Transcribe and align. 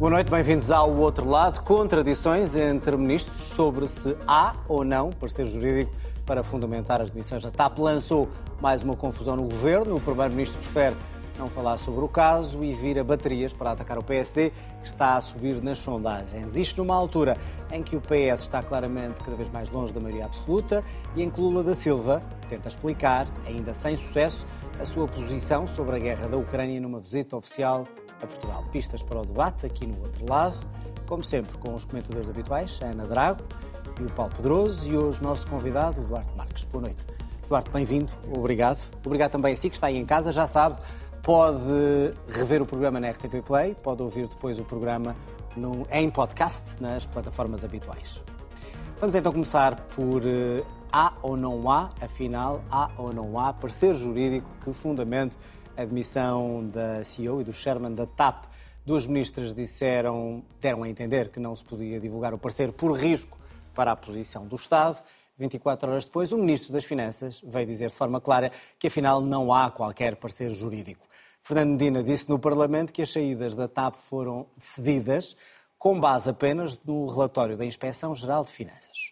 Boa 0.00 0.12
noite, 0.12 0.30
bem-vindos 0.30 0.70
ao 0.70 0.96
outro 0.96 1.28
lado. 1.28 1.60
Contradições 1.60 2.56
entre 2.56 2.96
ministros 2.96 3.36
sobre 3.48 3.86
se 3.86 4.16
há 4.26 4.54
ou 4.66 4.82
não 4.82 5.10
parecer 5.10 5.44
jurídico 5.44 5.92
para 6.24 6.42
fundamentar 6.42 7.02
as 7.02 7.10
demissões 7.10 7.42
da 7.42 7.50
TAP. 7.50 7.78
Lançou 7.78 8.26
mais 8.62 8.82
uma 8.82 8.96
confusão 8.96 9.36
no 9.36 9.42
governo. 9.42 9.94
O 9.96 10.00
primeiro-ministro 10.00 10.58
prefere 10.58 10.96
não 11.38 11.50
falar 11.50 11.76
sobre 11.76 12.02
o 12.02 12.08
caso 12.08 12.64
e 12.64 12.72
vira 12.72 13.04
baterias 13.04 13.52
para 13.52 13.72
atacar 13.72 13.98
o 13.98 14.02
PSD, 14.02 14.52
que 14.80 14.86
está 14.86 15.16
a 15.16 15.20
subir 15.20 15.62
nas 15.62 15.76
sondagens. 15.76 16.56
Isto 16.56 16.78
numa 16.78 16.94
altura 16.94 17.36
em 17.70 17.82
que 17.82 17.94
o 17.94 18.00
PS 18.00 18.44
está 18.44 18.62
claramente 18.62 19.22
cada 19.22 19.36
vez 19.36 19.50
mais 19.50 19.68
longe 19.68 19.92
da 19.92 20.00
maioria 20.00 20.24
absoluta 20.24 20.82
e 21.14 21.22
em 21.22 21.28
que 21.28 21.38
Lula 21.38 21.62
da 21.62 21.74
Silva 21.74 22.22
tenta 22.48 22.68
explicar, 22.68 23.28
ainda 23.46 23.74
sem 23.74 23.96
sucesso, 23.96 24.46
a 24.80 24.86
sua 24.86 25.06
posição 25.06 25.66
sobre 25.66 25.96
a 25.96 25.98
guerra 25.98 26.26
da 26.26 26.38
Ucrânia 26.38 26.80
numa 26.80 27.00
visita 27.00 27.36
oficial 27.36 27.86
a 28.22 28.26
Portugal. 28.26 28.64
Pistas 28.70 29.02
para 29.02 29.20
o 29.20 29.24
debate 29.24 29.66
aqui 29.66 29.86
no 29.86 29.98
outro 30.00 30.26
lado, 30.28 30.58
como 31.06 31.24
sempre, 31.24 31.56
com 31.58 31.74
os 31.74 31.84
comentadores 31.84 32.28
habituais, 32.28 32.78
a 32.82 32.86
Ana 32.86 33.06
Drago 33.06 33.42
e 34.00 34.04
o 34.04 34.10
Paulo 34.10 34.32
Pedroso, 34.34 34.88
e 34.90 34.96
hoje 34.96 35.22
nosso 35.22 35.46
convidado, 35.46 36.00
o 36.00 36.04
Duarte 36.04 36.30
Marques. 36.36 36.64
Boa 36.64 36.82
noite. 36.82 37.06
Duarte, 37.48 37.70
bem-vindo, 37.70 38.12
obrigado. 38.34 38.86
Obrigado 39.04 39.32
também 39.32 39.52
a 39.52 39.56
si 39.56 39.68
que 39.68 39.76
está 39.76 39.88
aí 39.88 39.96
em 39.96 40.06
casa, 40.06 40.32
já 40.32 40.46
sabe, 40.46 40.78
pode 41.22 42.14
rever 42.28 42.62
o 42.62 42.66
programa 42.66 43.00
na 43.00 43.10
RTP 43.10 43.44
Play, 43.44 43.74
pode 43.74 44.02
ouvir 44.02 44.28
depois 44.28 44.58
o 44.58 44.64
programa 44.64 45.16
no, 45.56 45.86
em 45.90 46.08
podcast 46.08 46.80
nas 46.80 47.06
plataformas 47.06 47.64
habituais. 47.64 48.22
Vamos 49.00 49.14
então 49.14 49.32
começar 49.32 49.76
por 49.96 50.22
uh, 50.22 50.64
há 50.92 51.14
ou 51.22 51.36
não 51.36 51.70
há, 51.70 51.90
afinal, 52.00 52.62
há 52.70 52.90
ou 52.96 53.12
não 53.12 53.38
há 53.38 53.52
parecer 53.52 53.94
jurídico 53.94 54.46
que 54.62 54.72
fundamente 54.72 55.36
a 55.80 55.84
demissão 55.86 56.68
da 56.68 57.02
CEO 57.02 57.40
e 57.40 57.44
do 57.44 57.54
chairman 57.54 57.94
da 57.94 58.04
TAP. 58.04 58.44
Duas 58.84 59.06
ministras 59.06 59.54
disseram, 59.54 60.44
deram 60.60 60.82
a 60.82 60.88
entender 60.88 61.30
que 61.30 61.40
não 61.40 61.56
se 61.56 61.64
podia 61.64 61.98
divulgar 61.98 62.34
o 62.34 62.38
parecer 62.38 62.70
por 62.70 62.92
risco 62.92 63.38
para 63.74 63.92
a 63.92 63.96
posição 63.96 64.46
do 64.46 64.56
Estado. 64.56 65.02
24 65.38 65.90
horas 65.90 66.04
depois, 66.04 66.32
o 66.32 66.36
Ministro 66.36 66.74
das 66.74 66.84
Finanças 66.84 67.40
veio 67.42 67.66
dizer 67.66 67.88
de 67.88 67.96
forma 67.96 68.20
clara 68.20 68.52
que 68.78 68.88
afinal 68.88 69.22
não 69.22 69.54
há 69.54 69.70
qualquer 69.70 70.16
parecer 70.16 70.50
jurídico. 70.50 71.06
Fernando 71.40 71.70
Medina 71.70 72.02
disse 72.02 72.28
no 72.28 72.38
Parlamento 72.38 72.92
que 72.92 73.00
as 73.00 73.10
saídas 73.10 73.56
da 73.56 73.66
TAP 73.66 73.94
foram 73.94 74.46
decididas 74.54 75.34
com 75.78 75.98
base 75.98 76.28
apenas 76.28 76.78
no 76.84 77.06
relatório 77.06 77.56
da 77.56 77.64
Inspeção 77.64 78.14
Geral 78.14 78.44
de 78.44 78.50
Finanças. 78.50 79.09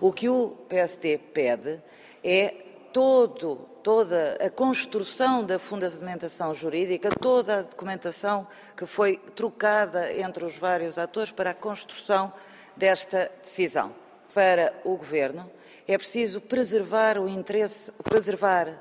O 0.00 0.12
que 0.12 0.28
o 0.28 0.50
PSD 0.68 1.18
pede 1.18 1.80
é 2.22 2.48
todo, 2.92 3.56
toda 3.82 4.34
a 4.34 4.50
construção 4.50 5.44
da 5.44 5.58
fundamentação 5.58 6.52
jurídica, 6.52 7.10
toda 7.10 7.58
a 7.58 7.62
documentação 7.62 8.46
que 8.76 8.84
foi 8.84 9.16
trocada 9.34 10.12
entre 10.12 10.44
os 10.44 10.56
vários 10.56 10.98
atores 10.98 11.30
para 11.30 11.50
a 11.50 11.54
construção 11.54 12.30
desta 12.76 13.30
decisão. 13.40 13.94
Para 14.34 14.74
o 14.84 14.96
Governo, 14.96 15.50
é 15.88 15.96
preciso 15.96 16.42
preservar 16.42 17.18
o 17.18 17.26
interesse, 17.26 17.90
preservar 18.04 18.78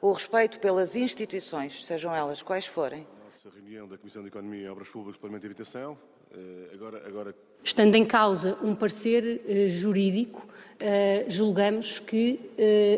o 0.00 0.10
respeito 0.12 0.58
pelas 0.58 0.96
instituições, 0.96 1.84
sejam 1.84 2.14
elas 2.14 2.42
quais 2.42 2.66
forem. 2.66 3.06
Nossa 3.24 3.50
reunião 3.50 3.86
da 3.86 3.96
Comissão 3.96 4.22
de 4.22 4.28
Economia 4.28 4.72
Obras 4.72 4.88
Públicas, 4.88 5.20
Parlamento 5.20 5.44
e 5.44 5.46
Habitação, 5.46 5.96
eh, 6.32 6.70
agora, 6.74 7.06
agora... 7.06 7.34
Estando 7.66 7.96
em 7.96 8.04
causa 8.04 8.56
um 8.62 8.76
parecer 8.76 9.42
eh, 9.48 9.68
jurídico, 9.68 10.46
eh, 10.78 11.24
julgamos 11.28 11.98
que 11.98 12.38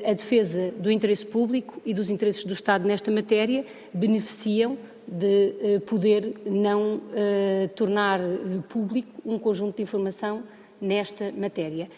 a 0.07 0.13
defesa 0.13 0.71
do 0.77 0.91
interesse 0.91 1.25
público 1.25 1.81
e 1.87 1.95
dos 1.95 2.11
interesses 2.11 2.45
do 2.45 2.53
Estado 2.53 2.87
nesta 2.87 3.11
matéria 3.11 3.65
beneficiam 3.95 4.77
de 5.07 5.81
poder 5.87 6.35
não 6.45 7.01
tornar 7.75 8.21
público 8.69 9.09
um 9.25 9.39
conjunto 9.39 9.77
de 9.77 9.83
informação 9.83 10.43
nesta 10.79 11.33
matéria. 11.33 11.89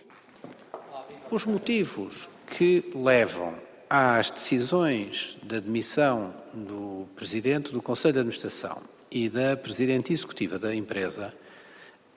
Os 1.28 1.44
motivos 1.44 2.28
que 2.46 2.84
levam 2.94 3.54
às 3.88 4.30
decisões 4.30 5.36
de 5.42 5.56
admissão 5.56 6.32
do 6.54 7.08
Presidente 7.16 7.72
do 7.72 7.82
Conselho 7.82 8.14
de 8.14 8.20
Administração 8.20 8.80
e 9.10 9.28
da 9.28 9.56
Presidente 9.56 10.12
Executiva 10.12 10.56
da 10.56 10.72
empresa 10.72 11.34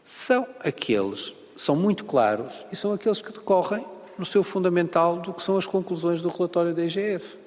são 0.04 0.46
aqueles, 0.60 1.34
são 1.56 1.76
muito 1.76 2.04
claros 2.04 2.66
e 2.72 2.76
são 2.76 2.94
aqueles 2.94 3.22
que 3.22 3.32
decorrem 3.32 3.86
no 4.18 4.26
seu 4.26 4.44
fundamental 4.44 5.18
do 5.18 5.34
que 5.34 5.42
são 5.42 5.58
as 5.58 5.66
conclusões 5.66 6.22
do 6.22 6.30
relatório 6.30 6.74
da 6.74 6.84
IGF. 6.84 7.38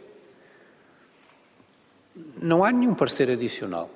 Não 2.40 2.64
há 2.64 2.72
nenhum 2.72 2.94
parecer 2.94 3.30
adicional. 3.30 3.90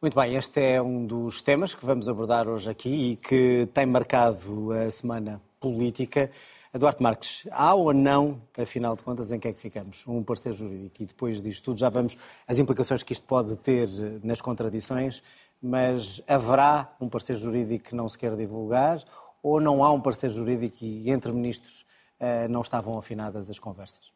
Muito 0.00 0.20
bem, 0.20 0.36
este 0.36 0.60
é 0.60 0.82
um 0.82 1.06
dos 1.06 1.40
temas 1.40 1.74
que 1.74 1.82
vamos 1.86 2.10
abordar 2.10 2.46
hoje 2.46 2.68
aqui 2.68 3.12
e 3.12 3.16
que 3.16 3.66
tem 3.72 3.86
marcado 3.86 4.70
a 4.70 4.90
semana 4.90 5.40
política. 5.58 6.30
Eduardo 6.74 7.00
Marques, 7.04 7.46
há 7.52 7.72
ou 7.72 7.94
não, 7.94 8.42
afinal 8.58 8.96
de 8.96 9.02
contas, 9.04 9.30
em 9.30 9.38
que 9.38 9.46
é 9.46 9.52
que 9.52 9.60
ficamos? 9.60 10.04
Um 10.08 10.24
parecer 10.24 10.52
jurídico 10.52 11.04
e 11.04 11.06
depois 11.06 11.40
disto 11.40 11.66
tudo 11.66 11.78
já 11.78 11.88
vamos 11.88 12.16
as 12.48 12.58
implicações 12.58 13.00
que 13.04 13.12
isto 13.12 13.24
pode 13.24 13.54
ter 13.58 13.88
nas 14.24 14.40
contradições, 14.40 15.22
mas 15.62 16.20
haverá 16.26 16.92
um 17.00 17.08
parecer 17.08 17.36
jurídico 17.36 17.90
que 17.90 17.94
não 17.94 18.08
se 18.08 18.18
quer 18.18 18.34
divulgar 18.34 19.04
ou 19.40 19.60
não 19.60 19.84
há 19.84 19.92
um 19.92 20.00
parecer 20.00 20.30
jurídico 20.30 20.78
e 20.80 21.08
entre 21.12 21.30
ministros 21.30 21.86
eh, 22.18 22.48
não 22.48 22.62
estavam 22.62 22.98
afinadas 22.98 23.48
as 23.48 23.60
conversas? 23.60 24.10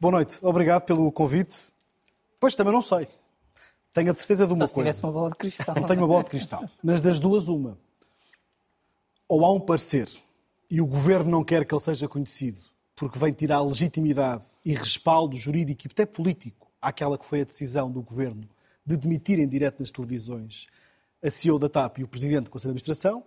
Boa 0.00 0.10
noite, 0.10 0.40
obrigado 0.42 0.82
pelo 0.82 1.12
convite. 1.12 1.72
Pois 2.40 2.56
também 2.56 2.72
não 2.72 2.82
sei. 2.82 3.06
Tenho 3.92 4.10
a 4.10 4.14
certeza 4.14 4.44
de 4.44 4.52
uma 4.52 4.66
Só 4.66 4.74
coisa. 4.74 4.90
Se 4.90 4.98
tivesse 4.98 5.06
uma 5.06 5.12
bola 5.12 5.30
de 5.30 5.36
cristal. 5.36 5.74
Não 5.76 5.84
tenho 5.86 6.00
uma 6.00 6.08
bola 6.08 6.24
de 6.24 6.30
cristal. 6.30 6.68
Mas 6.82 7.00
das 7.00 7.20
duas, 7.20 7.46
uma. 7.46 7.78
Ou 9.28 9.44
há 9.44 9.52
um 9.52 9.60
parecer 9.60 10.08
e 10.72 10.80
o 10.80 10.86
governo 10.86 11.30
não 11.30 11.44
quer 11.44 11.66
que 11.66 11.74
ele 11.74 11.82
seja 11.82 12.08
conhecido 12.08 12.58
porque 12.96 13.18
vem 13.18 13.30
tirar 13.30 13.60
legitimidade 13.60 14.46
e 14.64 14.72
respaldo 14.72 15.36
jurídico 15.36 15.86
e 15.86 15.90
até 15.90 16.06
político 16.06 16.66
àquela 16.80 17.18
que 17.18 17.26
foi 17.26 17.42
a 17.42 17.44
decisão 17.44 17.90
do 17.90 18.00
governo 18.00 18.48
de 18.84 18.96
demitirem 18.96 19.46
direto 19.46 19.80
nas 19.80 19.92
televisões 19.92 20.68
a 21.22 21.30
CEO 21.30 21.58
da 21.58 21.68
TAP 21.68 21.98
e 21.98 22.04
o 22.04 22.08
presidente 22.08 22.44
do 22.44 22.50
Conselho 22.50 22.72
de 22.72 22.80
Administração, 22.80 23.22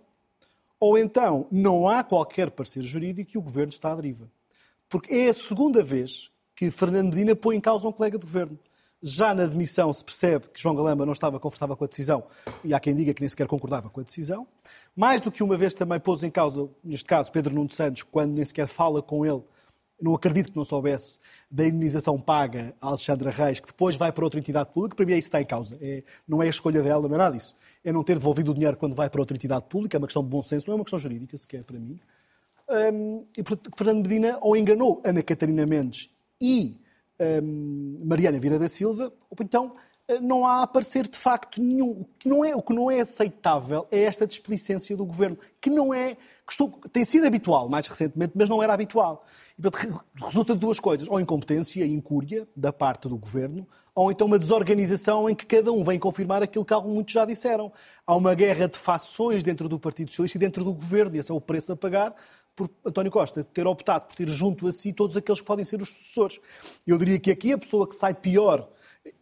ou 0.80 0.98
então 0.98 1.46
não 1.52 1.88
há 1.88 2.02
qualquer 2.02 2.50
parecer 2.50 2.82
jurídico 2.82 3.30
e 3.34 3.38
o 3.38 3.42
governo 3.42 3.70
está 3.70 3.92
à 3.92 3.94
deriva. 3.94 4.28
Porque 4.88 5.14
é 5.14 5.28
a 5.28 5.34
segunda 5.34 5.84
vez 5.84 6.32
que 6.54 6.68
Fernando 6.72 7.10
Medina 7.10 7.36
põe 7.36 7.54
em 7.54 7.60
causa 7.60 7.86
um 7.86 7.92
colega 7.92 8.18
de 8.18 8.26
governo. 8.26 8.58
Já 9.00 9.32
na 9.32 9.46
demissão 9.46 9.92
se 9.92 10.04
percebe 10.04 10.48
que 10.48 10.60
João 10.60 10.74
Galamba 10.74 11.06
não 11.06 11.12
estava 11.12 11.38
confortável 11.38 11.76
com 11.76 11.84
a 11.84 11.86
decisão 11.86 12.24
e 12.64 12.74
há 12.74 12.80
quem 12.80 12.94
diga 12.94 13.14
que 13.14 13.22
nem 13.22 13.28
sequer 13.28 13.46
concordava 13.46 13.88
com 13.88 14.00
a 14.00 14.02
decisão. 14.02 14.48
Mais 14.96 15.20
do 15.20 15.30
que 15.30 15.42
uma 15.42 15.58
vez 15.58 15.74
também 15.74 16.00
pôs 16.00 16.24
em 16.24 16.30
causa, 16.30 16.68
neste 16.82 17.04
caso, 17.04 17.30
Pedro 17.30 17.54
Nuno 17.54 17.70
Santos, 17.70 18.02
quando 18.02 18.32
nem 18.32 18.44
sequer 18.46 18.66
fala 18.66 19.02
com 19.02 19.26
ele, 19.26 19.42
não 20.00 20.14
acredito 20.14 20.50
que 20.50 20.56
não 20.56 20.64
soubesse 20.64 21.18
da 21.50 21.66
indemnização 21.66 22.18
paga 22.18 22.74
a 22.80 22.88
Alexandra 22.88 23.30
Reis, 23.30 23.60
que 23.60 23.66
depois 23.66 23.96
vai 23.96 24.10
para 24.10 24.24
outra 24.24 24.40
entidade 24.40 24.70
pública, 24.70 24.96
para 24.96 25.04
mim 25.04 25.12
é 25.12 25.18
isso 25.18 25.26
que 25.26 25.36
está 25.36 25.40
em 25.40 25.44
causa. 25.46 25.76
É, 25.80 26.02
não 26.26 26.42
é 26.42 26.46
a 26.46 26.50
escolha 26.50 26.82
dela, 26.82 27.08
não 27.08 27.14
é 27.14 27.18
nada 27.18 27.36
disso. 27.36 27.54
É 27.84 27.92
não 27.92 28.02
ter 28.02 28.14
devolvido 28.14 28.50
o 28.50 28.54
dinheiro 28.54 28.76
quando 28.76 28.94
vai 28.94 29.08
para 29.08 29.20
outra 29.20 29.36
entidade 29.36 29.66
pública, 29.68 29.96
é 29.96 29.98
uma 29.98 30.06
questão 30.06 30.22
de 30.22 30.28
bom 30.28 30.42
senso, 30.42 30.66
não 30.66 30.74
é 30.74 30.76
uma 30.76 30.84
questão 30.84 30.98
jurídica 30.98 31.36
sequer 31.36 31.62
para 31.62 31.78
mim. 31.78 32.00
Um, 32.68 33.24
e 33.36 33.42
Fernando 33.76 34.02
Medina 34.02 34.38
ou 34.40 34.56
enganou 34.56 35.00
Ana 35.04 35.22
Catarina 35.22 35.64
Mendes 35.66 36.10
e 36.40 36.76
um, 37.42 38.02
Mariana 38.04 38.38
Vieira 38.40 38.58
da 38.58 38.68
Silva, 38.68 39.12
ou 39.30 39.36
então 39.40 39.76
não 40.20 40.46
há 40.46 40.62
aparecer 40.62 41.08
de 41.08 41.18
facto 41.18 41.60
nenhum. 41.60 41.90
O 41.90 42.08
que 42.18 42.28
não 42.28 42.44
é, 42.44 42.54
o 42.54 42.62
que 42.62 42.72
não 42.72 42.90
é 42.90 43.00
aceitável 43.00 43.86
é 43.90 44.02
esta 44.02 44.26
displicência 44.26 44.96
do 44.96 45.04
governo, 45.04 45.36
que 45.60 45.68
não 45.68 45.92
é. 45.92 46.14
Que 46.14 46.52
estou, 46.52 46.70
tem 46.92 47.04
sido 47.04 47.26
habitual 47.26 47.68
mais 47.68 47.88
recentemente, 47.88 48.32
mas 48.36 48.48
não 48.48 48.62
era 48.62 48.72
habitual. 48.72 49.24
E, 49.58 49.62
portanto, 49.62 50.04
resulta 50.14 50.54
de 50.54 50.60
duas 50.60 50.78
coisas: 50.78 51.08
ou 51.08 51.18
incompetência 51.18 51.84
e 51.84 51.92
incúria 51.92 52.46
da 52.54 52.72
parte 52.72 53.08
do 53.08 53.16
governo, 53.16 53.66
ou 53.94 54.10
então 54.10 54.28
uma 54.28 54.38
desorganização 54.38 55.28
em 55.28 55.34
que 55.34 55.44
cada 55.44 55.72
um 55.72 55.82
vem 55.82 55.98
confirmar 55.98 56.42
aquilo 56.42 56.64
que 56.64 56.74
muitos 56.82 57.12
já 57.12 57.24
disseram. 57.24 57.72
Há 58.06 58.14
uma 58.14 58.34
guerra 58.34 58.68
de 58.68 58.78
fações 58.78 59.42
dentro 59.42 59.68
do 59.68 59.78
Partido 59.78 60.10
Socialista 60.10 60.38
e 60.38 60.40
dentro 60.40 60.62
do 60.62 60.72
governo, 60.72 61.16
e 61.16 61.18
esse 61.18 61.32
é 61.32 61.34
o 61.34 61.40
preço 61.40 61.72
a 61.72 61.76
pagar 61.76 62.14
por 62.54 62.70
António 62.84 63.12
Costa 63.12 63.44
ter 63.44 63.66
optado 63.66 64.06
por 64.06 64.14
ter 64.14 64.28
junto 64.28 64.66
a 64.66 64.72
si 64.72 64.92
todos 64.92 65.16
aqueles 65.16 65.40
que 65.40 65.46
podem 65.46 65.64
ser 65.64 65.82
os 65.82 65.92
sucessores. 65.92 66.40
Eu 66.86 66.96
diria 66.96 67.18
que 67.18 67.30
aqui 67.30 67.52
a 67.52 67.58
pessoa 67.58 67.86
que 67.86 67.94
sai 67.94 68.14
pior 68.14 68.66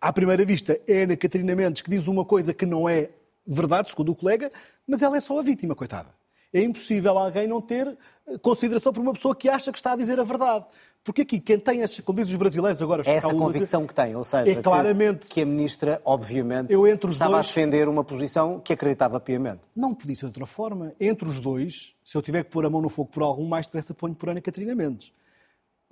à 0.01 0.13
primeira 0.13 0.45
vista, 0.45 0.79
é 0.89 1.03
Ana 1.03 1.17
Catarina 1.17 1.55
Mendes 1.55 1.83
que 1.83 1.91
diz 1.91 2.07
uma 2.07 2.25
coisa 2.25 2.53
que 2.53 2.67
não 2.67 2.89
é 2.89 3.11
verdade, 3.47 3.91
segundo 3.91 4.13
o 4.13 4.15
colega, 4.15 4.51
mas 4.87 5.03
ela 5.03 5.17
é 5.17 5.21
só 5.21 5.39
a 5.39 5.43
vítima, 5.43 5.75
coitada. 5.75 6.09
É 6.53 6.63
impossível 6.63 7.19
alguém 7.19 7.49
não 7.49 7.61
ter 7.61 7.97
consideração 8.41 8.93
por 8.93 9.01
uma 9.01 9.13
pessoa 9.13 9.35
que 9.35 9.49
acha 9.49 9.73
que 9.73 9.79
está 9.79 9.93
a 9.93 9.97
dizer 9.97 10.21
a 10.21 10.23
verdade. 10.23 10.65
Porque 11.03 11.21
aqui, 11.21 11.39
quem 11.39 11.59
tem, 11.59 11.83
as, 11.83 12.01
como 12.01 12.19
dizem 12.19 12.33
os 12.33 12.39
brasileiros 12.39 12.81
agora... 12.81 13.03
É 13.05 13.17
essa 13.17 13.35
convicção 13.35 13.87
que 13.87 13.93
tem, 13.93 14.17
ou 14.17 14.25
seja, 14.25 14.51
é 14.51 14.63
claramente, 14.63 15.27
que, 15.27 15.35
que 15.35 15.43
a 15.43 15.47
Ministra, 15.47 16.01
obviamente, 16.03 16.73
eu 16.73 16.87
entre 16.87 17.11
os 17.11 17.17
estava 17.17 17.33
dois, 17.33 17.47
a 17.47 17.49
defender 17.49 17.89
uma 17.89 18.03
posição 18.03 18.59
que 18.59 18.73
acreditava 18.73 19.21
piamente. 19.21 19.61
Não 19.77 19.95
podia 19.95 20.17
ser 20.17 20.21
de 20.23 20.27
outra 20.27 20.47
forma. 20.47 20.95
Entre 20.99 21.29
os 21.29 21.41
dois, 21.41 21.95
se 22.03 22.17
eu 22.17 22.23
tiver 22.23 22.45
que 22.45 22.51
pôr 22.51 22.65
a 22.65 22.71
mão 22.71 22.81
no 22.81 22.89
fogo 22.89 23.11
por 23.11 23.23
algum, 23.23 23.47
mais 23.47 23.67
depressa 23.67 23.93
ponho 23.93 24.15
por 24.15 24.31
Ana 24.31 24.41
Catarina 24.41 24.75
Mendes. 24.75 25.13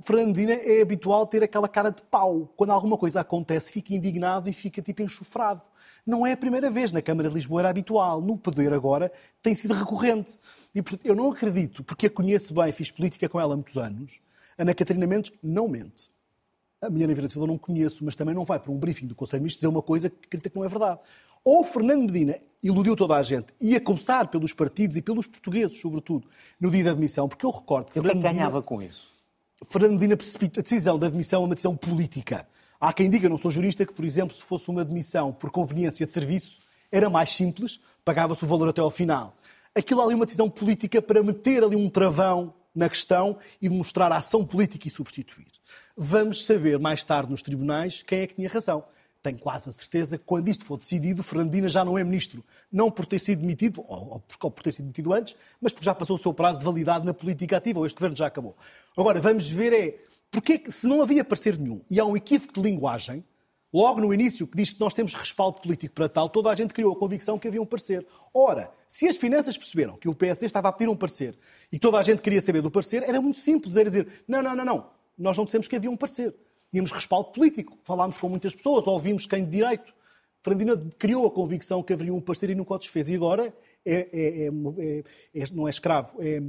Fernando 0.00 0.28
Medina 0.28 0.52
é 0.52 0.80
habitual 0.80 1.26
ter 1.26 1.42
aquela 1.42 1.68
cara 1.68 1.90
de 1.90 2.02
pau. 2.02 2.52
Quando 2.56 2.70
alguma 2.70 2.96
coisa 2.96 3.20
acontece, 3.20 3.70
fica 3.70 3.94
indignado 3.94 4.48
e 4.48 4.52
fica 4.52 4.80
tipo 4.82 5.02
enxofrado. 5.02 5.62
Não 6.04 6.26
é 6.26 6.32
a 6.32 6.36
primeira 6.36 6.70
vez. 6.70 6.90
Na 6.90 7.00
Câmara 7.00 7.28
de 7.28 7.34
Lisboa 7.34 7.60
era 7.60 7.70
habitual. 7.70 8.20
No 8.20 8.36
poder 8.36 8.72
agora 8.72 9.12
tem 9.40 9.54
sido 9.54 9.74
recorrente. 9.74 10.38
E 10.74 10.82
portanto, 10.82 11.06
eu 11.06 11.14
não 11.14 11.30
acredito, 11.30 11.84
porque 11.84 12.06
a 12.06 12.10
conheço 12.10 12.54
bem, 12.54 12.72
fiz 12.72 12.90
política 12.90 13.28
com 13.28 13.40
ela 13.40 13.54
há 13.54 13.56
muitos 13.56 13.76
anos, 13.76 14.20
Ana 14.58 14.74
Catarina 14.74 15.06
Mendes 15.06 15.32
não 15.42 15.68
mente. 15.68 16.10
A 16.80 16.90
minha 16.90 17.06
Ana 17.06 17.14
Vieira 17.14 17.28
Silva 17.28 17.46
não 17.46 17.56
conheço, 17.56 18.04
mas 18.04 18.16
também 18.16 18.34
não 18.34 18.44
vai 18.44 18.58
para 18.58 18.72
um 18.72 18.76
briefing 18.76 19.06
do 19.06 19.14
Conselho 19.14 19.40
de 19.40 19.44
Ministros 19.44 19.60
dizer 19.60 19.68
uma 19.68 19.82
coisa 19.82 20.10
que 20.10 20.26
acredita 20.26 20.50
que 20.50 20.56
não 20.56 20.64
é 20.64 20.68
verdade. 20.68 20.98
Ou 21.44 21.64
Fernando 21.64 22.02
Medina 22.02 22.36
iludiu 22.62 22.96
toda 22.96 23.16
a 23.16 23.22
gente, 23.22 23.54
e 23.60 23.74
a 23.76 23.80
começar 23.80 24.28
pelos 24.28 24.52
partidos 24.52 24.96
e 24.96 25.02
pelos 25.02 25.26
portugueses, 25.26 25.80
sobretudo, 25.80 26.28
no 26.60 26.70
dia 26.70 26.84
da 26.84 26.90
admissão, 26.90 27.28
porque 27.28 27.46
eu 27.46 27.50
recordo 27.50 27.90
que 27.90 27.98
o 27.98 28.02
que 28.02 28.08
é 28.08 28.12
que 28.12 28.18
ganhava 28.18 28.56
Medina, 28.56 28.62
com 28.62 28.82
isso? 28.82 29.21
Fernando 29.64 29.92
Medina 29.92 30.16
precipita 30.16 30.60
a 30.60 30.62
decisão 30.62 30.98
da 30.98 31.06
admissão 31.06 31.42
é 31.42 31.44
uma 31.44 31.54
decisão 31.54 31.76
política. 31.76 32.48
Há 32.80 32.92
quem 32.92 33.08
diga, 33.08 33.28
não 33.28 33.38
sou 33.38 33.50
jurista, 33.50 33.86
que, 33.86 33.92
por 33.92 34.04
exemplo, 34.04 34.34
se 34.34 34.42
fosse 34.42 34.68
uma 34.68 34.80
admissão 34.80 35.32
por 35.32 35.50
conveniência 35.50 36.04
de 36.04 36.10
serviço, 36.10 36.58
era 36.90 37.08
mais 37.08 37.30
simples, 37.30 37.80
pagava-se 38.04 38.44
o 38.44 38.48
valor 38.48 38.68
até 38.68 38.80
ao 38.80 38.90
final. 38.90 39.36
Aquilo 39.74 40.02
ali 40.02 40.12
é 40.12 40.16
uma 40.16 40.24
decisão 40.24 40.50
política 40.50 41.00
para 41.00 41.22
meter 41.22 41.62
ali 41.62 41.76
um 41.76 41.88
travão 41.88 42.52
na 42.74 42.88
questão 42.88 43.38
e 43.60 43.68
demonstrar 43.68 44.10
a 44.10 44.16
ação 44.16 44.44
política 44.44 44.88
e 44.88 44.90
substituir. 44.90 45.46
Vamos 45.96 46.44
saber 46.44 46.78
mais 46.78 47.04
tarde 47.04 47.30
nos 47.30 47.42
tribunais 47.42 48.02
quem 48.02 48.20
é 48.20 48.26
que 48.26 48.34
tinha 48.34 48.48
razão. 48.48 48.84
Tenho 49.22 49.38
quase 49.38 49.68
a 49.68 49.72
certeza 49.72 50.18
que 50.18 50.24
quando 50.24 50.48
isto 50.48 50.64
for 50.64 50.76
decidido, 50.76 51.22
Fernandina 51.22 51.68
já 51.68 51.84
não 51.84 51.96
é 51.96 52.02
ministro. 52.02 52.44
Não 52.72 52.90
por 52.90 53.06
ter 53.06 53.20
sido 53.20 53.40
demitido, 53.40 53.84
ou, 53.86 54.20
ou 54.42 54.50
por 54.50 54.62
ter 54.62 54.74
sido 54.74 54.86
demitido 54.86 55.12
antes, 55.12 55.36
mas 55.60 55.72
porque 55.72 55.84
já 55.84 55.94
passou 55.94 56.16
o 56.16 56.18
seu 56.18 56.34
prazo 56.34 56.58
de 56.58 56.64
validade 56.64 57.06
na 57.06 57.14
política 57.14 57.56
ativa, 57.56 57.78
ou 57.78 57.86
este 57.86 57.94
governo 57.94 58.16
já 58.16 58.26
acabou. 58.26 58.56
Agora, 58.96 59.20
vamos 59.20 59.46
ver 59.46 59.72
é, 59.72 59.98
porque 60.28 60.68
se 60.68 60.88
não 60.88 61.02
havia 61.02 61.24
parecer 61.24 61.56
nenhum 61.56 61.80
e 61.88 62.00
há 62.00 62.04
um 62.04 62.16
equívoco 62.16 62.54
de 62.54 62.60
linguagem, 62.60 63.24
logo 63.72 64.00
no 64.00 64.12
início, 64.12 64.46
que 64.46 64.56
diz 64.56 64.70
que 64.70 64.80
nós 64.80 64.92
temos 64.92 65.14
respaldo 65.14 65.60
político 65.60 65.94
para 65.94 66.08
tal, 66.08 66.28
toda 66.28 66.50
a 66.50 66.54
gente 66.54 66.74
criou 66.74 66.92
a 66.92 66.98
convicção 66.98 67.38
que 67.38 67.46
havia 67.46 67.62
um 67.62 67.66
parecer. 67.66 68.04
Ora, 68.34 68.72
se 68.88 69.06
as 69.06 69.16
finanças 69.16 69.56
perceberam 69.56 69.96
que 69.96 70.08
o 70.08 70.14
PSD 70.14 70.46
estava 70.46 70.68
a 70.68 70.72
pedir 70.72 70.90
um 70.90 70.96
parecer 70.96 71.38
e 71.70 71.78
toda 71.78 71.98
a 71.98 72.02
gente 72.02 72.20
queria 72.20 72.40
saber 72.40 72.60
do 72.60 72.70
parecer, 72.70 73.02
era 73.04 73.20
muito 73.20 73.38
simples, 73.38 73.76
era 73.76 73.88
dizer, 73.88 74.24
não, 74.26 74.42
não, 74.42 74.56
não, 74.56 74.64
não, 74.64 74.90
nós 75.16 75.38
não 75.38 75.44
dissemos 75.44 75.68
que 75.68 75.76
havia 75.76 75.90
um 75.90 75.96
parecer. 75.96 76.34
Tínhamos 76.72 76.90
respaldo 76.90 77.30
político, 77.32 77.78
falámos 77.84 78.16
com 78.16 78.30
muitas 78.30 78.54
pessoas, 78.54 78.86
ouvimos 78.86 79.26
quem 79.26 79.44
de 79.44 79.50
direito. 79.50 79.92
Fernandina 80.40 80.74
criou 80.98 81.26
a 81.26 81.30
convicção 81.30 81.82
que 81.82 81.92
haveria 81.92 82.14
um 82.14 82.20
parecer 82.20 82.48
e 82.48 82.54
nunca 82.54 82.72
o 82.72 82.78
desfez. 82.78 83.10
E 83.10 83.14
agora 83.14 83.54
é, 83.84 84.08
é, 84.10 84.46
é, 85.34 85.44
não 85.52 85.68
é 85.68 85.70
escravo, 85.70 86.16
é, 86.18 86.40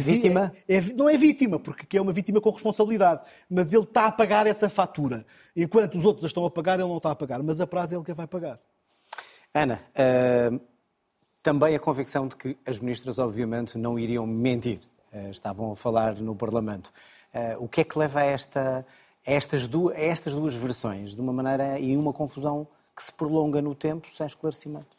vítima? 0.00 0.52
não 0.96 1.10
é 1.10 1.16
vítima, 1.18 1.60
porque 1.60 1.98
é 1.98 2.00
uma 2.00 2.10
vítima 2.10 2.40
com 2.40 2.48
responsabilidade. 2.48 3.20
Mas 3.50 3.74
ele 3.74 3.84
está 3.84 4.06
a 4.06 4.12
pagar 4.12 4.46
essa 4.46 4.70
fatura. 4.70 5.26
Enquanto 5.54 5.98
os 5.98 6.06
outros 6.06 6.24
a 6.24 6.28
estão 6.28 6.46
a 6.46 6.50
pagar, 6.50 6.80
ele 6.80 6.88
não 6.88 6.96
está 6.96 7.10
a 7.10 7.14
pagar. 7.14 7.42
Mas 7.42 7.60
a 7.60 7.66
prazo 7.66 7.94
é 7.94 7.98
ele 7.98 8.04
que 8.04 8.10
a 8.10 8.14
vai 8.14 8.26
pagar. 8.26 8.58
Ana, 9.52 9.78
uh, 9.92 10.60
também 11.42 11.74
a 11.76 11.78
convicção 11.78 12.26
de 12.26 12.34
que 12.34 12.56
as 12.66 12.80
ministras, 12.80 13.18
obviamente, 13.18 13.76
não 13.76 13.98
iriam 13.98 14.26
mentir. 14.26 14.80
Uh, 15.12 15.30
estavam 15.30 15.72
a 15.72 15.76
falar 15.76 16.16
no 16.16 16.34
Parlamento. 16.34 16.90
Uh, 17.32 17.62
o 17.62 17.68
que 17.68 17.82
é 17.82 17.84
que 17.84 17.98
leva 17.98 18.20
a 18.20 18.24
esta 18.24 18.86
estas 19.28 19.66
duas, 19.66 19.94
estas 19.96 20.34
duas 20.34 20.54
versões, 20.54 21.14
de 21.14 21.20
uma 21.20 21.34
maneira 21.34 21.78
e 21.78 21.94
uma 21.94 22.14
confusão 22.14 22.66
que 22.96 23.04
se 23.04 23.12
prolonga 23.12 23.60
no 23.60 23.74
tempo 23.74 24.08
sem 24.10 24.26
esclarecimento. 24.26 24.97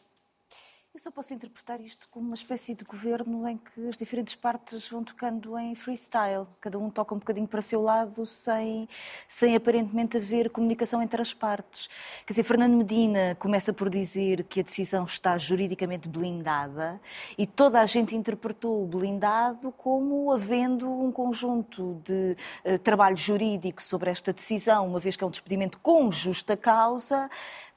Só 1.00 1.10
posso 1.10 1.32
interpretar 1.32 1.80
isto 1.80 2.06
como 2.10 2.26
uma 2.26 2.34
espécie 2.34 2.74
de 2.74 2.84
governo 2.84 3.48
em 3.48 3.56
que 3.56 3.88
as 3.88 3.96
diferentes 3.96 4.34
partes 4.34 4.86
vão 4.86 5.02
tocando 5.02 5.58
em 5.58 5.74
freestyle. 5.74 6.46
Cada 6.60 6.78
um 6.78 6.90
toca 6.90 7.14
um 7.14 7.18
bocadinho 7.18 7.48
para 7.48 7.62
seu 7.62 7.80
lado, 7.80 8.26
sem, 8.26 8.86
sem 9.26 9.56
aparentemente 9.56 10.18
haver 10.18 10.50
comunicação 10.50 11.02
entre 11.02 11.22
as 11.22 11.32
partes. 11.32 11.88
Quer 12.26 12.34
dizer, 12.34 12.42
Fernando 12.42 12.76
Medina 12.76 13.34
começa 13.38 13.72
por 13.72 13.88
dizer 13.88 14.44
que 14.44 14.60
a 14.60 14.62
decisão 14.62 15.04
está 15.04 15.38
juridicamente 15.38 16.06
blindada 16.06 17.00
e 17.38 17.46
toda 17.46 17.80
a 17.80 17.86
gente 17.86 18.14
interpretou 18.14 18.84
o 18.84 18.86
blindado 18.86 19.72
como 19.72 20.30
havendo 20.30 20.86
um 20.86 21.10
conjunto 21.10 21.98
de 22.04 22.36
uh, 22.62 22.78
trabalho 22.78 23.16
jurídico 23.16 23.82
sobre 23.82 24.10
esta 24.10 24.34
decisão, 24.34 24.86
uma 24.86 25.00
vez 25.00 25.16
que 25.16 25.24
é 25.24 25.26
um 25.26 25.30
despedimento 25.30 25.78
com 25.78 26.10
justa 26.10 26.58
causa 26.58 27.30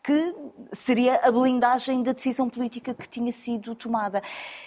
que 0.03 0.35
seria 0.73 1.15
a 1.23 1.31
blindagem 1.31 2.03
da 2.03 2.11
decisão 2.11 2.49
política 2.49 2.93
que 2.93 3.07
tinha 3.07 3.31
sido 3.31 3.73
tomada. 3.73 4.21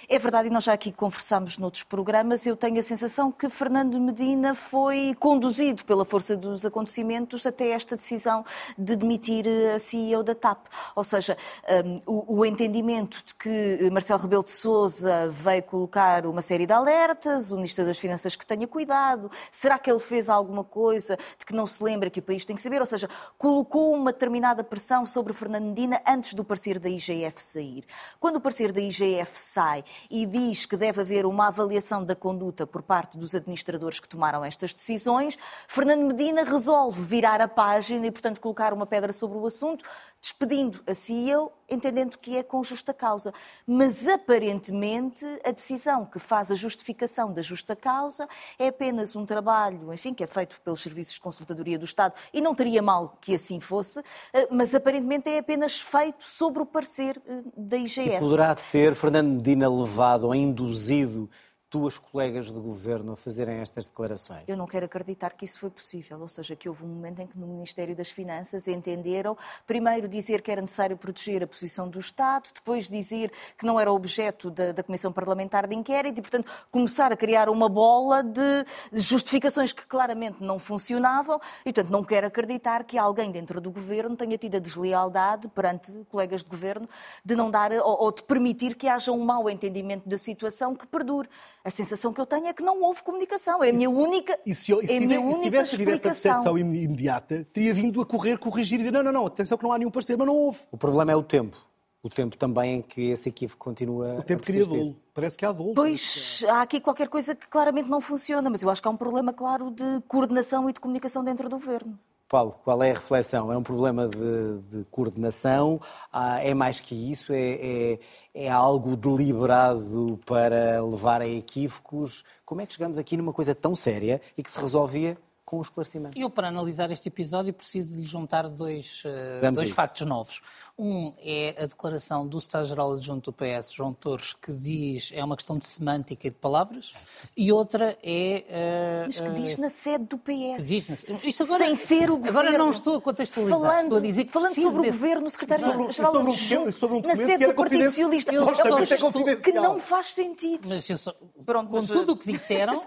É 0.08 0.18
verdade, 0.18 0.48
e 0.48 0.50
nós 0.50 0.64
já 0.64 0.72
aqui 0.72 0.90
conversámos 0.90 1.58
noutros 1.58 1.82
programas, 1.82 2.46
eu 2.46 2.56
tenho 2.56 2.78
a 2.78 2.82
sensação 2.82 3.30
que 3.30 3.48
Fernando 3.48 4.00
Medina 4.00 4.54
foi 4.54 5.14
conduzido 5.18 5.84
pela 5.84 6.04
força 6.04 6.36
dos 6.36 6.64
acontecimentos 6.64 7.46
até 7.46 7.70
esta 7.70 7.96
decisão 7.96 8.44
de 8.78 8.96
demitir 8.96 9.44
a 9.74 9.78
CEO 9.78 10.22
da 10.22 10.34
TAP. 10.34 10.66
Ou 10.94 11.04
seja, 11.04 11.36
um, 11.84 12.00
o, 12.06 12.38
o, 12.38 12.46
entendimento 12.46 13.22
de 13.24 13.34
que 13.34 13.90
Marcelo 13.90 14.22
Rebelo 14.22 14.44
de 14.44 14.52
Sousa 14.52 15.28
veio 15.28 15.62
colocar 15.64 16.24
uma 16.24 16.40
série 16.40 16.64
de 16.64 16.72
alertas, 16.72 17.52
o 17.52 17.56
Ministro 17.56 17.84
das 17.84 17.98
Finanças 17.98 18.36
que 18.36 18.46
tenha 18.46 18.66
cuidado, 18.66 19.30
será 19.50 19.78
que 19.78 19.90
ele 19.90 19.98
fez 19.98 20.30
alguma 20.30 20.64
coisa 20.64 21.18
de 21.38 21.44
que 21.44 21.54
não 21.54 21.66
se 21.66 21.82
lembra 21.82 22.08
que 22.08 22.20
o 22.20 22.22
país 22.22 22.44
tem 22.44 22.56
que 22.56 22.62
saber? 22.62 22.80
Ou 22.80 22.86
seja, 22.86 23.08
colocou 23.36 23.92
uma 23.92 24.12
determinada 24.12 24.64
pressão 24.64 25.04
sobre 25.04 25.25
sobre 25.26 25.32
Fernando 25.32 25.64
Medina 25.64 26.00
antes 26.06 26.34
do 26.34 26.44
parecer 26.44 26.78
da 26.78 26.88
IGF 26.88 27.42
sair. 27.42 27.84
Quando 28.20 28.36
o 28.36 28.40
parecer 28.40 28.70
da 28.70 28.80
IGF 28.80 29.32
sai 29.34 29.82
e 30.08 30.24
diz 30.24 30.66
que 30.66 30.76
deve 30.76 31.00
haver 31.00 31.26
uma 31.26 31.48
avaliação 31.48 32.04
da 32.04 32.14
conduta 32.14 32.64
por 32.64 32.80
parte 32.80 33.18
dos 33.18 33.34
administradores 33.34 33.98
que 33.98 34.08
tomaram 34.08 34.44
estas 34.44 34.72
decisões, 34.72 35.36
Fernando 35.66 36.06
Medina 36.06 36.44
resolve 36.44 37.02
virar 37.02 37.40
a 37.40 37.48
página 37.48 38.06
e, 38.06 38.10
portanto, 38.12 38.40
colocar 38.40 38.72
uma 38.72 38.86
pedra 38.86 39.12
sobre 39.12 39.36
o 39.36 39.46
assunto, 39.46 39.84
despedindo 40.26 40.82
a 40.88 40.92
CEO, 40.92 41.52
entendendo 41.68 42.18
que 42.18 42.36
é 42.36 42.42
com 42.42 42.62
justa 42.64 42.92
causa. 42.92 43.32
Mas, 43.64 44.08
aparentemente, 44.08 45.24
a 45.44 45.52
decisão 45.52 46.04
que 46.04 46.18
faz 46.18 46.50
a 46.50 46.56
justificação 46.56 47.32
da 47.32 47.42
justa 47.42 47.76
causa 47.76 48.28
é 48.58 48.68
apenas 48.68 49.14
um 49.14 49.24
trabalho, 49.24 49.92
enfim, 49.92 50.12
que 50.12 50.24
é 50.24 50.26
feito 50.26 50.60
pelos 50.62 50.82
serviços 50.82 51.14
de 51.14 51.20
consultadoria 51.20 51.78
do 51.78 51.84
Estado, 51.84 52.14
e 52.32 52.40
não 52.40 52.56
teria 52.56 52.82
mal 52.82 53.16
que 53.20 53.34
assim 53.34 53.60
fosse, 53.60 54.00
eh, 54.32 54.48
mas 54.50 54.74
aparentemente 54.74 55.28
é 55.28 55.38
apenas 55.38 55.80
feito 55.80 56.24
sobre 56.24 56.60
o 56.62 56.66
parecer 56.66 57.22
eh, 57.24 57.42
da 57.56 57.76
IGF. 57.76 58.16
E 58.16 58.18
poderá 58.18 58.54
ter 58.54 58.96
Fernando 58.96 59.28
Medina 59.28 59.70
levado 59.70 60.24
ou 60.24 60.34
induzido 60.34 61.30
tuas 61.68 61.98
colegas 61.98 62.46
de 62.46 62.60
governo 62.60 63.12
a 63.12 63.16
fazerem 63.16 63.58
estas 63.58 63.86
declarações? 63.86 64.44
Eu 64.46 64.56
não 64.56 64.66
quero 64.66 64.86
acreditar 64.86 65.30
que 65.30 65.44
isso 65.44 65.58
foi 65.58 65.70
possível, 65.70 66.20
ou 66.20 66.28
seja, 66.28 66.54
que 66.54 66.68
houve 66.68 66.84
um 66.84 66.88
momento 66.88 67.20
em 67.20 67.26
que 67.26 67.38
no 67.38 67.46
Ministério 67.46 67.94
das 67.94 68.10
Finanças 68.10 68.68
entenderam, 68.68 69.36
primeiro 69.66 70.08
dizer 70.08 70.42
que 70.42 70.50
era 70.50 70.60
necessário 70.60 70.96
proteger 70.96 71.42
a 71.42 71.46
posição 71.46 71.88
do 71.88 71.98
Estado, 71.98 72.50
depois 72.54 72.88
dizer 72.88 73.32
que 73.58 73.66
não 73.66 73.80
era 73.80 73.92
objeto 73.92 74.50
da, 74.50 74.72
da 74.72 74.82
Comissão 74.82 75.12
Parlamentar 75.12 75.66
de 75.66 75.74
Inquérito 75.74 76.18
e, 76.18 76.22
portanto, 76.22 76.50
começar 76.70 77.10
a 77.12 77.16
criar 77.16 77.48
uma 77.48 77.68
bola 77.68 78.22
de 78.22 78.64
justificações 78.92 79.72
que 79.72 79.84
claramente 79.86 80.36
não 80.40 80.58
funcionavam 80.58 81.40
e, 81.64 81.72
portanto, 81.72 81.90
não 81.90 82.04
quero 82.04 82.26
acreditar 82.26 82.84
que 82.84 82.96
alguém 82.96 83.30
dentro 83.32 83.60
do 83.60 83.70
governo 83.70 84.16
tenha 84.16 84.38
tido 84.38 84.56
a 84.56 84.60
deslealdade 84.60 85.48
perante 85.48 85.92
colegas 86.10 86.42
de 86.42 86.48
governo 86.48 86.88
de 87.24 87.34
não 87.34 87.50
dar 87.50 87.72
ou, 87.72 88.04
ou 88.04 88.12
de 88.12 88.22
permitir 88.22 88.76
que 88.76 88.86
haja 88.86 89.10
um 89.10 89.24
mau 89.24 89.50
entendimento 89.50 90.08
da 90.08 90.16
situação 90.16 90.74
que 90.74 90.86
perdure. 90.86 91.28
A 91.66 91.70
sensação 91.70 92.12
que 92.12 92.20
eu 92.20 92.26
tenho 92.26 92.46
é 92.46 92.52
que 92.52 92.62
não 92.62 92.80
houve 92.80 93.02
comunicação. 93.02 93.60
É 93.64 93.70
a 93.70 93.72
minha 93.72 93.90
única 93.90 94.38
e 94.46 94.54
se, 94.54 94.72
e 94.72 94.86
se, 94.86 94.94
é 94.94 95.00
tiver, 95.00 95.20
e 95.20 95.34
se 95.34 95.42
tivesse 95.42 95.74
havido 95.74 95.90
essa 95.90 96.00
percepção 96.00 96.56
imediata, 96.56 97.44
teria 97.52 97.74
vindo 97.74 98.00
a 98.00 98.06
correr, 98.06 98.38
corrigir 98.38 98.76
e 98.76 98.78
dizer 98.78 98.92
não, 98.92 99.02
não, 99.02 99.10
não, 99.10 99.26
atenção 99.26 99.58
que 99.58 99.64
não 99.64 99.72
há 99.72 99.78
nenhum 99.78 99.90
parecer, 99.90 100.16
mas 100.16 100.28
não 100.28 100.36
houve. 100.36 100.60
O 100.70 100.76
problema 100.76 101.10
é 101.10 101.16
o 101.16 101.24
tempo. 101.24 101.56
O 102.04 102.08
tempo 102.08 102.36
também 102.36 102.76
em 102.76 102.82
que 102.82 103.10
esse 103.10 103.30
equívoco 103.30 103.64
continua 103.64 104.20
O 104.20 104.22
tempo 104.22 104.44
cria 104.44 104.64
dolo. 104.64 104.96
Parece 105.12 105.36
que 105.36 105.44
há 105.44 105.50
dolo. 105.50 105.74
Pois, 105.74 106.44
há 106.48 106.62
aqui 106.62 106.78
qualquer 106.78 107.08
coisa 107.08 107.34
que 107.34 107.48
claramente 107.48 107.90
não 107.90 108.00
funciona, 108.00 108.48
mas 108.48 108.62
eu 108.62 108.70
acho 108.70 108.80
que 108.80 108.86
há 108.86 108.90
um 108.92 108.96
problema 108.96 109.32
claro 109.32 109.72
de 109.72 110.00
coordenação 110.06 110.70
e 110.70 110.72
de 110.72 110.78
comunicação 110.78 111.24
dentro 111.24 111.48
do 111.48 111.56
governo. 111.56 111.98
Paulo, 112.28 112.52
qual 112.64 112.82
é 112.82 112.90
a 112.90 112.94
reflexão? 112.94 113.52
É 113.52 113.56
um 113.56 113.62
problema 113.62 114.08
de, 114.08 114.58
de 114.62 114.84
coordenação? 114.90 115.80
Ah, 116.12 116.42
é 116.42 116.54
mais 116.54 116.80
que 116.80 116.94
isso? 116.94 117.32
É, 117.32 117.38
é, 117.38 117.98
é, 118.34 118.48
algo 118.48 118.96
deliberado 118.96 120.18
para 120.26 120.82
levar 120.82 121.22
a 121.22 121.28
equívocos? 121.28 122.24
Como 122.44 122.60
é 122.60 122.66
que 122.66 122.72
chegamos 122.72 122.98
aqui 122.98 123.16
numa 123.16 123.32
coisa 123.32 123.54
tão 123.54 123.76
séria 123.76 124.20
e 124.36 124.42
que 124.42 124.50
se 124.50 124.60
resolvia 124.60 125.16
com 125.46 125.58
o 125.58 125.62
esclarecimento. 125.62 126.18
Eu, 126.18 126.28
para 126.28 126.48
analisar 126.48 126.90
este 126.90 127.06
episódio, 127.08 127.54
preciso 127.54 127.94
de 127.94 128.00
lhe 128.00 128.06
juntar 128.06 128.48
dois, 128.48 129.04
uh, 129.04 129.52
dois 129.52 129.70
factos 129.70 130.04
novos. 130.04 130.40
Um 130.78 131.14
é 131.18 131.54
a 131.58 131.64
declaração 131.64 132.26
do 132.26 132.36
Estado-Geral 132.36 132.92
Adjunto 132.92 133.30
do 133.30 133.34
PS, 133.34 133.72
João 133.72 133.94
Torres, 133.94 134.34
que 134.34 134.52
diz 134.52 135.10
é 135.14 135.24
uma 135.24 135.34
questão 135.34 135.56
de 135.56 135.64
semântica 135.64 136.26
e 136.26 136.30
de 136.30 136.36
palavras, 136.36 136.92
e 137.34 137.50
outra 137.50 137.96
é... 138.02 138.44
Uh, 138.46 139.06
Mas 139.06 139.18
que 139.18 139.30
diz 139.30 139.56
na 139.56 139.70
sede 139.70 140.04
do 140.04 140.18
PS. 140.18 140.66
Diz, 140.66 141.06
isto 141.24 141.44
agora, 141.44 141.64
sem 141.64 141.74
ser 141.74 142.10
o 142.10 142.18
governo. 142.18 142.40
Agora 142.40 142.58
não 142.58 142.68
estou 142.68 142.96
a 142.96 143.00
contextualizar, 143.00 143.58
falando, 143.58 143.82
estou 143.84 143.96
a 143.96 144.00
dizer 144.02 144.24
que 144.24 144.32
Falando 144.32 144.54
sobre 144.54 144.80
o 144.88 144.92
governo, 144.92 145.26
o 145.26 145.30
secretário-geral 145.30 146.12
sobre, 146.12 146.32
sobre, 146.36 146.72
sobre 146.72 146.96
um 146.98 147.00
na 147.00 147.16
sede 147.16 147.46
do 147.46 147.54
Partido 147.54 147.84
Socialista. 147.86 148.34
Eu 148.34 148.46
é 148.46 149.36
que 149.36 149.52
não 149.52 149.80
faz 149.80 150.08
sentido. 150.08 150.68
Mas 150.68 150.90
eu. 150.90 150.98
Pronto, 151.46 151.70
com 151.70 151.76
mas... 151.76 151.86
tudo 151.86 152.12
o 152.12 152.16
que 152.18 152.30
disseram, 152.30 152.82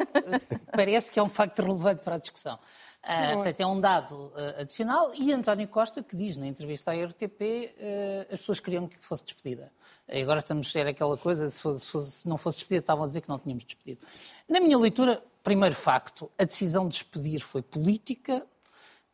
parece 0.72 1.12
que 1.12 1.20
é 1.20 1.24
um 1.24 1.30
facto 1.30 1.64
relevante 1.64 2.02
para 2.04 2.16
a 2.16 2.18
discussão. 2.20 2.60
Uh, 3.04 3.36
portanto, 3.36 3.60
é 3.62 3.66
um 3.66 3.80
dado 3.80 4.14
uh, 4.14 4.62
adicional. 4.62 5.12
E 5.16 5.32
António 5.32 5.68
Costa, 5.68 6.04
que 6.04 6.16
diz 6.16 6.36
na 6.36 6.46
entrevista 6.46 6.92
à 6.92 7.06
RTP, 7.06 7.42
uh, 7.42 8.34
as 8.34 8.40
pessoas 8.40 8.60
queriam 8.60 8.88
que 8.88 8.98
fosse 9.00 9.24
despedida. 9.24 9.72
E 10.08 10.22
agora 10.22 10.40
estamos 10.40 10.68
a 10.68 10.72
ser 10.72 10.86
aquela 10.88 11.18
coisa, 11.18 11.50
se, 11.50 11.62
fosse, 11.62 12.12
se, 12.12 12.28
não 12.28 12.38
fosse 12.38 12.58
despedida, 12.58 12.82
estavam 12.82 13.06
a 13.06 13.08
dizer 13.08 13.22
que 13.22 13.30
não 13.30 13.40
tínhamos 13.40 13.64
despedido. 13.64 14.06
Na 14.48 14.60
minha 14.60 14.78
leitura, 14.78 15.24
primeiro 15.44 15.76
facto, 15.76 16.30
a 16.38 16.44
decisão 16.44 16.88
de 16.88 16.94
despedir 16.94 17.40
foi 17.40 17.62
política 17.62 18.46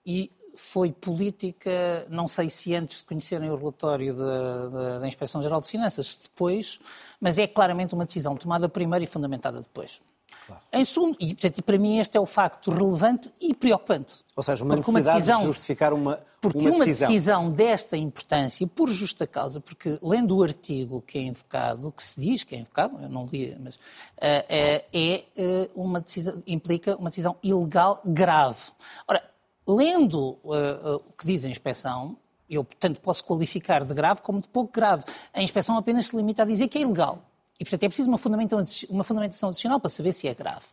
e 0.06 0.32
foi 0.56 0.92
política, 0.92 2.08
não 2.10 2.28
sei 2.28 2.50
se 2.50 2.74
antes 2.74 3.00
de 3.00 3.06
conhecerem 3.06 3.50
o 3.50 3.56
relatório 3.56 4.16
da, 4.16 4.70
da, 4.70 5.00
da 5.00 5.08
Inspeção-Geral 5.08 5.60
de 5.62 5.68
Finanças, 5.68 6.08
se 6.08 6.24
depois, 6.24 6.80
mas 7.20 7.38
é 7.38 7.46
claramente 7.46 7.94
uma 7.94 8.06
decisão 8.06 8.36
tomada 8.36 8.68
primeiro 8.70 9.04
e 9.04 9.08
fundamentada 9.08 9.60
depois. 9.60 10.02
Claro. 10.46 10.62
Em 10.72 10.86
segundo, 10.86 11.18
e 11.20 11.34
portanto, 11.34 11.64
para 11.64 11.78
mim 11.78 11.98
este 11.98 12.18
é 12.18 12.20
o 12.20 12.26
facto 12.26 12.70
relevante 12.72 13.32
e 13.42 13.54
preocupante. 13.54 14.16
Ou 14.36 14.44
seja, 14.44 14.64
uma 14.64 14.76
porque 14.76 14.92
necessidade 14.92 15.10
uma 15.10 15.16
decisão, 15.16 15.40
de 15.40 15.46
justificar 15.48 15.94
uma 15.94 16.20
Porque 16.42 16.58
uma, 16.60 16.70
uma 16.72 16.86
decisão. 16.86 17.10
decisão. 17.10 17.52
desta 17.52 17.98
importância, 17.98 18.68
por 18.68 18.90
justa 18.90 19.26
causa, 19.26 19.60
porque 19.60 19.98
lendo 20.02 20.38
o 20.38 20.44
artigo 20.44 21.02
que 21.02 21.18
é 21.18 21.22
invocado, 21.22 21.92
que 21.92 22.04
se 22.04 22.20
diz 22.20 22.44
que 22.44 22.56
é 22.56 22.60
invocado, 22.60 23.02
eu 23.02 23.10
não 23.10 23.26
li, 23.26 23.56
mas 23.60 23.76
uh, 23.76 23.80
é, 24.20 24.86
é 24.94 25.24
uh, 25.38 25.82
uma 25.82 26.02
decisão, 26.02 26.44
implica 26.46 26.96
uma 26.98 27.10
decisão 27.10 27.38
ilegal 27.42 28.02
grave. 28.06 28.72
Ora, 29.08 29.24
lendo 29.68 30.38
uh, 30.44 30.96
o 31.08 31.14
que 31.14 31.26
diz 31.26 31.46
a 31.46 31.50
inspeção, 31.50 32.18
eu, 32.50 32.64
portanto, 32.64 33.02
posso 33.02 33.24
qualificar 33.24 33.84
de 33.84 33.94
grave 33.94 34.22
como 34.22 34.40
de 34.40 34.48
pouco 34.48 34.72
grave. 34.72 35.04
A 35.34 35.42
inspeção 35.42 35.78
apenas 35.78 36.08
se 36.08 36.16
limita 36.16 36.44
a 36.44 36.46
dizer 36.46 36.68
que 36.68 36.78
é 36.78 36.82
ilegal. 36.82 37.24
E, 37.60 37.64
portanto, 37.64 37.84
é 37.84 37.88
preciso 37.88 38.10
uma 38.10 38.18
fundamentação, 38.18 38.88
uma 38.90 39.04
fundamentação 39.04 39.50
adicional 39.50 39.80
para 39.80 39.90
saber 39.90 40.12
se 40.12 40.28
é 40.28 40.34
grave. 40.34 40.66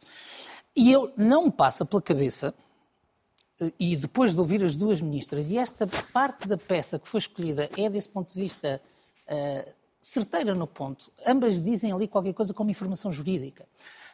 E 0.75 0.91
eu 0.91 1.13
não 1.17 1.45
me 1.45 1.51
passa 1.51 1.85
pela 1.85 2.03
cabeça, 2.03 2.55
eh, 3.61 3.73
e 3.79 3.97
depois 3.97 4.33
de 4.35 4.41
ouvir 4.41 4.65
as 4.65 4.75
duas 4.75 5.01
ministras, 5.01 5.51
e 5.51 5.59
esta 5.59 5.87
parte 6.13 6.49
da 6.49 6.57
peça 6.57 6.99
que 6.99 7.07
foi 7.07 7.19
escolhida 7.19 7.71
é, 7.77 7.89
desse 7.89 8.09
ponto 8.09 8.33
de 8.33 8.41
vista, 8.41 8.81
uh, 9.29 9.73
certeira 10.01 10.55
no 10.55 10.67
ponto. 10.67 11.13
Ambas 11.27 11.63
dizem 11.63 11.93
ali 11.93 12.09
qualquer 12.09 12.35
coisa 12.35 12.53
como 12.53 12.71
informação 12.71 13.13
jurídica. 13.13 13.67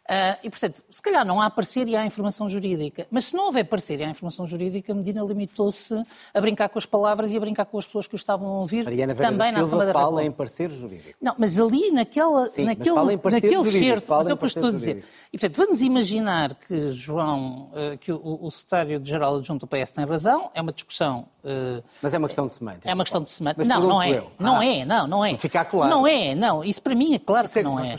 Uh, 0.08 0.38
e, 0.42 0.48
portanto, 0.48 0.82
se 0.88 1.02
calhar 1.02 1.22
não 1.26 1.38
há 1.38 1.50
parecer 1.50 1.86
e 1.86 1.94
há 1.94 2.06
informação 2.06 2.48
jurídica. 2.48 3.06
Mas 3.10 3.26
se 3.26 3.36
não 3.36 3.44
houver 3.44 3.64
parecer 3.64 4.00
e 4.00 4.04
há 4.04 4.08
informação 4.08 4.46
jurídica, 4.46 4.90
a 4.90 4.94
Medina 4.94 5.22
limitou-se 5.22 6.02
a 6.32 6.40
brincar 6.40 6.70
com 6.70 6.78
as 6.78 6.86
palavras 6.86 7.30
e 7.30 7.36
a 7.36 7.40
brincar 7.40 7.66
com 7.66 7.78
as 7.78 7.84
pessoas 7.84 8.06
que 8.06 8.14
o 8.14 8.16
estavam 8.16 8.48
a 8.48 8.60
ouvir 8.60 8.84
Mariana 8.84 9.14
também 9.14 9.52
na 9.52 9.66
Silva 9.66 9.84
da 9.84 9.92
fala 9.92 10.24
em 10.24 10.30
parecer 10.30 10.70
jurídico. 10.70 11.14
Não, 11.20 11.34
mas 11.36 11.60
ali 11.60 11.90
naquela, 11.90 12.48
Sim, 12.48 12.64
naquele, 12.64 12.94
mas 13.22 13.34
naquele 13.34 13.70
certo, 13.70 14.06
mas 14.08 14.30
é 14.30 14.32
o 14.32 14.36
que 14.38 14.44
eu 14.44 14.46
estou 14.46 14.68
a 14.68 14.70
dizer. 14.70 15.04
E, 15.30 15.38
portanto, 15.38 15.56
vamos 15.58 15.82
imaginar 15.82 16.54
que 16.54 16.90
João, 16.92 17.70
uh, 17.72 17.98
que 17.98 18.10
o, 18.10 18.38
o 18.40 18.50
secretário-geral 18.50 19.36
adjunto 19.36 19.66
do 19.66 19.68
PS 19.68 19.90
tem 19.90 20.06
razão, 20.06 20.50
é 20.54 20.62
uma 20.62 20.72
discussão... 20.72 21.26
Uh, 21.44 21.82
mas 22.02 22.14
é 22.14 22.18
uma 22.18 22.28
questão 22.28 22.46
de 22.46 22.54
semântica. 22.54 22.90
É 22.90 22.94
uma 22.94 23.04
questão 23.04 23.22
de 23.22 23.28
semântica. 23.28 23.64
Não, 23.64 23.82
não 23.82 24.02
é. 24.02 24.24
Não 24.38 24.58
ah, 24.58 24.66
é, 24.66 24.84
não, 24.84 25.06
não 25.06 25.24
é. 25.24 25.36
Ficar 25.36 25.66
claro. 25.66 25.90
Não 25.90 26.06
é, 26.06 26.34
não. 26.34 26.64
Isso 26.64 26.80
para 26.80 26.94
mim 26.94 27.14
é 27.14 27.18
claro 27.18 27.44
isso 27.44 27.54
que 27.54 27.60
é 27.60 27.62
não 27.62 27.78
é. 27.78 27.96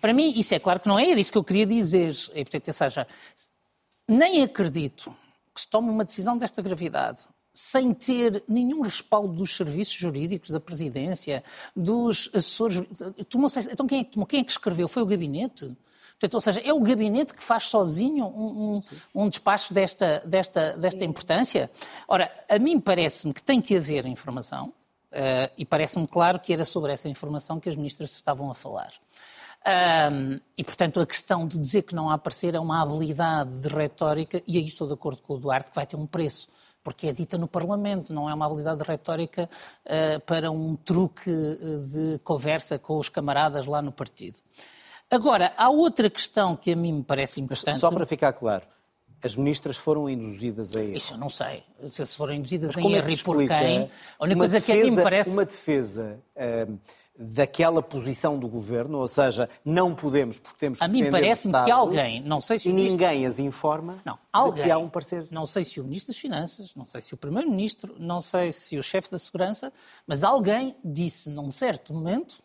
Para 0.00 0.12
mim 0.12 0.32
isso 0.36 0.54
é 0.54 0.58
claro 0.58 0.78
que 0.78 0.88
não 0.88 0.98
é, 0.98 1.10
era 1.10 1.20
isso 1.20 1.32
que 1.32 1.38
eu 1.38 1.44
queria 1.48 1.66
dizer. 1.66 2.14
E, 2.34 2.44
portanto, 2.44 2.68
ou 2.68 2.74
seja, 2.74 3.06
nem 4.06 4.42
acredito 4.42 5.14
que 5.54 5.60
se 5.60 5.68
tome 5.68 5.90
uma 5.90 6.04
decisão 6.04 6.36
desta 6.36 6.62
gravidade 6.62 7.20
sem 7.52 7.92
ter 7.92 8.44
nenhum 8.46 8.82
respaldo 8.82 9.32
dos 9.32 9.56
serviços 9.56 9.94
jurídicos, 9.94 10.50
da 10.50 10.60
presidência, 10.60 11.42
dos 11.74 12.30
assessores. 12.32 12.86
então 13.68 13.84
quem 13.84 14.00
é? 14.00 14.24
Quem 14.26 14.40
é 14.40 14.44
que 14.44 14.52
escreveu? 14.52 14.86
Foi 14.86 15.02
o 15.02 15.06
gabinete? 15.06 15.76
Portanto, 16.10 16.34
ou 16.34 16.40
seja, 16.40 16.60
é 16.60 16.72
o 16.72 16.80
gabinete 16.80 17.34
que 17.34 17.42
faz 17.42 17.68
sozinho 17.68 18.26
um, 18.26 18.80
um, 19.14 19.22
um 19.22 19.28
despacho 19.28 19.74
desta, 19.74 20.20
desta, 20.24 20.76
desta 20.76 21.04
importância? 21.04 21.70
Ora, 22.06 22.30
a 22.48 22.58
mim 22.58 22.78
parece-me 22.78 23.32
que 23.32 23.42
tem 23.42 23.60
que 23.60 23.76
haver 23.76 24.06
informação, 24.06 24.72
uh, 25.12 25.52
e 25.56 25.64
parece-me 25.64 26.06
claro 26.06 26.38
que 26.38 26.52
era 26.52 26.64
sobre 26.64 26.92
essa 26.92 27.08
informação 27.08 27.60
que 27.60 27.68
as 27.68 27.76
ministras 27.76 28.12
estavam 28.12 28.50
a 28.50 28.54
falar. 28.54 28.92
Um, 29.66 30.40
e, 30.56 30.64
portanto, 30.64 31.00
a 31.00 31.06
questão 31.06 31.46
de 31.46 31.58
dizer 31.58 31.82
que 31.82 31.94
não 31.94 32.10
há 32.10 32.16
parecer 32.16 32.54
é 32.54 32.60
uma 32.60 32.80
habilidade 32.80 33.60
de 33.60 33.68
retórica, 33.68 34.42
e 34.46 34.56
aí 34.56 34.66
estou 34.66 34.86
de 34.86 34.94
acordo 34.94 35.20
com 35.20 35.34
o 35.34 35.38
Duarte, 35.38 35.70
que 35.70 35.76
vai 35.76 35.86
ter 35.86 35.96
um 35.96 36.06
preço, 36.06 36.48
porque 36.82 37.08
é 37.08 37.12
dita 37.12 37.36
no 37.36 37.46
Parlamento, 37.46 38.12
não 38.14 38.30
é 38.30 38.34
uma 38.34 38.46
habilidade 38.46 38.82
de 38.82 38.88
retórica 38.88 39.48
uh, 39.84 40.20
para 40.20 40.50
um 40.50 40.74
truque 40.76 41.30
ah, 41.30 41.86
de 41.86 42.18
conversa 42.20 42.78
com 42.78 42.96
os 42.96 43.08
camaradas 43.08 43.66
lá 43.66 43.82
no 43.82 43.92
partido. 43.92 44.38
Agora, 45.10 45.52
há 45.56 45.68
outra 45.68 46.08
questão 46.08 46.56
que 46.56 46.72
a 46.72 46.76
mim 46.76 46.92
me 46.92 47.02
parece 47.02 47.40
importante. 47.40 47.74
Mas 47.74 47.80
só 47.80 47.90
para 47.90 48.06
ficar 48.06 48.32
claro, 48.32 48.64
as 49.22 49.34
ministras 49.34 49.76
foram 49.76 50.08
induzidas 50.08 50.76
a 50.76 50.82
erro. 50.82 50.96
Isso 50.96 51.14
eu 51.14 51.18
não 51.18 51.28
sei. 51.28 51.64
Se 51.90 52.06
foram 52.06 52.34
induzidas 52.34 52.76
Mas 52.76 52.84
em 52.84 52.92
erro 52.92 53.08
é 53.08 53.12
e 53.12 53.18
por 53.18 53.36
quem. 53.36 53.90
A 54.18 54.24
única 54.24 54.38
coisa 54.38 54.60
defesa, 54.60 54.60
que 54.60 54.72
a 54.72 54.84
mim 54.84 54.96
me 54.96 55.02
parece. 55.02 55.30
Uma 55.30 55.44
defesa. 55.44 56.20
Daquela 57.18 57.82
posição 57.82 58.38
do 58.38 58.48
governo, 58.48 58.98
ou 58.98 59.08
seja, 59.08 59.48
não 59.64 59.94
podemos 59.94 60.38
porque 60.38 60.58
temos 60.58 60.78
que 60.78 60.84
A 60.84 60.88
mim 60.88 61.10
parece-me 61.10 61.52
que 61.64 61.70
alguém, 61.70 62.20
não 62.22 62.40
sei 62.40 62.58
se 62.58 62.68
e 62.68 62.72
ministro... 62.72 62.92
ninguém 62.92 63.26
as 63.26 63.38
informa 63.38 64.00
não, 64.04 64.18
alguém, 64.32 64.64
que 64.64 64.70
há 64.70 64.78
um 64.78 64.88
parecer. 64.88 65.26
Não 65.30 65.46
sei 65.46 65.64
se 65.64 65.80
o 65.80 65.84
Ministro 65.84 66.12
das 66.12 66.20
Finanças, 66.20 66.74
não 66.74 66.86
sei 66.86 67.02
se 67.02 67.14
o 67.14 67.16
Primeiro-Ministro, 67.16 67.96
não 67.98 68.20
sei 68.20 68.52
se 68.52 68.78
o 68.78 68.82
chefe 68.82 69.10
da 69.10 69.18
Segurança, 69.18 69.72
mas 70.06 70.22
alguém 70.22 70.76
disse 70.84 71.28
num 71.28 71.50
certo 71.50 71.92
momento 71.92 72.36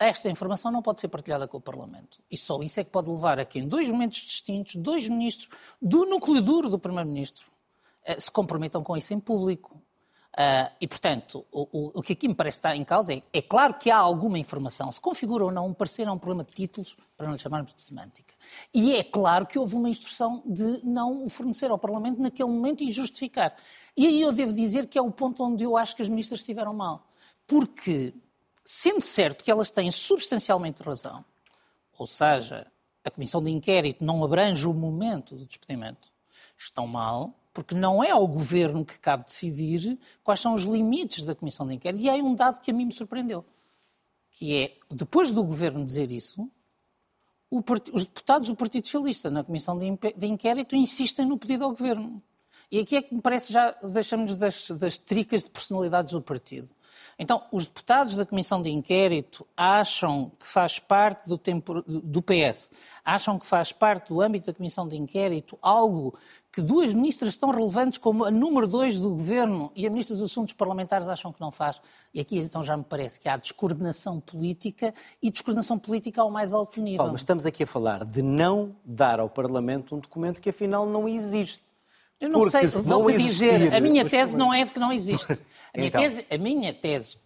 esta 0.00 0.30
informação 0.30 0.72
não 0.72 0.80
pode 0.80 1.00
ser 1.00 1.08
partilhada 1.08 1.46
com 1.46 1.58
o 1.58 1.60
Parlamento. 1.60 2.20
E 2.30 2.36
só 2.36 2.62
isso 2.62 2.80
é 2.80 2.84
que 2.84 2.90
pode 2.90 3.10
levar 3.10 3.38
a 3.38 3.44
que, 3.44 3.58
em 3.58 3.68
dois 3.68 3.86
momentos 3.86 4.18
distintos, 4.18 4.76
dois 4.76 5.06
ministros 5.06 5.50
do 5.80 6.06
núcleo 6.06 6.40
duro 6.40 6.70
do 6.70 6.78
Primeiro-Ministro 6.78 7.46
eh, 8.02 8.18
se 8.18 8.30
comprometam 8.30 8.82
com 8.82 8.96
isso 8.96 9.12
em 9.12 9.20
público. 9.20 9.78
Uh, 10.32 10.70
e, 10.80 10.86
portanto, 10.86 11.44
o, 11.50 11.68
o, 11.72 11.90
o, 11.98 12.02
que 12.02 12.12
aqui 12.12 12.28
me 12.28 12.34
parece 12.34 12.58
estar 12.58 12.76
em 12.76 12.84
causa 12.84 13.12
é, 13.12 13.22
é 13.32 13.42
claro 13.42 13.74
que 13.74 13.90
há 13.90 13.96
alguma 13.96 14.38
informação, 14.38 14.90
se 14.90 15.00
configura 15.00 15.44
ou 15.44 15.50
não 15.50 15.66
um 15.66 15.74
parecer, 15.74 16.06
é 16.06 16.10
um 16.10 16.18
problema 16.18 16.44
de 16.44 16.52
títulos, 16.52 16.96
para 17.16 17.26
não 17.26 17.34
lhe 17.34 17.40
chamarmos 17.40 17.74
de 17.74 17.82
semântica. 17.82 18.32
E 18.72 18.94
é 18.94 19.02
claro 19.02 19.44
que 19.44 19.58
houve 19.58 19.74
uma 19.74 19.88
instrução 19.88 20.40
de 20.46 20.80
não 20.84 21.24
o 21.24 21.28
fornecer 21.28 21.70
ao 21.70 21.78
Parlamento 21.78 22.22
naquele 22.22 22.48
momento 22.48 22.82
e 22.84 22.92
justificar. 22.92 23.56
E 23.96 24.06
aí 24.06 24.20
eu 24.20 24.30
devo 24.30 24.52
dizer 24.52 24.86
que 24.86 24.96
é 24.96 25.02
o 25.02 25.10
ponto 25.10 25.42
onde 25.42 25.64
eu 25.64 25.76
acho 25.76 25.96
que 25.96 26.02
as 26.02 26.08
ministras 26.08 26.40
estiveram 26.40 26.72
mal. 26.72 27.06
Porque, 27.44 28.14
sendo 28.64 29.02
certo 29.02 29.42
que 29.42 29.50
elas 29.50 29.68
têm 29.68 29.90
substancialmente 29.90 30.80
razão, 30.80 31.24
ou 31.98 32.06
seja, 32.06 32.68
a 33.04 33.10
Comissão 33.10 33.42
de 33.42 33.50
Inquérito 33.50 34.04
não 34.04 34.22
abrange 34.24 34.66
o 34.66 34.72
momento 34.72 35.34
do 35.34 35.44
despedimento, 35.44 36.08
estão 36.56 36.86
mal, 36.86 37.34
porque 37.60 37.74
não 37.74 38.02
é 38.02 38.10
ao 38.10 38.26
governo 38.26 38.86
que 38.86 38.98
cabe 38.98 39.24
decidir 39.24 39.98
quais 40.24 40.40
são 40.40 40.54
os 40.54 40.62
limites 40.62 41.26
da 41.26 41.34
comissão 41.34 41.66
de 41.66 41.74
inquérito. 41.74 42.02
E 42.02 42.08
há 42.08 42.14
um 42.14 42.34
dado 42.34 42.58
que 42.60 42.70
a 42.70 42.74
mim 42.74 42.86
me 42.86 42.92
surpreendeu, 42.92 43.44
que 44.30 44.56
é, 44.56 44.78
depois 44.90 45.30
do 45.30 45.44
governo 45.44 45.84
dizer 45.84 46.10
isso, 46.10 46.50
os 47.50 48.04
deputados 48.06 48.48
do 48.48 48.56
Partido 48.56 48.86
Socialista 48.86 49.30
na 49.30 49.44
comissão 49.44 49.76
de 49.76 50.26
inquérito 50.26 50.74
insistem 50.74 51.26
no 51.26 51.36
pedido 51.36 51.64
ao 51.64 51.70
governo. 51.70 52.22
E 52.70 52.78
aqui 52.78 52.96
é 52.96 53.02
que 53.02 53.12
me 53.12 53.20
parece 53.20 53.52
já 53.52 53.74
deixamos 53.82 54.36
das, 54.36 54.70
das 54.70 54.96
tricas 54.96 55.44
de 55.44 55.50
personalidades 55.50 56.12
do 56.12 56.22
partido. 56.22 56.72
Então, 57.18 57.42
os 57.52 57.66
deputados 57.66 58.16
da 58.16 58.24
Comissão 58.24 58.62
de 58.62 58.70
Inquérito 58.70 59.46
acham 59.56 60.30
que 60.38 60.46
faz 60.46 60.78
parte 60.78 61.28
do, 61.28 61.36
tempo, 61.36 61.82
do 61.82 62.22
PS, 62.22 62.70
acham 63.04 63.38
que 63.38 63.44
faz 63.44 63.72
parte 63.72 64.08
do 64.08 64.20
âmbito 64.20 64.46
da 64.46 64.54
Comissão 64.54 64.88
de 64.88 64.96
Inquérito 64.96 65.58
algo 65.60 66.16
que 66.52 66.60
duas 66.60 66.92
ministras 66.94 67.36
tão 67.36 67.50
relevantes 67.50 67.98
como 67.98 68.24
a 68.24 68.30
número 68.30 68.66
dois 68.66 68.98
do 68.98 69.10
Governo 69.10 69.70
e 69.76 69.86
a 69.86 69.90
Ministra 69.90 70.16
dos 70.16 70.30
Assuntos 70.30 70.54
Parlamentares 70.54 71.08
acham 71.08 71.32
que 71.32 71.40
não 71.40 71.50
faz. 71.50 71.80
E 72.14 72.20
aqui 72.20 72.38
então 72.38 72.64
já 72.64 72.76
me 72.76 72.84
parece 72.84 73.20
que 73.20 73.28
há 73.28 73.36
descoordenação 73.36 74.18
política 74.18 74.94
e 75.22 75.30
descoordenação 75.30 75.78
política 75.78 76.22
ao 76.22 76.30
mais 76.30 76.52
alto 76.52 76.80
nível. 76.80 76.98
Paulo, 76.98 77.12
mas 77.12 77.20
estamos 77.20 77.44
aqui 77.44 77.64
a 77.64 77.66
falar 77.66 78.04
de 78.04 78.22
não 78.22 78.74
dar 78.84 79.20
ao 79.20 79.28
Parlamento 79.28 79.94
um 79.94 79.98
documento 79.98 80.40
que 80.40 80.50
afinal 80.50 80.86
não 80.86 81.08
existe. 81.08 81.69
Eu 82.20 82.28
não 82.28 82.40
Porque 82.40 82.68
sei, 82.68 82.82
vou-te 82.82 83.16
dizer, 83.16 83.74
a 83.74 83.80
minha 83.80 84.04
tese 84.08 84.36
não 84.36 84.52
é 84.52 84.64
de 84.64 84.72
que 84.72 84.78
não 84.78 84.92
existe. 84.92 85.32
A 85.72 85.78
minha 85.78 85.88
então. 85.88 86.00
tese, 86.02 86.26
a 86.30 86.36
minha 86.36 86.74
tese, 86.74 87.18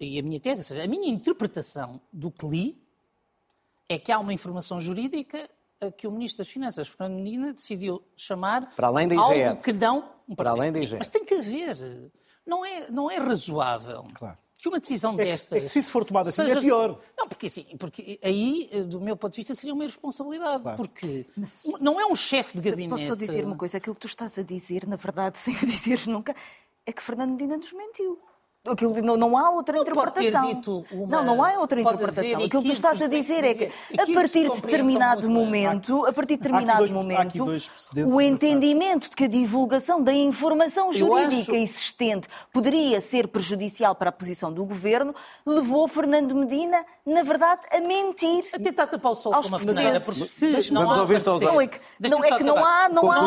e 0.00 0.18
a 0.18 0.22
minha 0.22 0.40
tese, 0.40 0.60
ou 0.62 0.64
seja, 0.64 0.82
a 0.84 0.86
minha 0.86 1.08
interpretação 1.08 2.00
do 2.12 2.30
que 2.30 2.46
li 2.46 2.82
é 3.88 3.98
que 3.98 4.10
há 4.10 4.18
uma 4.18 4.32
informação 4.32 4.80
jurídica 4.80 5.50
a 5.80 5.90
que 5.90 6.06
o 6.06 6.12
Ministro 6.12 6.44
das 6.44 6.52
Finanças, 6.52 6.88
Fernando 6.88 7.20
Medina, 7.20 7.52
decidiu 7.52 8.02
chamar 8.16 8.72
Para 8.74 8.86
além 8.86 9.08
da 9.08 9.20
algo 9.20 9.34
IGF. 9.34 9.62
que 9.62 9.72
não... 9.72 10.08
Para 10.36 10.50
além 10.50 10.72
da 10.72 10.78
IGF. 10.78 10.96
Mas 10.98 11.08
tem 11.08 11.24
que 11.24 11.34
haver. 11.34 11.76
Não 12.46 12.64
é, 12.64 12.90
não 12.90 13.10
é 13.10 13.18
razoável 13.18 14.06
Claro. 14.14 14.38
Que 14.62 14.68
uma 14.68 14.80
decisão 14.80 15.12
É 15.14 15.16
que- 15.16 15.24
destas... 15.24 15.52
é 15.52 15.60
que 15.60 15.68
se 15.68 15.78
isso 15.78 15.90
for 15.90 16.04
tomado 16.04 16.28
assim, 16.28 16.42
seja- 16.44 16.58
é 16.58 16.60
pior. 16.60 16.98
Não, 17.18 17.28
porque 17.28 17.46
assim, 17.46 17.64
porque 17.78 18.18
aí, 18.22 18.68
do 18.86 19.00
meu 19.00 19.16
ponto 19.16 19.32
de 19.32 19.36
vista, 19.38 19.54
seria 19.54 19.74
uma 19.74 19.84
irresponsabilidade. 19.84 20.62
Claro. 20.62 20.76
Porque 20.76 21.26
não 21.80 22.00
é 22.00 22.06
um 22.06 22.14
chefe 22.14 22.58
de 22.58 22.70
gabinete... 22.70 22.90
Posso 22.90 23.06
só 23.06 23.14
dizer 23.14 23.44
uma 23.44 23.56
coisa? 23.56 23.76
Aquilo 23.78 23.94
que 23.94 24.00
tu 24.00 24.06
estás 24.06 24.38
a 24.38 24.42
dizer, 24.42 24.86
na 24.86 24.96
verdade, 24.96 25.38
sem 25.40 25.54
o 25.54 25.66
dizeres 25.66 26.06
nunca, 26.06 26.34
é 26.86 26.92
que 26.92 27.02
Fernando 27.02 27.30
Medina 27.32 27.56
nos 27.56 27.72
mentiu. 27.72 28.18
Aquilo, 28.64 29.02
não, 29.02 29.16
não 29.16 29.36
há 29.36 29.50
outra 29.50 29.74
Não 29.74 29.82
interpretação. 29.82 30.46
dito 30.46 30.84
uma- 30.92 31.16
Não, 31.16 31.24
não 31.34 31.44
há 31.44 31.58
outra 31.58 31.82
pode 31.82 31.96
interpretação. 31.96 32.44
Aquilo 32.44 32.62
que 32.62 32.68
tu 32.68 32.72
estás 32.74 33.02
a 33.02 33.08
dizer 33.08 33.42
é 33.44 33.54
que 33.54 33.64
a 33.64 34.06
partir 34.14 34.48
de 34.48 34.60
determinado 34.60 35.28
momento, 35.28 36.06
a 36.06 36.12
partir 36.12 36.36
de 36.36 36.42
determinado 36.44 36.78
dois- 36.78 36.92
momento, 36.92 37.44
o 38.06 38.20
entendimento 38.20 39.10
de 39.10 39.16
que 39.16 39.24
a 39.24 39.26
divulgação 39.26 40.00
da 40.00 40.12
informação 40.12 40.92
jurídica 40.92 41.40
acho- 41.50 41.54
existente 41.56 42.28
poderia 42.52 43.00
ser 43.00 43.26
prejudicial 43.26 43.96
para 43.96 44.10
a 44.10 44.12
posição 44.12 44.52
do 44.52 44.64
governo, 44.64 45.12
levou 45.44 45.88
Fernando 45.88 46.32
Medina, 46.36 46.84
na 47.04 47.24
verdade, 47.24 47.62
a 47.68 47.80
mentir. 47.80 48.44
A 48.54 48.60
tentar 48.60 48.86
tapar 48.86 49.10
o 49.10 49.16
sol 49.16 49.34
Aos 49.34 49.46
com 49.46 49.56
uma 49.56 49.58
peneira, 49.58 50.00
porque 50.00 50.20
se 50.24 50.72
não 50.72 50.82
há 50.88 50.96
Não 51.40 51.60
é 51.60 51.66
que, 51.66 51.80
não, 52.08 52.22
é 52.24 52.30
há, 52.64 52.88
não 52.88 53.10
há 53.10 53.22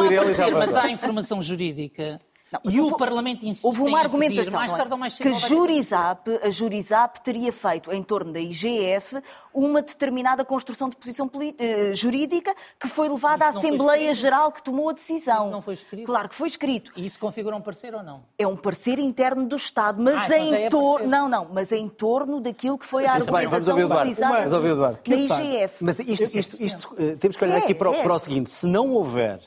mas 0.53 0.77
há 0.77 0.89
informação 0.89 1.41
jurídica 1.41 2.21
Não, 2.63 2.71
e 2.71 2.79
o 2.79 2.83
houve- 2.85 2.97
Parlamento 2.97 3.45
insiste 3.45 3.65
Houve 3.65 3.81
uma 3.81 3.99
argumentação 3.99 4.53
mais 4.53 4.71
não 4.71 4.75
é? 4.75 4.79
tarde 4.79 4.93
ou 4.93 4.99
mais 4.99 5.13
cedo 5.13 5.27
que 5.31 5.33
Jurizap, 5.47 6.29
a 6.43 6.49
Jurizap 6.49 7.19
teria 7.21 7.51
feito 7.51 7.91
em 7.91 8.01
torno 8.03 8.31
da 8.31 8.39
IGF 8.39 9.21
uma 9.53 9.81
determinada 9.81 10.43
construção 10.45 10.89
de 10.89 10.95
posição 10.95 11.29
eh, 11.59 11.93
jurídica 11.95 12.53
que 12.79 12.87
foi 12.87 13.09
levada 13.09 13.45
à 13.45 13.49
Assembleia. 13.49 14.13
Geral 14.13 14.51
que 14.51 14.61
tomou 14.63 14.89
a 14.89 14.93
decisão. 14.93 15.43
Isso 15.43 15.49
não 15.51 15.61
foi 15.61 15.73
escrito? 15.73 16.05
Claro 16.05 16.29
que 16.29 16.35
foi 16.35 16.47
escrito. 16.47 16.91
E 16.95 17.05
isso 17.05 17.19
configura 17.19 17.55
um 17.55 17.61
parecer 17.61 17.93
ou 17.95 18.03
não? 18.03 18.21
É 18.37 18.45
um 18.47 18.55
parecer 18.55 18.99
interno 18.99 19.45
do 19.47 19.55
Estado, 19.55 20.01
mas 20.01 20.15
Ah, 20.15 20.25
então 20.25 20.49
já 20.49 20.57
em 20.59 20.63
é 20.65 20.69
torno. 20.69 21.07
Não, 21.07 21.27
não, 21.29 21.47
mas 21.51 21.71
em 21.71 21.87
torno 21.89 22.39
daquilo 22.39 22.77
que 22.77 22.85
foi 22.85 23.05
a 23.05 23.15
Muito 23.15 23.31
bem, 23.31 23.47
vamos 23.47 23.67
argumentação 23.69 23.73
ouvir 23.73 23.83
o 23.83 23.85
Eduardo. 24.73 24.99
o 25.01 25.27
faz? 25.27 25.45
IGF. 25.45 25.83
Mas 25.83 25.99
isto, 25.99 26.37
isto, 26.37 26.63
isto, 26.63 26.95
eh, 26.97 27.15
temos 27.17 27.35
que 27.37 27.43
olhar 27.43 27.55
É, 27.55 27.59
aqui 27.59 27.73
para 27.75 27.89
o, 27.91 27.93
é. 27.95 28.03
para 28.03 28.13
o 28.13 28.19
seguinte: 28.19 28.49
se 28.49 28.67
não 28.67 28.91
houver 28.93 29.39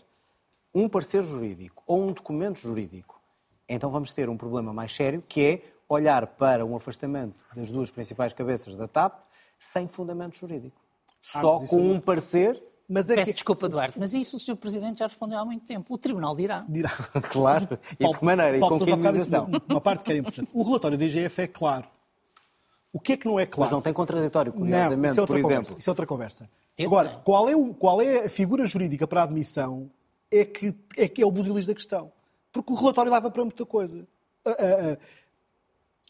um 0.75 0.89
parecer 0.89 1.23
jurídico 1.25 1.78
ou 1.89 2.01
um 2.03 2.13
documento 2.13 2.61
jurídico, 2.61 3.21
então 3.69 3.91
vamos 3.91 4.13
ter 4.13 4.29
um 4.29 4.37
problema 4.37 4.73
mais 4.73 4.95
sério, 4.95 5.23
que 5.27 5.41
é 5.45 5.63
olhar 5.89 6.27
para 6.27 6.65
um 6.65 6.77
afastamento 6.77 7.45
das 7.57 7.73
duas 7.73 7.91
principais 7.91 8.33
cabeças 8.33 8.77
da 8.77 8.87
TAP 8.87 9.21
sem 9.59 9.89
fundamento 9.89 10.37
jurídico. 10.37 10.81
Só 11.21 11.55
mas 11.55 11.63
isso 11.65 11.71
com 11.77 11.83
não- 11.83 11.95
um 11.95 12.01
parecer. 12.01 12.63
Mas 12.91 13.11
é 13.11 13.17
Peço 13.17 13.27
que... 13.27 13.35
desculpa, 13.35 13.69
Duarte, 13.69 13.99
mas 13.99 14.15
isso 14.15 14.37
o 14.37 14.39
Sr. 14.39 14.57
Presidente 14.57 15.01
já 15.01 15.07
respondeu 15.07 15.39
há 15.39 15.45
muito 15.45 15.67
tempo. 15.67 15.93
O 15.93 15.99
Tribunal 15.99 16.35
dirá. 16.37 16.65
Dirá. 16.69 16.91
Claro. 17.31 17.79
E 18.01 18.09
de 18.09 18.19
que 18.19 18.25
maneira? 18.25 18.57
E 18.57 18.61
com 18.61 18.79
que 18.79 18.91
indenização? 18.91 19.49
Uma 19.69 19.81
parte 19.81 20.05
que 20.05 20.11
era 20.13 20.21
importante. 20.21 20.51
O 20.55 20.63
relatório 20.63 20.97
da 20.97 21.05
IGF 21.05 21.43
é 21.43 21.47
claro. 21.47 21.85
O 22.91 22.99
que 22.99 23.13
é 23.13 23.17
que 23.19 23.27
não 23.27 23.39
é 23.39 23.45
claro? 23.45 23.67
Mas 23.69 23.71
não 23.73 23.83
tem 23.83 23.93
contraditório, 23.93 24.53
Não, 24.53 24.61
curiosamente, 24.61 25.13
isso 25.13 25.21
é 25.21 25.27
por 25.27 25.37
conversa. 25.41 25.53
exemplo. 25.63 25.79
Isso 25.81 25.91
é 25.91 25.93
outra 25.93 26.07
conversa. 26.07 26.51
Tem, 26.75 26.87
Agora, 26.87 27.21
qual 27.25 27.49
é, 27.51 27.55
o- 27.55 27.75
qual 27.75 28.01
é 28.01 28.25
a 28.25 28.29
figura 28.31 28.65
jurídica 28.65 29.07
para 29.07 29.21
a 29.21 29.25
admissão 29.25 29.91
é 30.31 30.45
que 30.45 30.75
é, 30.97 31.09
que 31.09 31.23
é 31.23 31.27
o 31.27 31.31
busilis 31.31 31.67
da 31.67 31.75
questão. 31.75 32.13
Porque 32.53 32.73
o 32.73 32.77
relatório 32.77 33.11
leva 33.13 33.31
para 33.31 33.45
muita 33.45 33.65
coisa. 33.67 34.07
A, 34.45 34.51
a- 34.51 34.99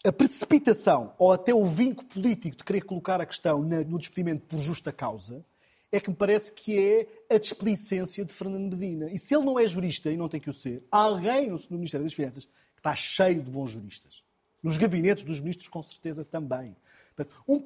a- 0.05 0.11
precipitação 0.13 1.13
ou 1.17 1.31
até 1.31 1.53
o 1.53 1.65
vinco 1.65 2.05
político 2.05 2.57
de 2.57 2.63
querer 2.63 2.81
colocar 2.81 3.19
a 3.19 3.25
questão 3.25 3.61
na- 3.63 3.83
no 3.83 3.97
despedimento 3.97 4.45
por 4.47 4.59
justa 4.59 4.91
causa 4.91 5.43
é 5.91 5.99
que 5.99 6.09
me 6.09 6.15
parece 6.15 6.51
que 6.51 6.77
é 6.79 7.35
a 7.35 7.37
displicência 7.37 8.23
de 8.23 8.31
Fernando 8.31 8.77
Medina. 8.77 9.11
E 9.11 9.17
se 9.17 9.35
ele 9.35 9.43
não 9.45 9.59
é 9.59 9.65
jurista 9.65 10.11
e 10.11 10.17
não 10.17 10.29
tem 10.29 10.39
que 10.39 10.49
o 10.49 10.53
ser, 10.53 10.83
há 10.91 10.99
alguém 10.99 11.49
no, 11.49 11.59
Ministério 11.71 12.05
das 12.05 12.13
Finanças 12.13 12.45
que 12.45 12.79
está 12.79 12.95
cheio 12.95 13.41
de 13.41 13.49
bons 13.49 13.71
juristas. 13.71 14.23
Nos 14.61 14.77
gabinetes 14.77 15.23
dos 15.23 15.39
ministros, 15.39 15.67
com 15.67 15.81
certeza, 15.81 16.23
também. 16.23 16.75
Um- 17.47 17.63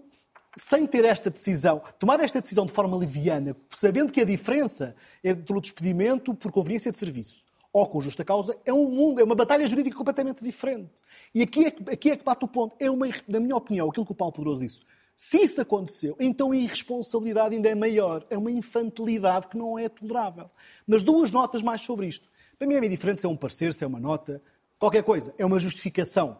sem 0.55 0.85
ter 0.85 1.05
esta 1.05 1.29
decisão, 1.29 1.81
tomar 1.97 2.19
esta 2.19 2.41
decisão 2.41 2.65
de 2.65 2.71
forma 2.71 2.95
leviana, 2.97 3.55
sabendo 3.73 4.11
que 4.11 4.21
a 4.21 4.25
diferença 4.25 4.95
entre 5.23 5.55
o 5.55 5.61
despedimento 5.61 6.33
por 6.33 6.51
conveniência 6.51 6.91
de 6.91 6.97
serviço 6.97 7.43
ou 7.73 7.87
com 7.87 7.99
justa 8.01 8.23
causa 8.23 8.55
é 8.63 8.71
um 8.71 8.87
mundo, 8.87 9.19
é 9.19 9.23
uma 9.23 9.33
batalha 9.33 9.65
jurídica 9.65 9.97
completamente 9.97 10.43
diferente. 10.43 11.01
E 11.33 11.41
aqui 11.41 11.65
é 11.65 11.71
que, 11.71 11.91
aqui 11.91 12.11
é 12.11 12.15
que 12.15 12.23
bate 12.23 12.45
o 12.45 12.47
ponto. 12.47 12.75
É 12.79 12.89
uma, 12.89 13.07
na 13.27 13.39
minha 13.39 13.55
opinião, 13.55 13.89
aquilo 13.89 14.05
que 14.05 14.11
o 14.11 14.15
Paulo 14.15 14.31
Poderoso 14.31 14.61
disse, 14.61 14.79
se 15.15 15.37
isso 15.37 15.59
aconteceu, 15.59 16.15
então 16.19 16.51
a 16.51 16.55
irresponsabilidade 16.55 17.55
ainda 17.55 17.69
é 17.69 17.75
maior. 17.75 18.25
É 18.29 18.37
uma 18.37 18.51
infantilidade 18.51 19.47
que 19.47 19.57
não 19.57 19.77
é 19.77 19.89
tolerável. 19.89 20.51
Mas 20.85 21.03
duas 21.03 21.31
notas 21.31 21.63
mais 21.63 21.81
sobre 21.81 22.07
isto. 22.07 22.29
Para 22.59 22.67
mim 22.67 22.75
é 22.75 22.79
meio 22.79 22.91
diferente 22.91 23.21
se 23.21 23.25
é 23.25 23.29
um 23.29 23.35
parecer, 23.35 23.73
se 23.73 23.83
é 23.83 23.87
uma 23.87 23.99
nota, 23.99 24.41
qualquer 24.77 25.03
coisa. 25.03 25.33
É 25.37 25.45
uma 25.45 25.59
justificação. 25.59 26.37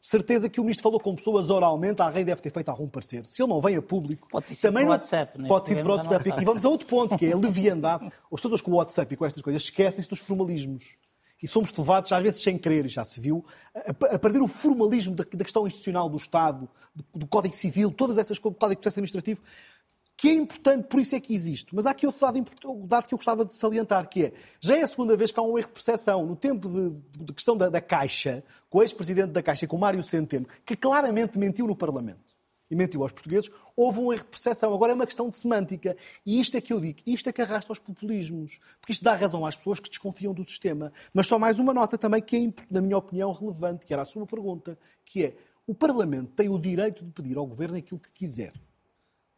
Certeza 0.00 0.48
que 0.48 0.58
o 0.58 0.64
ministro 0.64 0.82
falou 0.82 0.98
com 0.98 1.14
pessoas 1.14 1.50
oralmente, 1.50 2.00
alguém 2.00 2.24
deve 2.24 2.40
ter 2.40 2.50
feito 2.50 2.70
algum 2.70 2.88
parecer. 2.88 3.26
Se 3.26 3.42
ele 3.42 3.50
não 3.50 3.60
vem 3.60 3.76
a 3.76 3.82
público, 3.82 4.28
Pode 4.28 4.54
sido 4.54 4.70
também 4.70 4.84
por 4.84 4.88
não... 4.88 4.96
WhatsApp, 4.96 5.38
neste 5.38 5.48
Pode 5.48 5.68
ser 5.68 5.74
por 5.76 5.84
não 5.84 5.96
WhatsApp. 5.96 6.40
E 6.40 6.44
vamos 6.44 6.64
a 6.64 6.68
outro 6.68 6.86
ponto, 6.86 7.18
que 7.18 7.26
é 7.26 7.32
a 7.32 7.36
leviandade. 7.36 8.06
As 8.06 8.40
pessoas 8.40 8.62
com 8.62 8.70
o 8.70 8.76
WhatsApp 8.76 9.12
e 9.12 9.16
com 9.16 9.26
estas 9.26 9.42
coisas 9.42 9.62
esquecem-se 9.62 10.08
dos 10.08 10.18
formalismos. 10.20 10.96
E 11.42 11.48
somos 11.48 11.72
levados, 11.72 12.12
às 12.12 12.22
vezes 12.22 12.42
sem 12.42 12.58
querer, 12.58 12.84
e 12.84 12.88
já 12.88 13.04
se 13.04 13.18
viu, 13.18 13.44
a, 13.74 14.18
perder 14.18 14.42
o 14.42 14.48
formalismo 14.48 15.14
da, 15.14 15.24
questão 15.24 15.66
institucional 15.66 16.08
do 16.08 16.16
Estado, 16.16 16.68
do, 16.94 17.04
do 17.14 17.26
Código 17.26 17.56
Civil, 17.56 17.90
todas 17.90 18.18
essas 18.18 18.38
coisas, 18.38 18.56
do 18.56 18.60
Código 18.60 18.78
de 18.78 18.82
Processo 18.82 19.00
Administrativo, 19.00 19.40
que 20.20 20.28
é 20.28 20.32
importante, 20.34 20.86
por 20.86 21.00
isso 21.00 21.16
é 21.16 21.20
que 21.20 21.34
existe. 21.34 21.74
Mas 21.74 21.86
há 21.86 21.92
aqui 21.92 22.04
outro 22.04 22.20
dado, 22.20 22.44
dado 22.84 23.08
que 23.08 23.14
eu 23.14 23.16
gostava 23.16 23.42
de 23.42 23.54
salientar, 23.54 24.06
que 24.06 24.24
é, 24.24 24.32
já 24.60 24.76
é 24.76 24.82
a 24.82 24.86
segunda 24.86 25.16
vez 25.16 25.32
que 25.32 25.40
há 25.40 25.42
um 25.42 25.56
erro 25.56 25.68
de 25.68 25.72
percepção. 25.72 26.26
No 26.26 26.36
tempo 26.36 26.68
de, 26.68 27.24
de 27.24 27.32
questão 27.32 27.56
da, 27.56 27.70
da 27.70 27.80
Caixa, 27.80 28.44
com 28.68 28.80
o 28.80 28.82
ex-presidente 28.82 29.30
da 29.30 29.42
Caixa, 29.42 29.66
com 29.66 29.76
o 29.76 29.80
Mário 29.80 30.02
Centeno, 30.02 30.46
que 30.62 30.76
claramente 30.76 31.38
mentiu 31.38 31.66
no 31.66 31.74
Parlamento 31.74 32.36
e 32.70 32.76
mentiu 32.76 33.00
aos 33.00 33.12
portugueses, 33.12 33.50
houve 33.74 33.98
um 33.98 34.12
erro 34.12 34.24
de 34.24 34.28
percepção. 34.28 34.74
Agora 34.74 34.92
é 34.92 34.94
uma 34.94 35.06
questão 35.06 35.30
de 35.30 35.38
semântica. 35.38 35.96
E 36.26 36.38
isto 36.38 36.54
é 36.54 36.60
que 36.60 36.74
eu 36.74 36.80
digo, 36.80 36.98
isto 37.06 37.26
é 37.26 37.32
que 37.32 37.40
arrasta 37.40 37.72
aos 37.72 37.78
populismos. 37.78 38.60
Porque 38.78 38.92
isto 38.92 39.02
dá 39.02 39.14
razão 39.14 39.46
às 39.46 39.56
pessoas 39.56 39.80
que 39.80 39.88
desconfiam 39.88 40.34
do 40.34 40.44
sistema. 40.44 40.92
Mas 41.14 41.28
só 41.28 41.38
mais 41.38 41.58
uma 41.58 41.72
nota 41.72 41.96
também 41.96 42.20
que 42.20 42.36
é, 42.36 42.64
na 42.70 42.82
minha 42.82 42.98
opinião, 42.98 43.32
relevante, 43.32 43.86
que 43.86 43.92
era 43.94 44.02
a 44.02 44.04
sua 44.04 44.26
pergunta, 44.26 44.78
que 45.02 45.24
é, 45.24 45.34
o 45.66 45.74
Parlamento 45.74 46.32
tem 46.32 46.50
o 46.50 46.58
direito 46.58 47.06
de 47.06 47.10
pedir 47.10 47.38
ao 47.38 47.46
Governo 47.46 47.78
aquilo 47.78 47.98
que 47.98 48.12
quiser. 48.12 48.52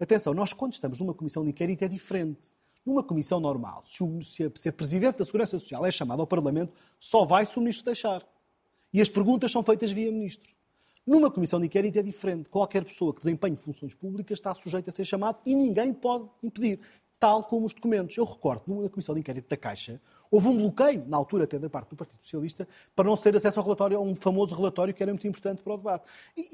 Atenção, 0.03 0.35
nós 0.35 0.53
quando 0.53 0.73
estamos 0.73 0.99
numa 0.99 1.15
comissão 1.15 1.45
de 1.45 1.51
inquérito 1.51 1.85
é 1.85 1.89
diferente. 1.89 2.53
Numa 2.85 3.05
comissão 3.05 3.39
normal, 3.39 3.85
se, 3.87 4.03
o, 4.03 4.21
se, 4.21 4.45
a, 4.45 4.51
se 4.53 4.69
a 4.69 4.73
Presidente 4.73 5.19
da 5.19 5.25
Segurança 5.25 5.57
Social 5.57 5.87
é 5.87 5.93
chamada 5.93 6.21
ao 6.21 6.27
Parlamento, 6.27 6.73
só 6.99 7.25
vai 7.25 7.47
se 7.47 7.57
o 7.57 7.61
Ministro 7.61 7.85
deixar. 7.85 8.27
E 8.93 9.01
as 9.01 9.09
perguntas 9.09 9.53
são 9.53 9.63
feitas 9.63 9.93
via 9.93 10.11
Ministro. 10.11 10.53
Numa 11.07 11.31
comissão 11.31 11.61
de 11.61 11.67
inquérito 11.67 12.01
é 12.01 12.03
diferente. 12.03 12.49
Qualquer 12.49 12.85
pessoa 12.85 13.15
que 13.15 13.21
desempenhe 13.21 13.57
funções 13.57 13.95
públicas 13.95 14.41
está 14.41 14.53
sujeita 14.53 14.91
a 14.91 14.93
ser 14.93 15.05
chamado 15.05 15.39
e 15.47 15.55
ninguém 15.55 15.95
pode 15.95 16.29
impedir, 16.43 16.81
tal 17.21 17.45
como 17.45 17.65
os 17.65 17.73
documentos. 17.73 18.17
Eu 18.17 18.25
recordo, 18.25 18.65
numa 18.67 18.89
comissão 18.91 19.15
de 19.15 19.21
inquérito 19.21 19.49
da 19.49 19.57
Caixa, 19.57 20.01
houve 20.29 20.49
um 20.49 20.57
bloqueio, 20.57 21.05
na 21.07 21.17
altura 21.17 21.45
até 21.45 21.61
da 21.61 21.71
parte 21.71 21.91
do 21.91 21.97
Partido 21.97 22.21
Socialista, 22.21 22.67
para 22.97 23.09
não 23.09 23.17
ter 23.17 23.37
acesso 23.37 23.61
ao 23.61 23.65
relatório, 23.65 23.97
a 23.99 24.01
um 24.01 24.17
famoso 24.17 24.53
relatório 24.53 24.93
que 24.93 25.01
era 25.01 25.13
muito 25.13 25.29
importante 25.29 25.63
para 25.63 25.75
o 25.75 25.77
debate. 25.77 26.11
E 26.37 26.51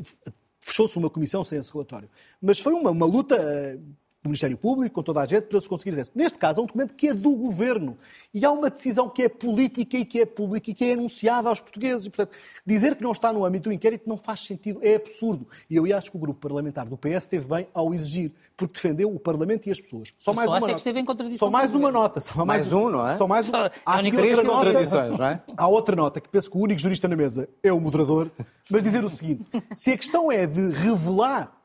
fechou-se 0.60 0.96
uma 0.98 1.10
comissão 1.10 1.42
sem 1.44 1.58
esse 1.58 1.72
relatório. 1.72 2.08
Mas 2.40 2.58
foi 2.58 2.72
uma, 2.72 2.90
uma 2.90 3.06
luta 3.06 3.36
eh, 3.36 3.78
do 4.22 4.28
Ministério 4.30 4.56
Público, 4.56 4.96
com 4.96 5.02
toda 5.02 5.20
a 5.20 5.24
gente, 5.24 5.44
para 5.44 5.60
se 5.60 5.68
conseguir 5.68 5.96
isso. 5.98 6.10
Neste 6.14 6.38
caso, 6.38 6.60
é 6.60 6.62
um 6.64 6.66
documento 6.66 6.92
que 6.94 7.08
é 7.08 7.14
do 7.14 7.30
Governo. 7.30 7.96
E 8.34 8.44
há 8.44 8.50
uma 8.50 8.68
decisão 8.68 9.08
que 9.08 9.22
é 9.22 9.28
política 9.28 9.96
e 9.96 10.04
que 10.04 10.20
é 10.20 10.26
pública 10.26 10.70
e 10.70 10.74
que 10.74 10.84
é 10.84 10.92
anunciada 10.94 11.48
aos 11.48 11.60
portugueses. 11.60 12.06
E, 12.06 12.10
portanto, 12.10 12.36
dizer 12.66 12.96
que 12.96 13.02
não 13.02 13.12
está 13.12 13.32
no 13.32 13.44
âmbito 13.44 13.68
do 13.68 13.72
inquérito 13.72 14.08
não 14.08 14.16
faz 14.16 14.40
sentido, 14.40 14.80
é 14.82 14.96
absurdo. 14.96 15.46
E 15.70 15.76
eu 15.76 15.84
acho 15.96 16.10
que 16.10 16.16
o 16.16 16.20
grupo 16.20 16.40
parlamentar 16.40 16.88
do 16.88 16.96
PS 16.96 17.22
esteve 17.24 17.46
bem 17.46 17.68
ao 17.72 17.94
exigir, 17.94 18.32
porque 18.56 18.74
defendeu 18.74 19.08
o 19.14 19.20
Parlamento 19.20 19.68
e 19.68 19.70
as 19.70 19.80
pessoas. 19.80 20.12
Só 20.18 20.32
Eu 20.32 20.34
mais 20.34 20.46
só 20.46 20.52
uma 20.52 20.56
acho 20.56 20.64
é 20.64 20.66
que 20.66 20.72
nota. 20.72 20.80
esteve 20.80 20.98
em 21.00 21.04
contradição 21.04 21.38
Só 21.38 21.50
mais 21.50 21.74
uma 21.74 21.92
nota. 21.92 22.20
Só 22.20 22.44
Mais 22.44 22.72
um, 22.72 22.88
não 22.88 23.08
é? 23.08 23.16
Só 23.16 23.28
mais 23.28 23.48
um. 23.48 23.52
Só- 23.52 23.70
Há 23.86 24.02
três 24.02 24.40
contradições, 24.40 25.16
não 25.18 25.26
é? 25.26 25.42
Há 25.56 25.68
outra 25.68 25.94
nota 25.94 26.20
que 26.20 26.28
penso 26.28 26.50
que 26.50 26.58
o 26.58 26.60
único 26.60 26.80
jurista 26.80 27.06
na 27.06 27.14
mesa 27.14 27.48
é 27.62 27.72
o 27.72 27.80
moderador, 27.80 28.28
mas 28.68 28.82
dizer 28.82 29.04
o 29.04 29.10
seguinte: 29.10 29.44
se 29.76 29.92
a 29.92 29.96
questão 29.96 30.30
é 30.32 30.44
de 30.44 30.70
revelar 30.72 31.56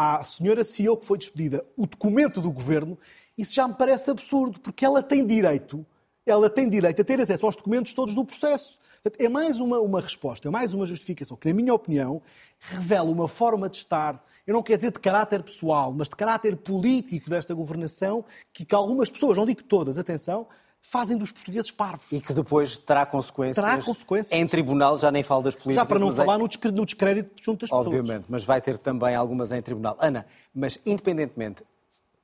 à 0.00 0.24
senhora 0.24 0.64
CEO 0.64 0.96
que 0.96 1.04
foi 1.04 1.18
despedida 1.18 1.62
o 1.76 1.86
documento 1.86 2.40
do 2.40 2.50
governo, 2.50 2.98
isso 3.36 3.54
já 3.54 3.68
me 3.68 3.74
parece 3.74 4.10
absurdo, 4.10 4.58
porque 4.58 4.82
ela 4.82 5.02
tem 5.02 5.26
direito, 5.26 5.84
ela 6.24 6.48
tem 6.48 6.70
direito 6.70 7.02
a 7.02 7.04
ter 7.04 7.20
acesso 7.20 7.44
aos 7.44 7.54
documentos 7.54 7.92
todos 7.92 8.14
do 8.14 8.24
processo. 8.24 8.78
É 9.18 9.28
mais 9.28 9.60
uma, 9.60 9.78
uma 9.78 10.00
resposta, 10.00 10.48
é 10.48 10.50
mais 10.50 10.72
uma 10.72 10.86
justificação 10.86 11.36
que, 11.36 11.48
na 11.48 11.54
minha 11.54 11.74
opinião, 11.74 12.22
revela 12.58 13.10
uma 13.10 13.28
forma 13.28 13.68
de 13.68 13.76
estar, 13.76 14.24
eu 14.46 14.54
não 14.54 14.62
quero 14.62 14.78
dizer 14.78 14.90
de 14.90 15.00
caráter 15.00 15.42
pessoal, 15.42 15.92
mas 15.92 16.08
de 16.08 16.16
caráter 16.16 16.56
político 16.56 17.28
desta 17.28 17.52
governação, 17.52 18.24
que, 18.54 18.64
que 18.64 18.74
algumas 18.74 19.10
pessoas, 19.10 19.36
não 19.36 19.44
digo 19.44 19.62
todas, 19.62 19.98
atenção, 19.98 20.46
fazem 20.82 21.16
dos 21.16 21.30
portugueses 21.30 21.70
parvos. 21.70 22.06
E 22.10 22.20
que 22.20 22.32
depois 22.32 22.76
terá 22.76 23.06
consequências. 23.06 23.64
Terá 23.64 23.82
consequências. 23.82 24.32
Em 24.38 24.46
tribunal, 24.46 24.98
já 24.98 25.10
nem 25.10 25.22
falo 25.22 25.42
das 25.44 25.54
políticas. 25.54 25.76
Já 25.76 25.86
para 25.86 25.98
não 25.98 26.10
é- 26.10 26.12
falar 26.12 26.38
no 26.38 26.48
descre- 26.48 26.72
no 26.72 26.84
descrédito 26.84 27.32
junto 27.42 27.64
às 27.64 27.70
pessoas. 27.70 27.86
Obviamente, 27.86 28.24
mas 28.28 28.44
vai 28.44 28.60
ter 28.60 28.76
também 28.78 29.14
algumas 29.14 29.52
em 29.52 29.62
tribunal. 29.62 29.96
Ana, 30.00 30.26
mas 30.54 30.80
independentemente 30.84 31.62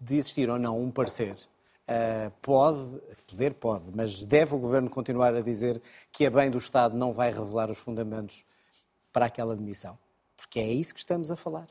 de 0.01 0.17
existir 0.17 0.49
ou 0.51 0.59
não 0.59 0.81
um 0.83 0.91
parecer, 0.91 1.37
Uh, 1.89 2.33
pode, 2.43 2.81
poder 3.29 3.55
pode, 3.55 3.85
mas 3.95 4.25
deve 4.25 4.53
o 4.57 4.59
Governo 4.59 4.91
continuar 4.91 5.33
a 5.37 5.41
dizer 5.41 5.81
que 6.11 6.27
a 6.27 6.31
bem 6.33 6.51
do 6.51 6.59
Estado 6.59 6.97
não 6.97 7.13
vai 7.13 7.31
revelar 7.31 7.71
os 7.71 7.79
fundamentos 7.79 8.43
para 9.13 9.27
aquela 9.27 9.55
demissão? 9.55 9.97
Porque 10.37 10.59
é 10.59 10.67
isso 10.67 10.93
que 10.93 10.99
estamos 10.99 11.31
a 11.31 11.37
falar. 11.37 11.69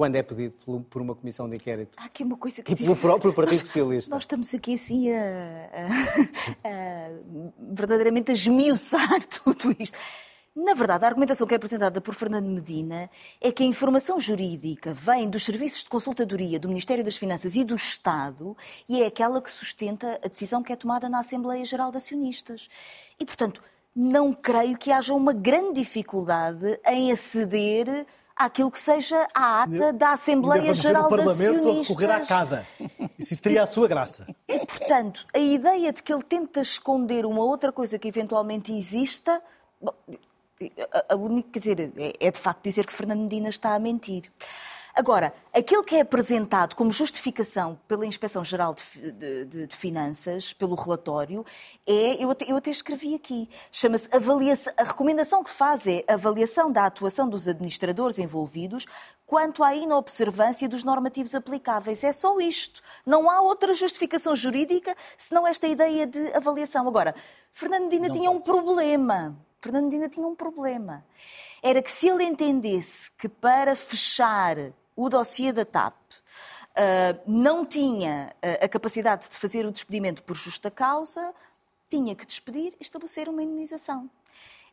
Quando 0.00 0.16
é 0.16 0.22
pedido 0.22 0.54
por 0.88 1.02
uma 1.02 1.14
comissão 1.14 1.46
de 1.46 1.56
inquérito. 1.56 1.98
Há 1.98 2.06
aqui 2.06 2.22
uma 2.22 2.38
coisa 2.38 2.62
que. 2.62 2.72
E 2.72 2.76
pelo 2.76 2.96
próprio 2.96 3.34
Partido 3.34 3.58
Socialista. 3.58 4.10
Nós 4.10 4.22
estamos 4.22 4.54
aqui 4.54 4.76
assim 4.76 5.12
a, 5.12 5.68
a, 5.74 5.88
a 6.64 7.10
verdadeiramente 7.70 8.30
a 8.30 8.34
esmiuçar 8.34 9.22
tudo 9.44 9.76
isto. 9.78 9.98
Na 10.56 10.72
verdade, 10.72 11.04
a 11.04 11.08
argumentação 11.08 11.46
que 11.46 11.52
é 11.52 11.58
apresentada 11.58 12.00
por 12.00 12.14
Fernando 12.14 12.46
Medina 12.46 13.10
é 13.42 13.52
que 13.52 13.62
a 13.62 13.66
informação 13.66 14.18
jurídica 14.18 14.94
vem 14.94 15.28
dos 15.28 15.44
serviços 15.44 15.82
de 15.82 15.90
consultadoria 15.90 16.58
do 16.58 16.68
Ministério 16.68 17.04
das 17.04 17.18
Finanças 17.18 17.54
e 17.54 17.62
do 17.62 17.74
Estado 17.74 18.56
e 18.88 19.02
é 19.02 19.06
aquela 19.06 19.42
que 19.42 19.50
sustenta 19.50 20.18
a 20.24 20.28
decisão 20.28 20.62
que 20.62 20.72
é 20.72 20.76
tomada 20.76 21.10
na 21.10 21.18
Assembleia 21.18 21.62
Geral 21.66 21.90
de 21.90 21.98
Acionistas. 21.98 22.70
E, 23.20 23.26
portanto, 23.26 23.62
não 23.94 24.32
creio 24.32 24.78
que 24.78 24.90
haja 24.90 25.12
uma 25.12 25.34
grande 25.34 25.80
dificuldade 25.80 26.80
em 26.86 27.12
aceder 27.12 28.06
àquilo 28.40 28.70
que 28.70 28.80
seja 28.80 29.28
a 29.34 29.62
ata 29.64 29.92
da 29.92 30.12
Assembleia 30.12 30.72
Geral 30.72 31.06
o 31.06 31.08
Parlamento 31.10 31.68
a 31.68 31.74
recorrer 31.74 32.10
à 32.10 32.20
CADA. 32.20 32.66
Isso 33.18 33.36
teria 33.36 33.62
a 33.62 33.66
sua 33.66 33.86
graça. 33.86 34.26
E, 34.48 34.58
portanto, 34.64 35.26
a 35.34 35.38
ideia 35.38 35.92
de 35.92 36.02
que 36.02 36.10
ele 36.10 36.22
tenta 36.22 36.62
esconder 36.62 37.26
uma 37.26 37.44
outra 37.44 37.70
coisa 37.70 37.98
que 37.98 38.08
eventualmente 38.08 38.72
exista... 38.72 39.42
Bom, 39.80 39.92
a 41.08 41.14
única, 41.14 41.50
quer 41.52 41.58
dizer, 41.58 41.92
é, 41.96 42.12
é 42.18 42.30
de 42.30 42.38
facto 42.38 42.62
dizer 42.64 42.86
que 42.86 42.92
Fernando 42.92 43.20
Medina 43.20 43.48
está 43.48 43.74
a 43.74 43.78
mentir. 43.78 44.24
Agora, 44.94 45.32
aquilo 45.52 45.84
que 45.84 45.96
é 45.96 46.00
apresentado 46.00 46.74
como 46.74 46.90
justificação 46.90 47.78
pela 47.86 48.04
Inspeção-Geral 48.04 48.74
de, 48.74 49.44
de, 49.44 49.66
de, 49.66 49.76
Finanças, 49.76 50.52
pelo 50.52 50.74
relatório, 50.74 51.44
é, 51.86 52.22
eu 52.22 52.30
até, 52.30 52.50
eu 52.50 52.56
até 52.56 52.70
escrevi 52.70 53.14
aqui, 53.14 53.48
chama-se 53.70 54.08
avaliação, 54.14 54.72
a 54.76 54.82
recomendação 54.82 55.44
que 55.44 55.50
faz 55.50 55.86
é 55.86 56.04
avaliação 56.08 56.70
da 56.70 56.86
atuação 56.86 57.28
dos 57.28 57.46
administradores 57.48 58.18
envolvidos 58.18 58.84
quanto 59.26 59.62
à 59.62 59.74
inobservância 59.74 60.68
dos 60.68 60.82
normativos 60.82 61.34
aplicáveis. 61.34 62.02
É 62.02 62.12
só 62.12 62.38
isto. 62.40 62.82
Não 63.06 63.30
há 63.30 63.40
outra 63.40 63.72
justificação 63.72 64.34
jurídica 64.34 64.96
senão 65.16 65.46
esta 65.46 65.68
ideia 65.68 66.06
de 66.06 66.32
avaliação. 66.34 66.88
Agora, 66.88 67.14
Fernando 67.52 67.84
Medina 67.84 68.08
Não 68.08 68.14
tinha 68.14 68.28
pode. 68.28 68.38
um 68.38 68.42
problema 68.42 69.36
Fernando 69.60 69.84
Medina 69.84 70.08
tinha 70.08 70.26
um 70.26 70.34
problema. 70.34 71.04
Era 71.62 71.82
que 71.82 71.92
se 71.92 72.08
ele 72.08 72.24
entendesse 72.24 73.12
que 73.12 73.28
para 73.28 73.76
fechar 73.76 74.56
o 74.96 75.08
dossiê 75.08 75.52
da 75.52 75.64
TAP 75.64 75.94
uh, 75.94 77.20
não 77.26 77.64
tinha 77.64 78.34
uh, 78.36 78.64
a 78.64 78.68
capacidade 78.68 79.28
de 79.28 79.36
fazer 79.36 79.66
o 79.66 79.72
despedimento 79.72 80.22
por 80.22 80.36
justa 80.36 80.70
causa, 80.70 81.32
tinha 81.88 82.14
que 82.14 82.24
despedir 82.24 82.74
e 82.78 82.82
estabelecer 82.82 83.28
uma 83.28 83.42
indenização. 83.42 84.08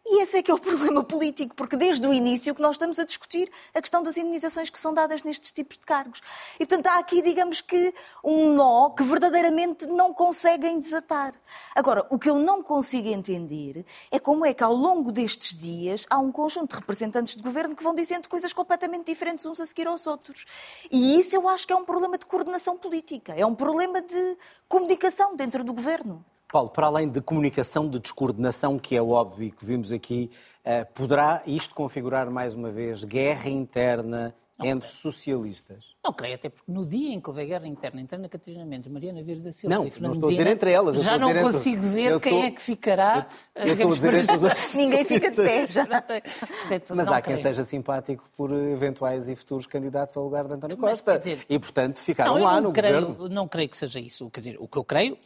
E 0.10 0.22
esse 0.22 0.38
é 0.38 0.42
que 0.42 0.50
é 0.50 0.54
o 0.54 0.60
problema 0.60 1.04
político, 1.04 1.54
porque 1.54 1.76
desde 1.76 2.08
o 2.08 2.14
início 2.14 2.56
que 2.56 2.62
nós 2.62 2.76
estamos 2.76 2.98
a 2.98 3.04
discutir 3.04 3.52
a 3.76 3.82
questão 3.82 4.02
das 4.02 4.16
indenizações 4.16 4.70
que 4.70 4.80
são 4.80 4.94
dadas 4.94 5.22
nestes 5.22 5.52
tipos 5.52 5.78
de 5.78 5.86
cargos. 5.86 6.22
E, 6.56 6.66
portanto, 6.66 6.88
há 6.88 6.98
aqui, 6.98 7.22
digamos 7.22 7.60
que, 7.60 7.94
um 8.24 8.54
nó 8.54 8.90
que 8.92 9.04
verdadeiramente 9.04 9.86
não 9.86 10.14
conseguem 10.14 10.80
desatar. 10.80 11.34
Agora, 11.76 12.08
o 12.10 12.18
que 12.18 12.30
eu 12.30 12.40
não 12.40 12.64
consigo 12.64 13.10
entender 13.10 13.86
é 14.10 14.18
como 14.18 14.46
é 14.46 14.54
que, 14.54 14.64
ao 14.64 14.74
longo 14.74 15.12
destes 15.12 15.58
dias, 15.58 16.06
há 16.10 16.18
um 16.18 16.32
conjunto 16.32 16.72
de 16.72 16.80
representantes 16.80 17.36
de 17.36 17.44
governo 17.44 17.76
que 17.76 17.84
vão 17.84 17.94
dizendo 17.94 18.30
coisas 18.30 18.54
completamente 18.54 19.08
diferentes 19.08 19.46
uns 19.46 19.60
a 19.60 19.66
seguir 19.66 19.88
aos 19.88 20.08
outros. 20.08 20.46
E 20.90 21.20
isso 21.20 21.36
eu 21.36 21.50
acho 21.50 21.68
que 21.68 21.74
é 21.74 21.76
um 21.76 21.84
problema 21.84 22.18
de 22.18 22.26
coordenação 22.26 22.78
política, 22.78 23.34
é 23.36 23.46
um 23.46 23.56
problema 23.56 24.02
de 24.02 24.38
comunicação 24.70 25.36
dentro 25.36 25.66
do 25.66 25.74
governo. 25.74 26.24
Paulo, 26.52 26.70
para 26.70 26.88
além 26.88 27.10
de 27.10 27.20
comunicação, 27.22 27.90
de 27.90 28.00
descoordenação, 28.00 28.80
que 28.80 28.96
é 28.96 29.02
óbvio 29.02 29.48
e 29.48 29.52
que 29.52 29.66
vimos 29.66 29.92
aqui, 29.92 30.32
eh, 30.64 30.86
poderá 30.86 31.42
isto 31.46 31.76
configurar 31.76 32.30
mais 32.32 32.56
uma 32.56 32.70
vez 32.70 33.04
guerra 33.04 33.50
interna 33.50 34.34
não, 34.58 34.66
entre 34.66 34.88
socialistas? 34.88 35.98
Não 36.02 36.14
creio, 36.14 36.36
até 36.36 36.48
porque 36.48 36.72
no 36.72 36.86
dia 36.86 37.14
em 37.14 37.20
que 37.20 37.30
houver 37.30 37.46
guerra 37.48 37.68
interna 37.68 38.00
entre 38.00 38.16
Ana 38.16 38.30
Catarina 38.30 38.66
Mendes, 38.66 38.90
Mariana 38.90 39.22
Vieira 39.22 39.42
da 39.42 39.52
Silva 39.52 39.76
não, 39.76 39.86
e 39.86 39.92
Fernando 39.92 40.12
não 40.12 40.16
estou 40.16 40.30
a 40.30 40.32
dizer 40.32 40.48
entre 40.48 40.72
elas. 40.72 41.04
Já 41.04 41.18
não 41.18 41.34
consigo 41.34 41.86
entre... 41.86 41.90
ver 41.90 42.20
quem 42.22 42.46
é 42.46 42.52
que 42.52 42.62
ficará. 42.62 43.28
Eu, 43.54 43.68
eu 43.68 43.74
estou 43.74 43.92
a 43.92 43.96
dizer 43.96 44.14
estas 44.14 44.44
outras 44.44 44.76
Ninguém 44.76 45.04
fica 45.04 45.30
de 45.30 45.36
pé 45.36 45.68
já. 45.68 45.86
Portanto, 45.86 46.96
Mas 46.96 47.08
há 47.10 47.22
creio. 47.22 47.38
quem 47.38 47.44
seja 47.44 47.66
simpático 47.66 48.24
por 48.38 48.54
eventuais 48.54 49.28
e 49.28 49.36
futuros 49.36 49.66
candidatos 49.66 50.16
ao 50.16 50.24
lugar 50.24 50.48
de 50.48 50.54
António 50.54 50.78
Costa. 50.78 51.20
Dizer, 51.20 51.46
e, 51.50 51.60
portanto, 51.60 52.00
ficaram 52.00 52.36
não, 52.36 52.44
lá 52.44 52.62
no 52.62 52.72
creio, 52.72 53.06
governo. 53.08 53.36
Não 53.36 53.48
creio 53.50 53.68
que 53.68 53.78
seja 53.78 54.00
isso. 54.00 54.30
Quer 54.30 54.40
dizer, 54.40 54.58
o 54.62 54.68
que 54.68 54.78
eu 54.78 54.84
creio 54.86 55.18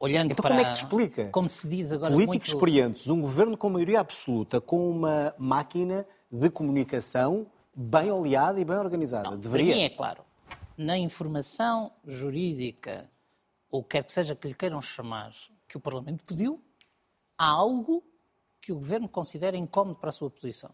Olhando 0.00 0.30
então 0.30 0.42
para, 0.42 0.54
como 0.54 0.60
é 0.60 0.64
que 0.64 0.70
se 0.70 0.84
explica? 0.84 1.28
Como 1.30 1.48
se 1.48 1.68
diz 1.68 1.92
agora 1.92 2.12
Políticos 2.12 2.34
muito... 2.36 2.46
experientes, 2.54 3.08
um 3.08 3.20
governo 3.20 3.56
com 3.56 3.68
maioria 3.68 3.98
absoluta, 3.98 4.60
com 4.60 4.88
uma 4.88 5.34
máquina 5.36 6.06
de 6.30 6.48
comunicação 6.50 7.46
bem 7.74 8.10
oleada 8.10 8.60
e 8.60 8.64
bem 8.64 8.76
organizada. 8.76 9.30
Não, 9.30 9.36
Deveria. 9.36 9.72
Para 9.72 9.76
mim 9.76 9.82
é 9.82 9.90
claro. 9.90 10.24
Na 10.76 10.96
informação 10.96 11.90
jurídica, 12.06 13.10
ou 13.70 13.82
quer 13.82 14.04
que 14.04 14.12
seja 14.12 14.36
que 14.36 14.46
lhe 14.46 14.54
queiram 14.54 14.80
chamar, 14.80 15.32
que 15.66 15.76
o 15.76 15.80
Parlamento 15.80 16.22
pediu, 16.24 16.62
há 17.36 17.46
algo 17.46 18.04
que 18.60 18.70
o 18.70 18.76
governo 18.76 19.08
considera 19.08 19.56
incómodo 19.56 19.98
para 19.98 20.10
a 20.10 20.12
sua 20.12 20.30
posição. 20.30 20.70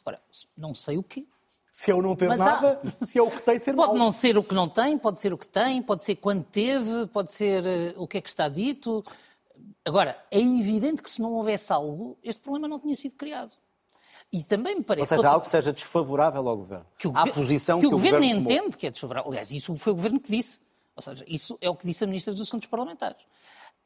Agora, 0.00 0.20
não 0.56 0.74
sei 0.74 0.98
o 0.98 1.02
quê. 1.02 1.26
Se 1.76 1.90
é 1.90 1.94
o 1.94 2.00
não 2.00 2.16
ter 2.16 2.26
Mas 2.26 2.38
nada, 2.38 2.80
há... 3.02 3.04
se 3.04 3.18
é 3.18 3.22
o 3.22 3.30
que 3.30 3.42
tem, 3.42 3.58
ser 3.58 3.74
Pode 3.74 3.88
mal. 3.88 3.98
não 3.98 4.10
ser 4.10 4.38
o 4.38 4.42
que 4.42 4.54
não 4.54 4.66
tem, 4.66 4.96
pode 4.96 5.20
ser 5.20 5.34
o 5.34 5.36
que 5.36 5.46
tem, 5.46 5.82
pode 5.82 6.04
ser 6.04 6.16
quando 6.16 6.42
teve, 6.42 7.06
pode 7.08 7.30
ser 7.30 7.94
uh, 7.94 8.02
o 8.02 8.08
que 8.08 8.16
é 8.16 8.20
que 8.22 8.30
está 8.30 8.48
dito. 8.48 9.04
Agora, 9.84 10.16
é 10.30 10.40
evidente 10.40 11.02
que 11.02 11.10
se 11.10 11.20
não 11.20 11.34
houvesse 11.34 11.70
algo, 11.70 12.16
este 12.24 12.40
problema 12.40 12.66
não 12.66 12.80
tinha 12.80 12.96
sido 12.96 13.14
criado. 13.14 13.52
E 14.32 14.42
também 14.42 14.76
me 14.76 14.82
parece... 14.82 15.12
Ou 15.12 15.18
seja, 15.18 15.28
algo 15.28 15.42
que 15.42 15.50
seja 15.50 15.70
desfavorável 15.70 16.48
ao 16.48 16.56
Governo. 16.56 16.86
Que 16.96 17.08
o 17.08 17.12
governo, 17.12 17.34
posição 17.34 17.78
que, 17.78 17.82
que 17.82 17.88
o 17.88 17.90
Governo, 17.90 18.20
governo 18.20 18.40
entende 18.40 18.58
tomou. 18.60 18.78
que 18.78 18.86
é 18.86 18.90
desfavorável. 18.90 19.30
Aliás, 19.30 19.50
isso 19.52 19.76
foi 19.76 19.92
o 19.92 19.96
Governo 19.96 20.18
que 20.18 20.32
disse. 20.32 20.58
Ou 20.96 21.02
seja, 21.02 21.24
isso 21.28 21.58
é 21.60 21.68
o 21.68 21.76
que 21.76 21.86
disse 21.86 22.04
a 22.04 22.06
Ministra 22.06 22.32
dos 22.32 22.48
Assuntos 22.48 22.68
Parlamentares. 22.68 23.20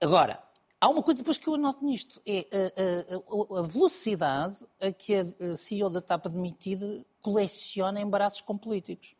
Agora, 0.01 0.41
Há 0.81 0.89
uma 0.89 1.03
coisa 1.03 1.19
depois 1.19 1.37
que 1.37 1.47
eu 1.47 1.55
anoto 1.55 1.85
nisto, 1.85 2.23
é 2.27 2.47
a, 2.51 3.57
a, 3.57 3.59
a 3.61 3.63
velocidade 3.63 4.67
a 4.81 4.91
que 4.91 5.15
a 5.15 5.57
CEO 5.57 5.91
da 5.91 6.01
TAP 6.01 6.27
admitida 6.27 7.05
coleciona 7.21 8.01
embaraços 8.01 8.41
com 8.41 8.57
políticos. 8.57 9.15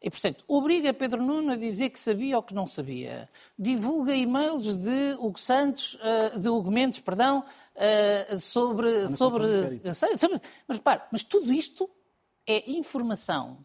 E, 0.00 0.08
portanto, 0.08 0.44
obriga 0.46 0.94
Pedro 0.94 1.22
Nuno 1.22 1.52
a 1.52 1.56
dizer 1.56 1.90
que 1.90 1.98
sabia 1.98 2.36
ou 2.36 2.42
que 2.42 2.54
não 2.54 2.66
sabia. 2.66 3.28
Divulga 3.58 4.14
e-mails 4.14 4.78
de 4.78 5.16
Hugo 5.18 5.38
Santos, 5.38 5.94
uh, 5.94 6.38
de 6.38 6.48
Hugo 6.48 6.70
Mendes, 6.70 7.00
perdão, 7.00 7.44
sobre... 8.40 9.08
sobre, 9.08 9.94
sobre 9.94 10.40
mas, 10.68 10.76
repare, 10.78 11.02
mas 11.10 11.22
tudo 11.22 11.52
isto 11.52 11.90
é 12.46 12.70
informação 12.70 13.58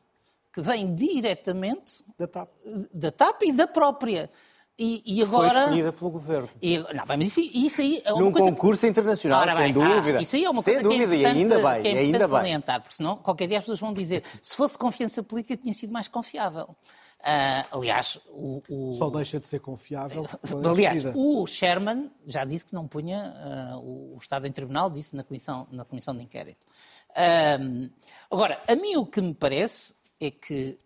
que 0.51 0.61
vem 0.61 0.93
diretamente 0.93 2.03
da 2.17 2.27
TAP, 2.27 2.49
da 2.93 3.11
TAP 3.11 3.43
e 3.43 3.51
da 3.51 3.67
própria 3.67 4.29
e, 4.77 5.03
e 5.05 5.21
agora... 5.21 5.49
Foi 5.49 5.61
escolhida 5.61 5.93
pelo 5.93 6.11
governo. 6.11 6.49
E, 6.61 6.79
não, 6.79 7.03
mas 7.07 7.37
isso, 7.37 7.41
isso 7.41 7.81
aí 7.81 8.01
é 8.03 8.11
uma 8.11 8.21
Num 8.21 8.31
coisa... 8.31 8.49
concurso 8.49 8.87
internacional, 8.87 9.41
Ora, 9.41 9.55
sem 9.55 9.63
bem, 9.65 9.73
dúvida. 9.73 10.17
Ah, 10.17 10.21
isso 10.21 10.35
aí 10.35 10.45
é 10.45 10.49
uma 10.49 10.63
sem 10.63 10.73
coisa 10.73 10.89
dúvida, 10.89 11.15
que 11.15 11.15
é 11.15 11.21
e 11.21 11.25
ainda 11.25 11.55
bem, 11.55 11.81
que 11.81 11.87
é 11.87 11.99
ainda 11.99 12.27
salientar, 12.27 12.81
porque 12.81 12.95
senão 12.95 13.15
qualquer 13.17 13.47
dia 13.47 13.59
as 13.59 13.63
pessoas 13.63 13.79
vão 13.79 13.93
dizer 13.93 14.23
se 14.41 14.55
fosse 14.55 14.77
confiança 14.77 15.21
política 15.21 15.55
tinha 15.55 15.73
sido 15.73 15.93
mais 15.93 16.07
confiável. 16.07 16.75
Uh, 17.19 17.77
aliás, 17.77 18.19
o, 18.27 18.61
o, 18.67 18.93
Só 18.95 19.09
deixa 19.09 19.39
de 19.39 19.47
ser 19.47 19.59
confiável. 19.59 20.27
aliás, 20.69 21.03
o 21.15 21.47
Sherman 21.47 22.11
já 22.27 22.43
disse 22.43 22.65
que 22.65 22.73
não 22.73 22.85
punha 22.85 23.33
uh, 23.77 24.13
o 24.13 24.17
Estado 24.19 24.45
em 24.45 24.51
tribunal, 24.51 24.89
disse 24.89 25.15
na 25.15 25.23
comissão, 25.23 25.65
na 25.71 25.85
comissão 25.85 26.13
de 26.13 26.23
inquérito. 26.23 26.65
Uh, 27.11 27.89
agora, 28.29 28.61
a 28.67 28.75
mim 28.75 28.97
o 28.97 29.05
que 29.05 29.21
me 29.21 29.33
parece 29.33 29.93
é 30.19 30.31
que 30.31 30.77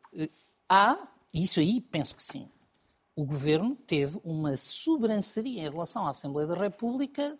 há, 0.69 0.99
e 1.33 1.43
isso 1.43 1.59
aí 1.59 1.81
penso 1.81 2.15
que 2.15 2.21
sim, 2.21 2.47
o 3.17 3.25
governo 3.25 3.75
teve 3.75 4.21
uma 4.23 4.55
sobranceria 4.55 5.63
em 5.63 5.69
relação 5.71 6.05
à 6.05 6.09
Assembleia 6.09 6.47
da 6.47 6.53
República 6.53 7.35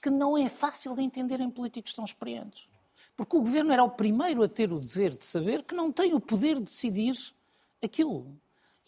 que 0.00 0.08
não 0.08 0.36
é 0.36 0.48
fácil 0.48 0.94
de 0.94 1.02
entender 1.02 1.40
em 1.40 1.50
políticos 1.50 1.92
tão 1.92 2.06
experientes. 2.06 2.66
Porque 3.14 3.36
o 3.36 3.40
governo 3.40 3.70
era 3.70 3.84
o 3.84 3.90
primeiro 3.90 4.42
a 4.42 4.48
ter 4.48 4.72
o 4.72 4.80
dever 4.80 5.14
de 5.14 5.26
saber 5.26 5.62
que 5.62 5.74
não 5.74 5.92
tem 5.92 6.14
o 6.14 6.20
poder 6.20 6.54
de 6.54 6.62
decidir 6.62 7.18
aquilo. 7.84 8.34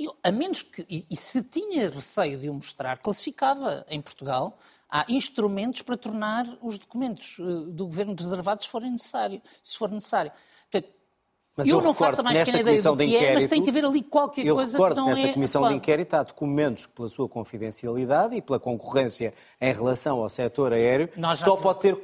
E, 0.01 0.09
a 0.23 0.33
menos 0.33 0.63
que, 0.63 0.87
e, 0.89 1.05
e 1.11 1.15
se 1.15 1.45
tinha 1.45 1.91
receio 1.91 2.41
de 2.41 2.49
o 2.49 2.55
mostrar, 2.55 2.97
classificava 2.97 3.85
em 3.91 4.01
Portugal. 4.01 4.59
Há 4.89 5.05
instrumentos 5.11 5.83
para 5.83 5.99
tornar 5.99 6.47
os 6.63 6.79
documentos 6.79 7.39
uh, 7.39 7.71
do 7.71 7.85
governo 7.85 8.15
reservados 8.19 8.65
se, 8.65 8.71
for 8.71 8.81
necessário, 8.81 9.43
se 9.63 9.77
for 9.77 9.91
necessário. 9.91 10.33
Mas 11.57 11.67
eu, 11.67 11.79
eu 11.79 11.83
não 11.83 11.93
faço 11.93 12.23
mais 12.25 12.39
pequena 12.39 12.61
ideia 12.61 12.83
do 12.83 12.97
que 12.97 13.17
é, 13.17 13.35
mas 13.35 13.47
tem 13.47 13.63
que 13.63 13.69
haver 13.69 13.85
ali 13.85 14.03
qualquer 14.03 14.47
eu 14.47 14.55
coisa 14.55 14.79
que 14.79 14.95
não 14.95 15.07
nesta 15.09 15.27
é 15.27 15.33
comissão 15.35 15.69
de 15.69 15.75
inquérito 15.75 16.15
há 16.15 16.23
documentos 16.23 16.87
que, 16.87 16.93
pela 16.93 17.09
sua 17.09 17.29
confidencialidade 17.29 18.35
e 18.37 18.41
pela 18.41 18.59
concorrência 18.59 19.35
em 19.61 19.73
relação 19.73 20.21
ao 20.21 20.29
setor 20.31 20.73
aéreo, 20.73 21.11
só 21.37 21.57
pode 21.57 21.83
ser 21.83 21.99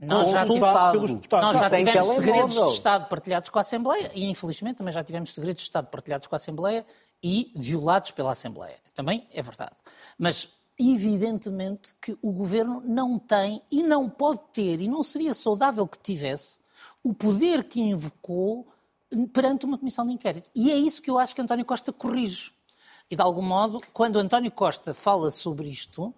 nós 0.00 0.32
consultado 0.32 0.92
pelos 0.92 1.14
deputados. 1.14 1.52
Nós 1.52 1.62
já 1.62 1.78
tivemos 1.78 2.08
segredos 2.08 2.54
de 2.54 2.72
Estado 2.72 3.08
partilhados 3.08 3.48
com 3.48 3.58
a 3.58 3.60
Assembleia 3.60 4.10
e, 4.14 4.24
infelizmente, 4.28 4.76
também 4.76 4.92
já 4.92 5.02
tivemos 5.02 5.32
segredos 5.32 5.62
de 5.62 5.68
Estado 5.68 5.86
partilhados 5.88 6.26
com 6.26 6.34
a 6.34 6.36
Assembleia 6.36 6.84
e 7.22 7.52
violados 7.54 8.10
pela 8.10 8.32
Assembleia. 8.32 8.76
Também 8.94 9.26
é 9.32 9.42
verdade. 9.42 9.76
Mas 10.18 10.48
evidentemente 10.78 11.94
que 12.00 12.16
o 12.22 12.32
governo 12.32 12.82
não 12.84 13.18
tem 13.18 13.62
e 13.70 13.82
não 13.82 14.08
pode 14.08 14.40
ter, 14.52 14.80
e 14.80 14.88
não 14.88 15.02
seria 15.02 15.34
saudável 15.34 15.86
que 15.86 15.98
tivesse, 15.98 16.58
o 17.04 17.14
poder 17.14 17.64
que 17.64 17.80
invocou 17.80 18.66
perante 19.32 19.64
uma 19.64 19.78
comissão 19.78 20.06
de 20.06 20.12
inquérito. 20.12 20.48
E 20.54 20.70
é 20.70 20.76
isso 20.76 21.02
que 21.02 21.10
eu 21.10 21.18
acho 21.18 21.34
que 21.34 21.40
António 21.40 21.64
Costa 21.64 21.92
corrige. 21.92 22.50
E, 23.10 23.16
de 23.16 23.22
algum 23.22 23.42
modo, 23.42 23.80
quando 23.92 24.18
António 24.18 24.50
Costa 24.50 24.94
fala 24.94 25.30
sobre 25.30 25.68
isto, 25.68 26.14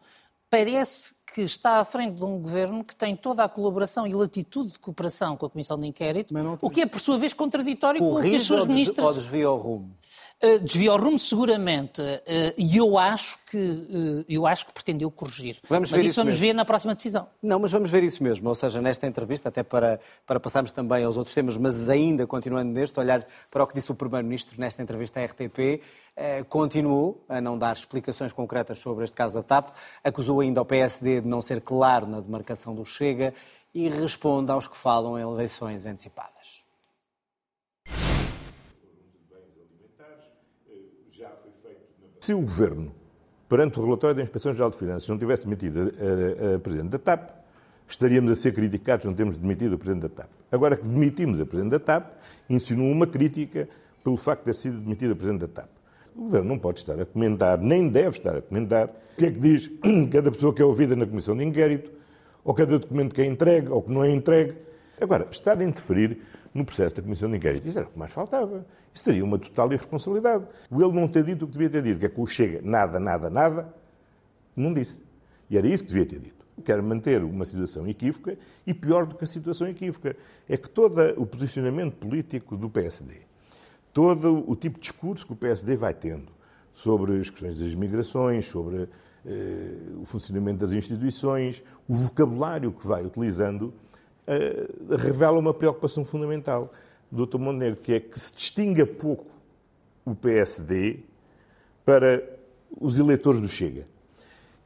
parece 0.48 1.14
que 1.34 1.40
está 1.40 1.80
à 1.80 1.84
frente 1.84 2.16
de 2.16 2.24
um 2.24 2.40
governo 2.40 2.84
que 2.84 2.94
tem 2.94 3.16
toda 3.16 3.42
a 3.42 3.48
colaboração 3.48 4.06
e 4.06 4.14
latitude 4.14 4.72
de 4.72 4.78
cooperação 4.78 5.36
com 5.36 5.46
a 5.46 5.50
Comissão 5.50 5.78
de 5.80 5.88
Inquérito, 5.88 6.32
o 6.60 6.70
que 6.70 6.82
é, 6.82 6.86
por 6.86 7.00
sua 7.00 7.18
vez, 7.18 7.32
contraditório 7.32 8.00
com 8.00 8.14
o 8.14 8.22
que 8.22 8.36
as 8.36 8.42
suas 8.42 8.64
ministras... 8.64 9.04
ou 9.04 9.12
desvia 9.12 9.50
o 9.50 9.56
rumo? 9.56 9.96
Uh, 10.42 10.58
desvia 10.58 10.92
o 10.92 10.96
rumo 10.96 11.18
seguramente 11.18 12.02
uh, 12.02 12.54
e 12.58 12.76
eu 12.76 12.98
acho 12.98 13.38
que 13.46 13.56
uh, 13.56 14.24
eu 14.28 14.46
acho 14.46 14.66
que 14.66 14.72
pretendeu 14.72 15.10
corrigir. 15.10 15.58
Vamos 15.68 15.90
ver 15.90 15.98
mas 15.98 16.06
isso 16.06 16.16
vamos 16.16 16.34
mesmo. 16.34 16.46
ver 16.46 16.52
na 16.52 16.64
próxima 16.64 16.94
decisão. 16.94 17.26
Não, 17.42 17.58
mas 17.58 17.72
vamos 17.72 17.90
ver 17.90 18.02
isso 18.02 18.22
mesmo, 18.22 18.48
ou 18.48 18.54
seja, 18.54 18.82
nesta 18.82 19.06
entrevista, 19.06 19.48
até 19.48 19.62
para, 19.62 19.98
para 20.26 20.38
passarmos 20.38 20.70
também 20.70 21.04
aos 21.04 21.16
outros 21.16 21.34
temas, 21.34 21.56
mas 21.56 21.88
ainda 21.88 22.26
continuando 22.26 22.72
neste, 22.72 22.98
olhar 22.98 23.26
para 23.50 23.64
o 23.64 23.66
que 23.66 23.74
disse 23.74 23.90
o 23.90 23.94
Primeiro-Ministro 23.94 24.60
nesta 24.60 24.82
entrevista 24.82 25.20
à 25.20 25.24
RTP, 25.24 25.80
continuou 26.48 27.24
a 27.28 27.40
não 27.40 27.56
dar 27.56 27.74
explicações 27.74 28.32
concretas 28.32 28.78
sobre 28.78 29.04
este 29.04 29.14
caso 29.14 29.34
da 29.34 29.42
TAP, 29.42 29.70
acusou 30.02 30.40
ainda 30.40 30.60
o 30.60 30.64
PSD 30.64 31.22
de 31.22 31.28
não 31.28 31.40
ser 31.40 31.60
claro 31.60 32.06
na 32.06 32.20
demarcação 32.20 32.74
do 32.74 32.84
Chega 32.84 33.32
e 33.74 33.88
responde 33.88 34.52
aos 34.52 34.68
que 34.68 34.76
falam 34.76 35.18
em 35.18 35.22
eleições 35.22 35.86
antecipadas. 35.86 36.33
Se 42.24 42.32
o 42.32 42.40
Governo, 42.40 42.90
perante 43.50 43.78
o 43.78 43.84
relatório 43.84 44.16
da 44.16 44.22
Inspeção-Geral 44.22 44.70
de 44.70 44.78
Finanças, 44.78 45.06
não 45.06 45.18
tivesse 45.18 45.44
demitido 45.44 45.78
a, 45.78 46.52
a, 46.52 46.54
a 46.54 46.58
Presidente 46.58 46.88
da 46.92 46.98
TAP, 46.98 47.28
estaríamos 47.86 48.32
a 48.32 48.34
ser 48.34 48.54
criticados, 48.54 49.04
não 49.04 49.12
temos 49.12 49.36
demitido 49.36 49.74
o 49.74 49.78
Presidente 49.78 50.04
da 50.04 50.08
TAP. 50.08 50.30
Agora 50.50 50.74
que 50.74 50.86
demitimos 50.86 51.38
a 51.38 51.44
Presidente 51.44 51.72
da 51.72 51.78
TAP, 51.78 52.14
insinuou 52.48 52.90
uma 52.90 53.06
crítica 53.06 53.68
pelo 54.02 54.16
facto 54.16 54.40
de 54.40 54.44
ter 54.46 54.54
sido 54.54 54.80
demitida 54.80 55.12
a 55.12 55.16
Presidente 55.16 55.40
da 55.42 55.48
TAP. 55.48 55.68
O 56.16 56.22
Governo 56.22 56.48
não 56.48 56.58
pode 56.58 56.78
estar 56.78 56.98
a 56.98 57.04
comentar, 57.04 57.58
nem 57.58 57.90
deve 57.90 58.16
estar 58.16 58.34
a 58.34 58.40
comentar, 58.40 58.86
o 58.86 59.16
que 59.18 59.26
é 59.26 59.30
que 59.30 59.38
diz 59.38 59.70
cada 60.10 60.32
pessoa 60.32 60.54
que 60.54 60.62
é 60.62 60.64
ouvida 60.64 60.96
na 60.96 61.04
Comissão 61.04 61.36
de 61.36 61.44
Inquérito, 61.44 61.92
ou 62.42 62.54
cada 62.54 62.78
documento 62.78 63.14
que 63.14 63.20
é 63.20 63.26
entregue 63.26 63.68
ou 63.68 63.82
que 63.82 63.92
não 63.92 64.02
é 64.02 64.10
entregue. 64.10 64.54
Agora, 64.98 65.28
estar 65.30 65.60
a 65.60 65.62
interferir 65.62 66.22
no 66.54 66.64
processo 66.64 66.94
da 66.94 67.02
Comissão 67.02 67.28
de 67.28 67.36
Inquérito, 67.36 67.66
isso 67.66 67.78
era 67.78 67.88
o 67.88 67.90
que 67.90 67.98
mais 67.98 68.12
faltava. 68.12 68.64
Isso 68.94 69.04
seria 69.04 69.24
uma 69.24 69.38
total 69.38 69.72
irresponsabilidade. 69.72 70.46
O 70.70 70.80
ele 70.80 70.92
não 70.92 71.08
ter 71.08 71.24
dito 71.24 71.44
o 71.44 71.48
que 71.48 71.52
devia 71.52 71.68
ter 71.68 71.82
dito, 71.82 71.98
que 71.98 72.06
é 72.06 72.08
que 72.08 72.20
o 72.20 72.26
Chega 72.26 72.60
nada, 72.62 73.00
nada, 73.00 73.28
nada, 73.28 73.74
não 74.54 74.72
disse. 74.72 75.02
E 75.50 75.58
era 75.58 75.66
isso 75.66 75.82
que 75.82 75.88
devia 75.88 76.06
ter 76.06 76.20
dito. 76.20 76.44
Quer 76.64 76.80
manter 76.80 77.24
uma 77.24 77.44
situação 77.44 77.88
equívoca 77.88 78.38
e 78.64 78.72
pior 78.72 79.04
do 79.04 79.16
que 79.16 79.24
a 79.24 79.26
situação 79.26 79.66
equívoca 79.66 80.16
é 80.48 80.56
que 80.56 80.70
todo 80.70 81.00
o 81.16 81.26
posicionamento 81.26 81.96
político 81.96 82.56
do 82.56 82.70
PSD, 82.70 83.22
todo 83.92 84.48
o 84.48 84.54
tipo 84.54 84.76
de 84.76 84.82
discurso 84.82 85.26
que 85.26 85.32
o 85.32 85.36
PSD 85.36 85.74
vai 85.74 85.92
tendo 85.92 86.32
sobre 86.72 87.18
as 87.18 87.28
questões 87.28 87.58
das 87.58 87.74
migrações, 87.74 88.46
sobre 88.46 88.88
eh, 89.26 89.76
o 90.00 90.04
funcionamento 90.04 90.64
das 90.64 90.72
instituições, 90.72 91.64
o 91.88 91.94
vocabulário 91.94 92.70
que 92.70 92.86
vai 92.86 93.04
utilizando, 93.04 93.74
eh, 94.26 94.68
revela 94.96 95.38
uma 95.38 95.52
preocupação 95.52 96.04
fundamental 96.04 96.72
do 97.10 97.26
Dr. 97.26 97.38
Montenegro, 97.38 97.80
que 97.80 97.94
é 97.94 98.00
que 98.00 98.18
se 98.18 98.34
distinga 98.34 98.86
pouco 98.86 99.26
o 100.04 100.14
PSD 100.14 101.00
para 101.84 102.22
os 102.80 102.98
eleitores 102.98 103.40
do 103.40 103.48
Chega. 103.48 103.86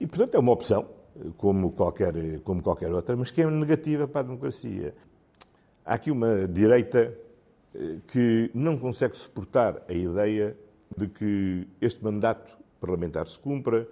E, 0.01 0.07
portanto, 0.07 0.35
é 0.35 0.39
uma 0.39 0.53
opção, 0.53 0.89
como 1.37 1.73
qualquer, 1.73 2.41
como 2.41 2.63
qualquer 2.63 2.93
outra, 2.93 3.17
mas 3.17 3.31
que 3.31 3.43
é 3.43 3.51
negativa 3.51 4.07
para 4.07 4.21
a 4.21 4.25
democracia. 4.25 4.95
Há 5.85 5.95
aqui 5.95 6.11
uma 6.11 6.47
direita 6.47 7.13
que 8.09 8.51
não 8.55 8.79
consegue 8.79 9.17
suportar 9.17 9.83
a 9.89 9.93
ideia 9.93 10.57
de 10.97 11.09
que 11.09 11.69
este 11.81 12.03
mandato 12.03 12.57
parlamentar 12.81 13.27
se 13.27 13.39
cumpra 13.39 13.87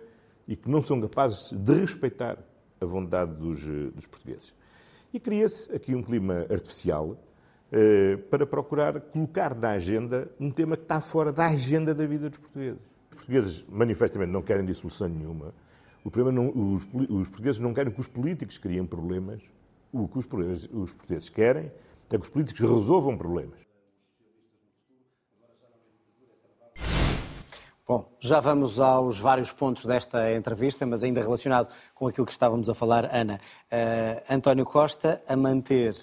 e 0.47 0.57
que 0.57 0.71
não 0.71 0.83
são 0.83 1.01
capazes 1.01 1.53
de 1.53 1.75
respeitar 1.75 2.39
a 2.81 2.85
vontade 2.85 3.35
dos, 3.35 3.61
dos 3.93 4.07
portugueses. 4.07 4.55
E 5.17 5.19
cria-se 5.19 5.75
aqui 5.75 5.95
um 5.95 6.03
clima 6.03 6.45
artificial 6.51 7.17
eh, 7.73 8.19
para 8.29 8.47
procurar 8.47 9.01
colocar 9.01 9.55
na 9.55 9.71
agenda 9.71 10.31
um 10.39 10.51
tema 10.51 10.77
que 10.77 10.83
está 10.83 11.01
fora 11.01 11.33
da 11.33 11.47
agenda 11.47 11.95
da 11.95 12.05
vida 12.05 12.29
dos 12.29 12.39
portugueses. 12.39 12.79
Os 13.11 13.17
portugueses 13.17 13.65
manifestamente 13.67 14.31
não 14.31 14.43
querem 14.43 14.67
dissolução 14.67 15.09
nenhuma. 15.09 15.55
O 16.05 16.11
problema 16.11 16.39
não, 16.39 16.51
os, 16.51 16.83
os, 17.09 17.29
portugueses 17.31 17.59
não 17.59 17.73
querem 17.73 17.91
que 17.91 17.99
os 17.99 18.07
políticos 18.07 18.59
criem 18.59 18.85
problemas. 18.85 19.41
O 19.91 20.07
que 20.07 20.19
os, 20.19 20.27
os 20.71 20.93
portugueses 20.93 21.31
querem 21.31 21.73
é 22.11 22.19
que 22.19 22.23
os 22.23 22.29
políticos 22.29 22.61
resolvam 22.61 23.17
problemas. 23.17 23.66
Bom, 27.89 28.05
já 28.19 28.41
vamos 28.41 28.81
aos 28.81 29.21
vários 29.21 29.53
pontos 29.53 29.87
desta 29.87 30.33
entrevista, 30.33 30.85
mas 30.85 31.05
ainda 31.05 31.21
relacionado 31.21 31.69
com 31.95 32.09
aquilo 32.09 32.27
que 32.27 32.33
estávamos 32.33 32.69
a 32.69 32.75
falar, 32.75 33.05
Ana. 33.15 33.41
Uh, 33.71 34.35
António 34.35 34.67
Costa 34.67 35.23
a 35.29 35.37
manter 35.37 35.95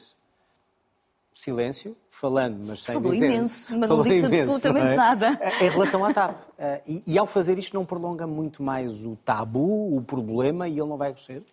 silêncio, 1.34 1.98
falando, 2.10 2.58
mas 2.66 2.84
sem 2.84 2.96
Falou 2.96 3.12
dizer... 3.12 3.26
imenso, 3.26 3.78
mas 3.78 3.90
não 3.90 4.02
disse 4.02 4.26
imenso, 4.26 4.54
absolutamente 4.54 4.94
é? 4.94 4.96
nada. 4.96 5.40
Em 5.60 5.70
relação 5.70 6.06
à 6.06 6.14
TAP. 6.14 6.32
Uh, 6.32 6.82
e, 6.88 7.04
e, 7.06 7.18
ao 7.18 7.28
fazer 7.28 7.58
isto 7.58 7.74
não 7.74 7.84
prolonga 7.84 8.26
muito 8.26 8.64
mais 8.64 9.04
o 9.04 9.18
tabu, 9.18 9.94
o 9.94 10.02
problema, 10.02 10.70
e 10.70 10.80
ele 10.80 10.88
não 10.88 10.96
vai 10.96 11.12
crescer? 11.12 11.44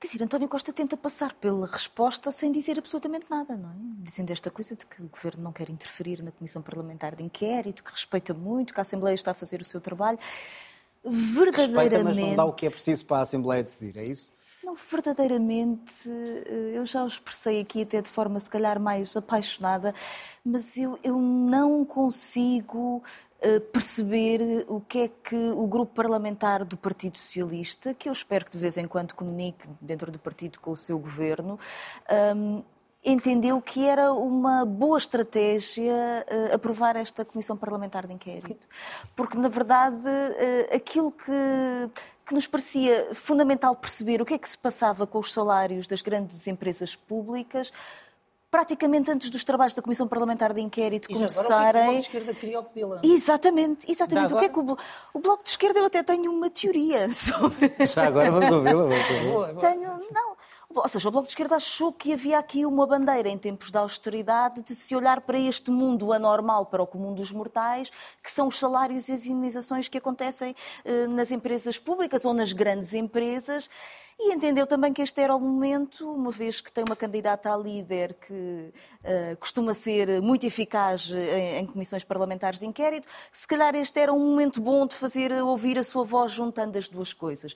Quer 0.00 0.06
dizer, 0.06 0.22
António 0.22 0.48
Costa 0.48 0.72
tenta 0.72 0.96
passar 0.96 1.34
pela 1.34 1.66
resposta 1.66 2.30
sem 2.30 2.52
dizer 2.52 2.78
absolutamente 2.78 3.26
nada, 3.28 3.56
não 3.56 3.70
é? 3.70 3.74
Dizendo 3.98 4.30
esta 4.30 4.48
coisa 4.48 4.76
de 4.76 4.86
que 4.86 5.02
o 5.02 5.08
Governo 5.08 5.42
não 5.42 5.52
quer 5.52 5.68
interferir 5.68 6.22
na 6.22 6.30
Comissão 6.30 6.62
Parlamentar 6.62 7.16
de 7.16 7.24
Inquérito, 7.24 7.82
que 7.82 7.90
respeita 7.90 8.32
muito, 8.32 8.72
que 8.72 8.78
a 8.78 8.82
Assembleia 8.82 9.14
está 9.14 9.32
a 9.32 9.34
fazer 9.34 9.60
o 9.60 9.64
seu 9.64 9.80
trabalho. 9.80 10.18
Verdadeiramente... 11.04 11.56
Respeita, 11.56 12.04
mas 12.04 12.16
não 12.16 12.36
dá 12.36 12.44
o 12.44 12.52
que 12.52 12.66
é 12.66 12.70
preciso 12.70 13.04
para 13.06 13.18
a 13.18 13.20
Assembleia 13.22 13.64
decidir, 13.64 13.96
é 13.96 14.04
isso? 14.04 14.30
Não, 14.62 14.74
verdadeiramente, 14.74 16.08
eu 16.74 16.84
já 16.84 17.02
o 17.02 17.06
expressei 17.06 17.60
aqui 17.60 17.82
até 17.82 18.02
de 18.02 18.08
forma 18.08 18.38
se 18.38 18.50
calhar 18.50 18.78
mais 18.78 19.16
apaixonada, 19.16 19.94
mas 20.44 20.76
eu, 20.76 20.98
eu 21.02 21.16
não 21.16 21.84
consigo 21.84 23.02
perceber 23.72 24.64
o 24.66 24.80
que 24.80 24.98
é 24.98 25.08
que 25.08 25.36
o 25.36 25.66
grupo 25.66 25.94
parlamentar 25.94 26.64
do 26.64 26.76
Partido 26.76 27.18
Socialista, 27.18 27.94
que 27.94 28.08
eu 28.08 28.12
espero 28.12 28.44
que 28.44 28.50
de 28.50 28.58
vez 28.58 28.76
em 28.76 28.86
quando 28.86 29.14
comunique 29.14 29.68
dentro 29.80 30.10
do 30.10 30.18
partido 30.18 30.58
com 30.58 30.72
o 30.72 30.76
seu 30.76 30.98
governo, 30.98 31.58
um, 32.36 32.62
entendeu 33.04 33.60
que 33.60 33.86
era 33.86 34.12
uma 34.12 34.64
boa 34.64 34.98
estratégia 34.98 35.94
uh, 35.94 36.54
aprovar 36.54 36.96
esta 36.96 37.24
comissão 37.24 37.56
parlamentar 37.56 38.06
de 38.06 38.12
inquérito. 38.12 38.66
Porque, 39.14 39.38
na 39.38 39.48
verdade, 39.48 39.96
uh, 39.96 40.74
aquilo 40.74 41.12
que, 41.12 42.02
que 42.26 42.34
nos 42.34 42.46
parecia 42.46 43.14
fundamental 43.14 43.76
perceber 43.76 44.20
o 44.20 44.26
que 44.26 44.34
é 44.34 44.38
que 44.38 44.48
se 44.48 44.58
passava 44.58 45.06
com 45.06 45.18
os 45.18 45.32
salários 45.32 45.86
das 45.86 46.02
grandes 46.02 46.46
empresas 46.46 46.96
públicas 46.96 47.72
praticamente 48.50 49.10
antes 49.10 49.30
dos 49.30 49.44
trabalhos 49.44 49.74
da 49.74 49.82
Comissão 49.82 50.08
Parlamentar 50.08 50.52
de 50.52 50.60
Inquérito 50.60 51.10
e 51.10 51.14
começarem. 51.14 51.82
Agora, 51.82 52.00
o 52.00 52.02
que 52.02 52.08
é 52.08 52.10
que 52.10 52.16
o 52.16 52.20
Bloco 52.20 52.32
de 52.32 52.32
Esquerda 52.32 52.34
queria 52.34 52.60
obtê-la? 52.60 53.00
Exatamente, 53.04 53.90
exatamente. 53.90 54.34
O 54.34 54.38
que 54.38 54.44
é 54.44 54.48
que 54.48 54.58
o, 54.58 54.76
o, 55.14 55.18
Bloco 55.20 55.42
de 55.42 55.50
Esquerda 55.50 55.78
eu 55.78 55.84
até 55.84 56.02
tenho 56.02 56.32
uma 56.32 56.50
teoria 56.50 57.08
sobre. 57.12 57.72
Já 57.84 58.06
agora 58.06 58.30
vamos 58.30 58.50
ouvi-la, 58.50 58.82
vamos 58.84 59.10
ouvi-la. 59.10 59.60
Tenho, 59.60 60.00
não. 60.12 60.37
Ou 60.74 60.86
seja, 60.86 61.08
o 61.08 61.10
Bloco 61.10 61.26
de 61.26 61.30
Esquerda 61.30 61.56
achou 61.56 61.90
que 61.92 62.12
havia 62.12 62.38
aqui 62.38 62.66
uma 62.66 62.86
bandeira 62.86 63.28
em 63.28 63.38
tempos 63.38 63.70
de 63.70 63.78
austeridade 63.78 64.62
de 64.62 64.74
se 64.74 64.94
olhar 64.94 65.22
para 65.22 65.38
este 65.38 65.70
mundo 65.70 66.12
anormal, 66.12 66.66
para 66.66 66.82
o 66.82 66.86
comum 66.86 67.14
dos 67.14 67.32
mortais, 67.32 67.90
que 68.22 68.30
são 68.30 68.48
os 68.48 68.58
salários 68.58 69.08
e 69.08 69.12
as 69.12 69.24
indenizações 69.24 69.88
que 69.88 69.96
acontecem 69.96 70.54
eh, 70.84 71.06
nas 71.06 71.30
empresas 71.32 71.78
públicas 71.78 72.24
ou 72.26 72.34
nas 72.34 72.52
grandes 72.52 72.92
empresas 72.92 73.70
e 74.20 74.34
entendeu 74.34 74.66
também 74.66 74.92
que 74.92 75.00
este 75.00 75.20
era 75.20 75.34
o 75.34 75.38
momento, 75.38 76.12
uma 76.12 76.32
vez 76.32 76.60
que 76.60 76.72
tem 76.72 76.82
uma 76.82 76.96
candidata 76.96 77.54
a 77.54 77.56
líder 77.56 78.14
que 78.14 78.32
uh, 78.32 79.36
costuma 79.38 79.72
ser 79.72 80.20
muito 80.20 80.44
eficaz 80.44 81.08
em, 81.08 81.58
em, 81.58 81.66
comissões 81.66 82.02
parlamentares 82.02 82.58
de 82.58 82.66
inquérito, 82.66 83.06
se 83.30 83.46
calhar 83.46 83.76
este 83.76 84.00
era 84.00 84.12
um 84.12 84.18
momento 84.18 84.60
bom 84.60 84.88
de 84.88 84.96
fazer 84.96 85.32
ouvir 85.40 85.78
a 85.78 85.84
sua 85.84 86.02
voz 86.02 86.32
juntando 86.32 86.76
as 86.76 86.88
duas 86.88 87.12
coisas. 87.12 87.54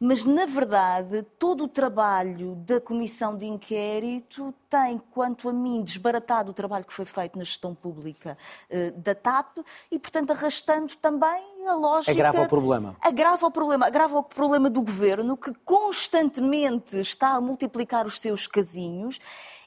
Mas, 0.00 0.24
na 0.24 0.46
verdade, 0.46 1.22
todo 1.38 1.64
o 1.64 1.68
trabalho 1.68 2.54
da 2.56 2.80
comissão 2.80 3.36
de 3.36 3.46
inquérito 3.46 4.54
tem, 4.70 4.96
quanto 5.10 5.48
a 5.48 5.52
mim, 5.52 5.82
desbaratado 5.82 6.52
o 6.52 6.54
trabalho 6.54 6.84
que 6.84 6.92
foi 6.92 7.04
feito 7.04 7.36
na 7.36 7.42
gestão 7.42 7.74
pública 7.74 8.38
uh, 8.70 8.92
da 8.92 9.12
TAP 9.12 9.58
e, 9.90 9.98
portanto, 9.98 10.30
arrastando 10.30 10.94
também 10.96 11.66
a 11.66 11.74
lógica. 11.74 12.12
Agrava 12.12 12.42
o 12.42 12.48
problema. 12.48 12.96
Agrava 13.00 13.46
o 13.46 13.50
problema. 13.50 13.86
Agrava 13.86 14.18
o 14.18 14.22
problema 14.22 14.70
do 14.70 14.82
governo 14.82 15.36
que 15.36 15.52
constantemente 15.64 17.00
está 17.00 17.30
a 17.30 17.40
multiplicar 17.40 18.06
os 18.06 18.20
seus 18.20 18.46
casinhos 18.46 19.18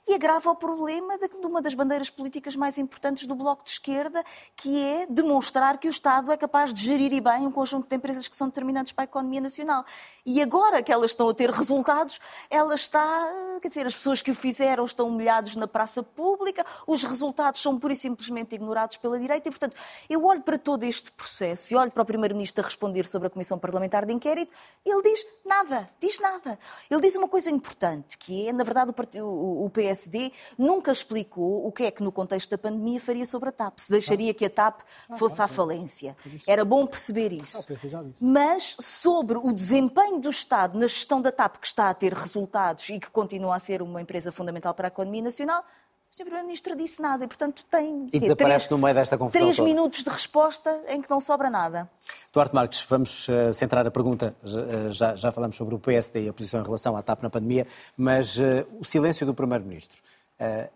e 0.08 0.14
agrava 0.14 0.50
o 0.50 0.56
problema 0.56 1.18
de 1.18 1.28
uma 1.46 1.62
das 1.62 1.74
bandeiras 1.74 2.10
políticas 2.10 2.56
mais 2.56 2.78
importantes 2.78 3.26
do 3.26 3.36
Bloco 3.36 3.64
de 3.64 3.70
Esquerda, 3.70 4.24
que 4.56 4.82
é 4.82 5.06
demonstrar 5.08 5.78
que 5.78 5.88
o 5.88 5.90
Estado 5.90 6.32
é 6.32 6.38
capaz 6.38 6.74
de 6.74 6.82
gerir 6.82 7.14
e 7.14 7.22
bem 7.22 7.46
um 7.46 7.52
conjunto 7.52 7.88
de 7.88 7.96
empresas 7.96 8.28
que 8.28 8.36
são 8.36 8.48
determinantes 8.48 8.92
para 8.92 9.04
a 9.04 9.06
economia 9.06 9.42
nacional. 9.42 9.86
E 10.26 10.42
agora 10.42 10.82
que 10.82 10.92
elas 10.92 11.12
estão 11.12 11.30
a 11.30 11.34
ter 11.34 11.50
resultados, 11.50 12.20
ela 12.50 12.74
está, 12.74 13.28
quer 13.62 13.68
dizer, 13.68 13.86
as 13.86 13.96
pessoas 13.96 14.22
que 14.22 14.32
o 14.32 14.36
fizeram 14.36 14.86
estão 14.86 15.08
humilhados 15.08 15.56
na 15.56 15.68
praça 15.68 16.02
pública, 16.04 16.66
os 16.88 17.04
resultados 17.04 17.62
são 17.62 17.80
pura 17.80 17.94
e 17.94 17.96
simplesmente 17.96 18.56
ignorados 18.56 18.98
pela 18.98 19.20
direita 19.20 19.50
e, 19.50 19.52
portanto, 19.52 19.76
eu 20.10 20.26
olho 20.26 20.42
para 20.42 20.58
todo 20.58 20.84
este 20.84 21.12
processo 21.12 21.74
e 21.74 21.78
olho 21.78 21.92
para 21.92 22.04
o 22.04 22.06
Primeiro-Ministro 22.06 22.64
a 22.64 22.66
responder 22.66 23.06
sobre 23.06 23.28
a 23.28 23.30
Comissão 23.30 23.58
Parlamentar 23.58 24.06
de 24.06 24.14
Inquérito, 24.14 24.52
ele 24.86 25.02
diz 25.02 25.26
nada, 25.46 25.90
diz 26.00 26.20
nada. 26.20 26.58
Ele 26.90 27.02
diz 27.02 27.16
uma 27.16 27.28
coisa 27.28 27.50
importante, 27.50 28.18
que 28.18 28.48
é, 28.48 28.54
na 28.54 28.64
verdade, 28.64 28.92
o 29.22 29.70
PSD 29.92 30.32
nunca 30.58 30.92
explicou 30.92 31.68
o 31.68 31.72
que 31.72 31.84
é 31.84 31.92
que, 31.92 32.02
no 32.02 32.12
contexto 32.12 32.50
da 32.50 32.58
pandemia, 32.58 33.00
faria 33.00 33.26
sobre 33.26 33.50
a 33.50 33.52
TAP. 33.52 33.78
Se 33.78 33.92
deixaria 33.92 34.34
que 34.34 34.46
a 34.46 34.50
TAP 34.50 34.82
fosse 35.18 35.42
à 35.42 35.48
falência. 35.48 36.16
Era 36.48 36.64
bom 36.64 36.86
perceber 36.86 37.34
isso. 37.34 37.66
Mas 38.20 38.76
sobre 38.80 39.38
o 39.38 39.52
desempenho 39.52 40.20
do 40.20 40.30
Estado 40.30 40.78
na 40.80 40.88
gestão 40.88 41.22
da 41.22 41.32
TAP, 41.32 41.58
que 41.58 41.68
está 41.68 41.90
a 41.90 41.94
ter 41.94 42.14
resultados 42.14 42.88
e 42.90 43.00
que 43.00 43.10
continua 43.10 43.56
a 43.56 43.60
ser 43.60 43.82
uma 43.82 44.02
empresa 44.02 44.32
fundamental 44.32 44.74
para 44.74 44.88
a 44.88 44.90
economia 44.90 45.22
nacional, 45.22 45.66
o 46.12 46.14
Sr. 46.14 46.24
Primeiro-Ministro 46.24 46.76
disse 46.76 47.02
nada 47.02 47.24
e, 47.24 47.28
portanto, 47.28 47.64
tem 47.72 48.10
e 48.12 48.20
desaparece 48.20 48.68
três, 48.68 48.70
no 48.70 48.78
meio 48.78 48.94
desta 48.94 49.18
confusão 49.18 49.42
três 49.42 49.56
toda. 49.56 49.70
minutos 49.70 50.04
de 50.04 50.10
resposta 50.10 50.84
em 50.90 51.02
que 51.02 51.10
não 51.10 51.22
sobra 51.22 51.50
nada. 51.50 51.90
Duarte 52.34 52.54
Marques, 52.54 52.82
vamos 52.82 53.30
uh, 53.30 53.54
centrar 53.54 53.88
a 53.88 53.92
pergunta. 53.92 54.36
Uh, 54.44 54.92
já, 54.92 55.16
já 55.16 55.32
falamos 55.32 55.56
sobre 55.56 55.74
o 55.74 55.80
PSD 55.80 56.26
e 56.26 56.30
a 56.30 56.34
posição 56.34 56.60
em 56.60 56.64
relação 56.66 56.98
à 56.98 57.02
TAP 57.02 57.24
na 57.24 57.30
pandemia, 57.30 57.66
mas 57.96 58.36
uh, 58.36 58.68
o 58.78 58.84
silêncio 58.84 59.26
do 59.26 59.34
Primeiro-Ministro, 59.34 60.02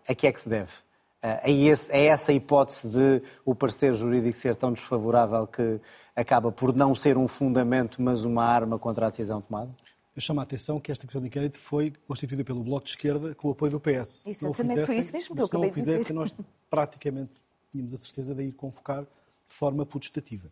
a 0.08 0.14
que 0.14 0.26
é 0.26 0.32
que 0.32 0.40
se 0.40 0.48
deve? 0.48 0.72
É, 1.20 1.50
esse, 1.50 1.92
é 1.92 2.06
essa 2.06 2.32
hipótese 2.32 2.88
de 2.88 3.22
o 3.44 3.52
parecer 3.52 3.92
jurídico 3.94 4.36
ser 4.36 4.54
tão 4.54 4.72
desfavorável 4.72 5.44
que 5.46 5.80
acaba 6.14 6.52
por 6.52 6.74
não 6.74 6.94
ser 6.94 7.18
um 7.18 7.26
fundamento, 7.26 8.00
mas 8.00 8.24
uma 8.24 8.44
arma 8.44 8.78
contra 8.78 9.06
a 9.06 9.10
decisão 9.10 9.40
tomada? 9.40 9.70
Eu 10.16 10.22
chamo 10.22 10.40
a 10.40 10.44
atenção 10.44 10.80
que 10.80 10.90
esta 10.90 11.06
questão 11.06 11.20
de 11.20 11.26
inquérito 11.26 11.58
foi 11.58 11.92
constituída 12.08 12.42
pelo 12.42 12.64
Bloco 12.64 12.86
de 12.86 12.92
Esquerda 12.92 13.34
com 13.34 13.48
o 13.48 13.50
apoio 13.50 13.72
do 13.72 13.78
PS. 13.78 14.26
Exatamente, 14.26 14.86
foi 14.86 14.96
isso 14.96 15.12
mesmo 15.12 15.36
que 15.36 15.42
eu 15.42 15.44
acabei 15.44 15.68
de 15.68 15.76
dizer. 15.76 16.04
Se 16.04 16.12
não 16.14 16.22
o 16.22 16.26
fizessem, 16.26 16.40
nós 16.40 16.56
praticamente 16.70 17.44
tínhamos 17.70 17.92
a 17.92 17.98
certeza 17.98 18.34
de 18.34 18.44
ir 18.44 18.52
convocar 18.52 19.02
de 19.02 19.54
forma 19.54 19.84
putestativa. 19.84 20.50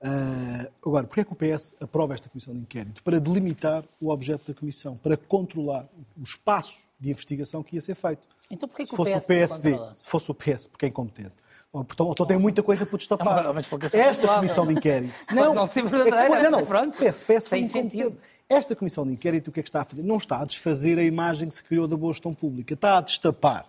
Uh, 0.00 0.72
agora, 0.84 1.06
porquê 1.06 1.20
é 1.20 1.24
que 1.24 1.32
o 1.32 1.36
PS 1.36 1.76
aprova 1.80 2.14
esta 2.14 2.28
comissão 2.28 2.52
de 2.52 2.60
inquérito? 2.60 3.00
Para 3.04 3.20
delimitar 3.20 3.84
o 4.00 4.10
objeto 4.10 4.52
da 4.52 4.58
comissão, 4.58 4.96
para 4.96 5.16
controlar 5.16 5.88
o 6.16 6.22
espaço 6.24 6.88
de 6.98 7.10
investigação 7.10 7.62
que 7.62 7.76
ia 7.76 7.80
ser 7.80 7.94
feito. 7.94 8.26
Então 8.50 8.68
porquê 8.68 8.82
que 8.82 8.90
se 8.90 8.96
fosse 8.96 9.12
o, 9.12 9.16
PS 9.16 9.24
o 9.24 9.26
PSD, 9.28 9.78
se 9.96 10.08
fosse 10.08 10.30
o 10.30 10.34
PS, 10.34 10.66
porque 10.66 10.86
é 10.86 10.88
incompetente. 10.88 11.34
Então, 11.72 12.10
então 12.10 12.26
tem 12.26 12.38
muita 12.38 12.62
coisa 12.62 12.86
por 12.86 12.96
destapar. 12.96 13.44
Esta 13.92 14.36
comissão 14.36 14.66
de 14.66 14.72
inquérito. 14.72 15.14
Não, 15.32 15.54
não 15.54 15.66
ser 15.66 15.84
verdadeira. 15.84 16.42
Não, 16.44 16.50
não, 16.50 16.66
pronto. 16.66 16.96
PS, 16.96 17.22
PS 17.22 17.48
tem 17.48 17.66
sentido. 17.66 18.16
Esta 18.48 18.74
comissão 18.74 19.06
de 19.06 19.12
inquérito 19.12 19.48
o 19.48 19.52
que 19.52 19.60
é 19.60 19.62
que 19.62 19.68
está 19.68 19.82
a 19.82 19.84
fazer? 19.84 20.02
Não 20.02 20.16
está 20.16 20.40
a 20.40 20.44
desfazer 20.44 20.98
a 20.98 21.02
imagem 21.02 21.48
que 21.48 21.54
se 21.54 21.62
criou 21.62 21.86
da 21.86 21.96
boa 21.96 22.12
gestão 22.12 22.32
pública. 22.32 22.72
Está 22.72 22.96
a 22.96 23.00
destapar 23.02 23.66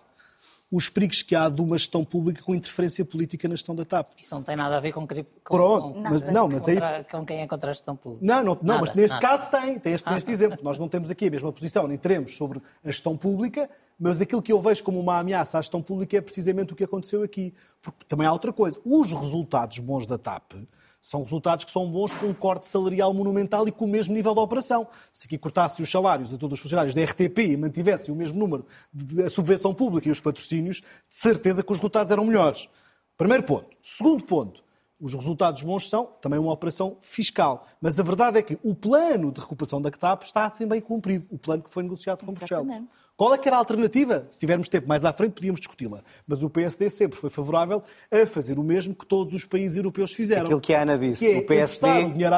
os 0.72 0.88
perigos 0.88 1.20
que 1.22 1.34
há 1.34 1.48
de 1.48 1.60
uma 1.60 1.76
gestão 1.76 2.04
pública 2.04 2.42
com 2.42 2.54
interferência 2.54 3.04
política 3.04 3.48
na 3.48 3.56
gestão 3.56 3.74
da 3.74 3.84
TAP. 3.84 4.08
Isso 4.18 4.34
não 4.34 4.42
tem 4.42 4.54
nada 4.54 4.76
a 4.76 4.80
ver 4.80 4.92
com, 4.92 5.06
com, 5.06 5.24
Pronto, 5.44 5.94
com, 5.94 6.00
mas, 6.00 6.22
não, 6.22 6.48
mas 6.48 6.64
contra, 6.64 6.96
aí... 6.96 7.04
com 7.04 7.26
quem 7.26 7.40
é 7.40 7.46
contra 7.46 7.70
a 7.70 7.74
gestão 7.74 7.96
pública. 7.96 8.24
Não, 8.24 8.42
não, 8.42 8.58
não 8.62 8.80
mas 8.80 8.94
neste 8.94 9.14
nada. 9.14 9.20
caso 9.20 9.50
tem, 9.50 9.78
tem 9.80 9.94
este, 9.94 10.08
neste 10.08 10.30
exemplo. 10.30 10.58
Nós 10.62 10.78
não 10.78 10.88
temos 10.88 11.10
aqui 11.10 11.26
a 11.26 11.30
mesma 11.30 11.52
posição, 11.52 11.88
nem 11.88 11.98
teremos 11.98 12.36
sobre 12.36 12.62
a 12.84 12.86
gestão 12.86 13.16
pública, 13.16 13.68
mas 13.98 14.20
aquilo 14.20 14.40
que 14.40 14.52
eu 14.52 14.62
vejo 14.62 14.84
como 14.84 15.00
uma 15.00 15.18
ameaça 15.18 15.58
à 15.58 15.60
gestão 15.60 15.82
pública 15.82 16.16
é 16.16 16.20
precisamente 16.20 16.72
o 16.72 16.76
que 16.76 16.84
aconteceu 16.84 17.24
aqui. 17.24 17.52
Porque 17.82 18.04
também 18.08 18.26
há 18.26 18.32
outra 18.32 18.52
coisa. 18.52 18.80
Os 18.84 19.10
resultados 19.10 19.78
bons 19.80 20.06
da 20.06 20.16
TAP 20.16 20.52
são 21.00 21.22
resultados 21.22 21.64
que 21.64 21.70
são 21.70 21.90
bons 21.90 22.14
com 22.14 22.26
um 22.26 22.34
corte 22.34 22.66
salarial 22.66 23.12
monumental 23.14 23.66
e 23.66 23.72
com 23.72 23.84
o 23.84 23.88
mesmo 23.88 24.14
nível 24.14 24.34
de 24.34 24.40
operação. 24.40 24.86
Se 25.12 25.26
aqui 25.26 25.38
cortasse 25.38 25.80
os 25.82 25.90
salários 25.90 26.32
a 26.34 26.36
todos 26.36 26.58
os 26.58 26.62
funcionários 26.62 26.94
da 26.94 27.02
RTP 27.02 27.38
e 27.38 27.56
mantivesse 27.56 28.10
o 28.10 28.14
mesmo 28.14 28.38
número 28.38 28.66
de 28.92 29.28
subvenção 29.30 29.72
pública 29.72 30.08
e 30.08 30.10
os 30.10 30.20
patrocínios, 30.20 30.78
de 30.78 30.84
certeza 31.08 31.62
que 31.62 31.72
os 31.72 31.78
resultados 31.78 32.10
eram 32.10 32.24
melhores. 32.24 32.68
Primeiro 33.16 33.42
ponto. 33.44 33.76
Segundo 33.82 34.24
ponto. 34.24 34.62
Os 35.00 35.14
resultados 35.14 35.62
bons 35.62 35.88
são 35.88 36.10
também 36.20 36.38
uma 36.38 36.52
operação 36.52 36.98
fiscal. 37.00 37.66
Mas 37.80 37.98
a 37.98 38.02
verdade 38.02 38.38
é 38.38 38.42
que 38.42 38.58
o 38.62 38.74
plano 38.74 39.32
de 39.32 39.40
recuperação 39.40 39.80
da 39.80 39.90
CTAP 39.90 40.24
está 40.24 40.44
assim 40.44 40.66
bem 40.66 40.80
cumprido. 40.80 41.26
O 41.30 41.38
plano 41.38 41.62
que 41.62 41.70
foi 41.70 41.82
negociado 41.82 42.24
com. 42.24 42.34
Bruxelas. 42.34 42.82
Qual 43.20 43.34
é 43.34 43.36
que 43.36 43.46
era 43.46 43.56
a 43.56 43.58
alternativa? 43.58 44.24
Se 44.30 44.40
tivermos 44.40 44.66
tempo 44.66 44.88
mais 44.88 45.04
à 45.04 45.12
frente, 45.12 45.32
podíamos 45.32 45.60
discuti-la. 45.60 46.00
Mas 46.26 46.42
o 46.42 46.48
PSD 46.48 46.88
sempre 46.88 47.18
foi 47.18 47.28
favorável 47.28 47.82
a 48.10 48.24
fazer 48.24 48.58
o 48.58 48.62
mesmo 48.62 48.94
que 48.94 49.04
todos 49.04 49.34
os 49.34 49.44
países 49.44 49.76
europeus 49.76 50.14
fizeram. 50.14 50.44
Aquilo 50.44 50.58
que 50.58 50.72
a 50.72 50.80
Ana 50.80 50.96
disse, 50.96 51.30
é 51.30 51.36
o 51.36 51.46
PSD 51.46 51.86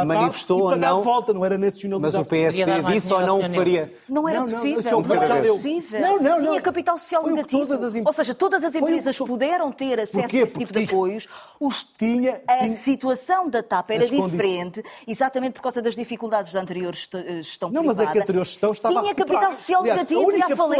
manifestou 0.04 0.62
ou 0.62 0.76
não... 0.76 1.04
volta, 1.04 1.32
não 1.32 1.44
era 1.44 1.56
nacionalizar. 1.56 2.20
Mas 2.20 2.26
o 2.26 2.28
PSD 2.28 2.82
disse 2.82 3.12
ou 3.12 3.20
não 3.20 3.40
que 3.40 3.48
faria? 3.50 3.94
Não 4.08 4.28
era 4.28 4.42
possível. 4.42 4.82
Não, 4.82 5.02
não, 5.02 5.14
não 5.14 5.22
era 5.22 5.52
possível. 5.52 6.00
Não, 6.00 6.20
não, 6.20 6.40
não. 6.40 6.50
Tinha 6.50 6.60
capital 6.60 6.96
social 6.96 7.28
negativo. 7.28 7.74
As... 7.74 7.94
Ou 8.04 8.12
seja, 8.12 8.34
todas 8.34 8.64
as 8.64 8.74
empresas 8.74 9.16
foi... 9.16 9.26
puderam 9.28 9.70
ter 9.70 10.00
acesso 10.00 10.36
a 10.36 10.40
esse 10.40 10.58
tipo 10.58 10.72
de 10.72 10.82
apoios. 10.82 11.28
Os... 11.60 11.84
Tinha, 11.84 12.42
a 12.48 12.58
tinha... 12.58 12.74
situação 12.74 13.48
da 13.48 13.62
TAP 13.62 13.88
era 13.88 14.04
diferente, 14.04 14.82
exatamente 15.06 15.52
por 15.52 15.62
causa 15.62 15.80
das 15.80 15.94
dificuldades 15.94 16.52
da 16.52 16.60
anterior 16.60 16.92
gestão 16.92 17.70
Não, 17.70 17.84
mas 17.84 18.00
é 18.00 18.06
que 18.08 18.18
a 18.18 18.22
anterior 18.22 18.44
gestão 18.44 18.72
estava 18.72 19.00
Tinha 19.00 19.14
capital 19.14 19.52
social 19.52 19.84
negativo 19.84 20.32
e 20.32 20.42
a 20.42 20.71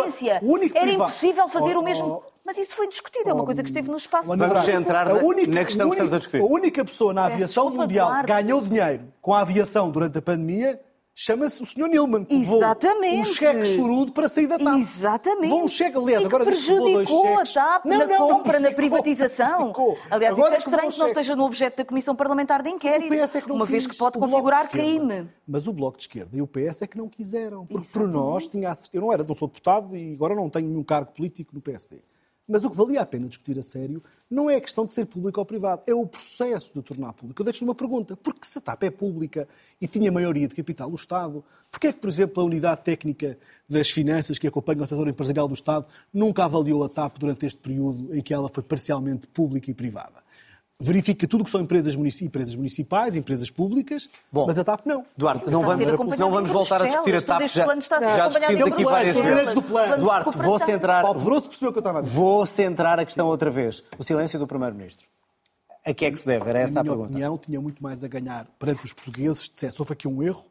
Era 0.74 0.90
impossível 0.90 1.48
fazer 1.48 1.76
oh, 1.76 1.80
o 1.80 1.82
mesmo. 1.82 2.22
Oh, 2.26 2.32
mas 2.44 2.58
isso 2.58 2.74
foi 2.74 2.88
discutido, 2.88 3.30
é 3.30 3.32
uma 3.32 3.44
coisa 3.44 3.62
que 3.62 3.68
esteve 3.68 3.88
no 3.88 3.96
espaço 3.96 4.28
Vamos 4.28 4.68
entrar 4.68 5.06
na, 5.08 5.14
única, 5.14 5.52
na 5.52 5.64
questão 5.64 5.88
que 5.88 5.94
estamos 5.94 6.14
a 6.14 6.18
discutir. 6.18 6.42
A 6.42 6.44
única 6.44 6.84
pessoa 6.84 7.14
na 7.14 7.26
aviação 7.26 7.64
Desculpa, 7.64 7.82
mundial 7.82 8.20
que 8.20 8.26
ganhou 8.26 8.60
dinheiro 8.60 9.04
com 9.20 9.32
a 9.32 9.40
aviação 9.40 9.90
durante 9.90 10.18
a 10.18 10.22
pandemia 10.22 10.80
chama-se 11.14 11.62
o 11.62 11.66
Sr. 11.66 11.88
Nilman, 11.88 12.24
que 12.24 12.34
Exatamente. 12.34 13.20
um 13.20 13.24
cheque 13.34 13.66
chorudo 13.66 14.12
para 14.12 14.28
sair 14.28 14.46
da 14.46 14.58
TAP. 14.58 14.78
Exatamente. 14.78 15.50
Vou 15.50 15.64
um 15.64 15.68
cheque, 15.68 15.96
aliás, 15.96 16.22
e 16.22 16.26
agora 16.26 16.44
prejudicou 16.44 17.38
a 17.38 17.44
TAP 17.44 17.84
não, 17.84 17.98
na 17.98 18.06
não, 18.06 18.18
compra, 18.28 18.58
não, 18.58 18.70
na 18.70 18.74
privatização. 18.74 19.72
Aliás, 20.10 20.34
agora 20.34 20.56
isso 20.56 20.68
é 20.68 20.70
estranho 20.70 20.92
que 20.92 20.98
não 20.98 21.06
esteja 21.06 21.36
no 21.36 21.44
objeto 21.44 21.76
da 21.76 21.84
Comissão 21.84 22.14
Parlamentar 22.14 22.62
de 22.62 22.70
Inquérito, 22.70 23.12
é 23.12 23.52
uma 23.52 23.66
vez 23.66 23.86
que 23.86 23.96
pode 23.96 24.18
configurar 24.18 24.68
crime. 24.68 25.28
Mas 25.46 25.66
o 25.66 25.72
Bloco 25.72 25.96
de 25.96 26.04
Esquerda 26.04 26.36
e 26.36 26.42
o 26.42 26.46
PS 26.46 26.82
é 26.82 26.86
que 26.86 26.96
não 26.96 27.08
quiseram, 27.08 27.66
porque 27.66 27.84
Exatamente. 27.84 28.12
por 28.12 28.18
nós 28.18 28.48
tinha 28.48 28.72
Eu 28.92 29.00
não 29.00 29.12
era, 29.12 29.22
não 29.24 29.34
sou 29.34 29.48
deputado 29.48 29.96
e 29.96 30.14
agora 30.14 30.34
não 30.34 30.48
tenho 30.48 30.68
nenhum 30.68 30.82
cargo 30.82 31.12
político 31.12 31.54
no 31.54 31.60
PSD. 31.60 31.98
Mas 32.48 32.64
o 32.64 32.70
que 32.70 32.76
valia 32.76 33.00
a 33.00 33.06
pena 33.06 33.28
discutir 33.28 33.58
a 33.58 33.62
sério 33.62 34.02
não 34.28 34.50
é 34.50 34.56
a 34.56 34.60
questão 34.60 34.84
de 34.84 34.92
ser 34.92 35.06
público 35.06 35.38
ou 35.38 35.46
privado, 35.46 35.82
é 35.86 35.94
o 35.94 36.06
processo 36.06 36.72
de 36.74 36.82
tornar 36.82 37.12
público. 37.12 37.40
Eu 37.40 37.44
deixo-lhe 37.44 37.68
uma 37.68 37.74
pergunta. 37.74 38.16
Porque 38.16 38.44
se 38.44 38.58
a 38.58 38.60
TAP 38.60 38.82
é 38.82 38.90
pública 38.90 39.48
e 39.80 39.86
tinha 39.86 40.10
maioria 40.10 40.48
de 40.48 40.54
capital 40.54 40.90
do 40.90 40.96
Estado, 40.96 41.44
porquê 41.70 41.88
é 41.88 41.92
que, 41.92 42.00
por 42.00 42.08
exemplo, 42.08 42.42
a 42.42 42.46
Unidade 42.46 42.82
Técnica 42.82 43.38
das 43.68 43.90
Finanças, 43.90 44.38
que 44.38 44.46
acompanha 44.46 44.82
o 44.82 44.86
setor 44.86 45.06
empresarial 45.06 45.46
do 45.46 45.54
Estado, 45.54 45.86
nunca 46.12 46.44
avaliou 46.44 46.82
a 46.82 46.88
TAP 46.88 47.18
durante 47.18 47.46
este 47.46 47.60
período 47.60 48.14
em 48.14 48.20
que 48.20 48.34
ela 48.34 48.48
foi 48.48 48.62
parcialmente 48.62 49.26
pública 49.28 49.70
e 49.70 49.74
privada? 49.74 50.22
Verifica 50.80 51.26
tudo 51.26 51.42
o 51.42 51.44
que 51.44 51.50
são 51.50 51.60
empresas, 51.60 51.94
munici 51.94 52.24
empresas 52.24 52.54
municipais, 52.54 53.14
empresas 53.16 53.50
públicas, 53.50 54.08
Bom, 54.30 54.46
mas 54.46 54.58
a 54.58 54.64
TAP 54.64 54.86
não. 54.86 55.04
Duarte, 55.16 55.48
não 55.48 55.62
vamos, 55.62 56.16
não 56.16 56.30
vamos 56.30 56.50
voltar 56.50 56.82
a 56.82 56.86
discutir 56.86 57.16
a 57.16 57.22
TAP. 57.22 57.42
Já, 57.46 57.66
já 57.66 58.28
discutimos 58.28 58.72
aqui 58.72 58.84
várias 58.84 59.16
vezes. 59.16 59.54
Do 59.54 59.62
plano. 59.62 59.98
Duarte, 59.98 60.36
vou 60.36 60.58
centrar, 60.58 61.04
percebeu 61.04 61.70
o 61.70 61.72
que 61.72 61.78
eu 61.78 61.80
estava 61.80 61.98
a 62.00 62.02
dizer. 62.02 62.14
Vou 62.14 62.46
centrar 62.46 62.98
a 62.98 63.04
questão 63.04 63.26
outra 63.26 63.50
vez. 63.50 63.82
O 63.98 64.02
silêncio 64.02 64.38
do 64.38 64.46
Primeiro-Ministro. 64.46 65.06
A 65.84 65.92
que 65.92 66.04
é 66.04 66.10
que 66.10 66.16
se 66.16 66.26
deve? 66.26 66.48
Era 66.48 66.60
essa 66.60 66.80
a, 66.80 66.82
minha 66.82 66.92
a 66.92 66.96
pergunta. 66.96 67.10
opinião, 67.10 67.38
tinha 67.38 67.60
muito 67.60 67.82
mais 67.82 68.04
a 68.04 68.08
ganhar 68.08 68.46
perante 68.58 68.84
os 68.84 68.92
portugueses 68.92 69.40
se 69.40 69.52
dissesse 69.52 69.80
houve 69.80 69.92
aqui 69.92 70.06
um 70.06 70.22
erro, 70.22 70.44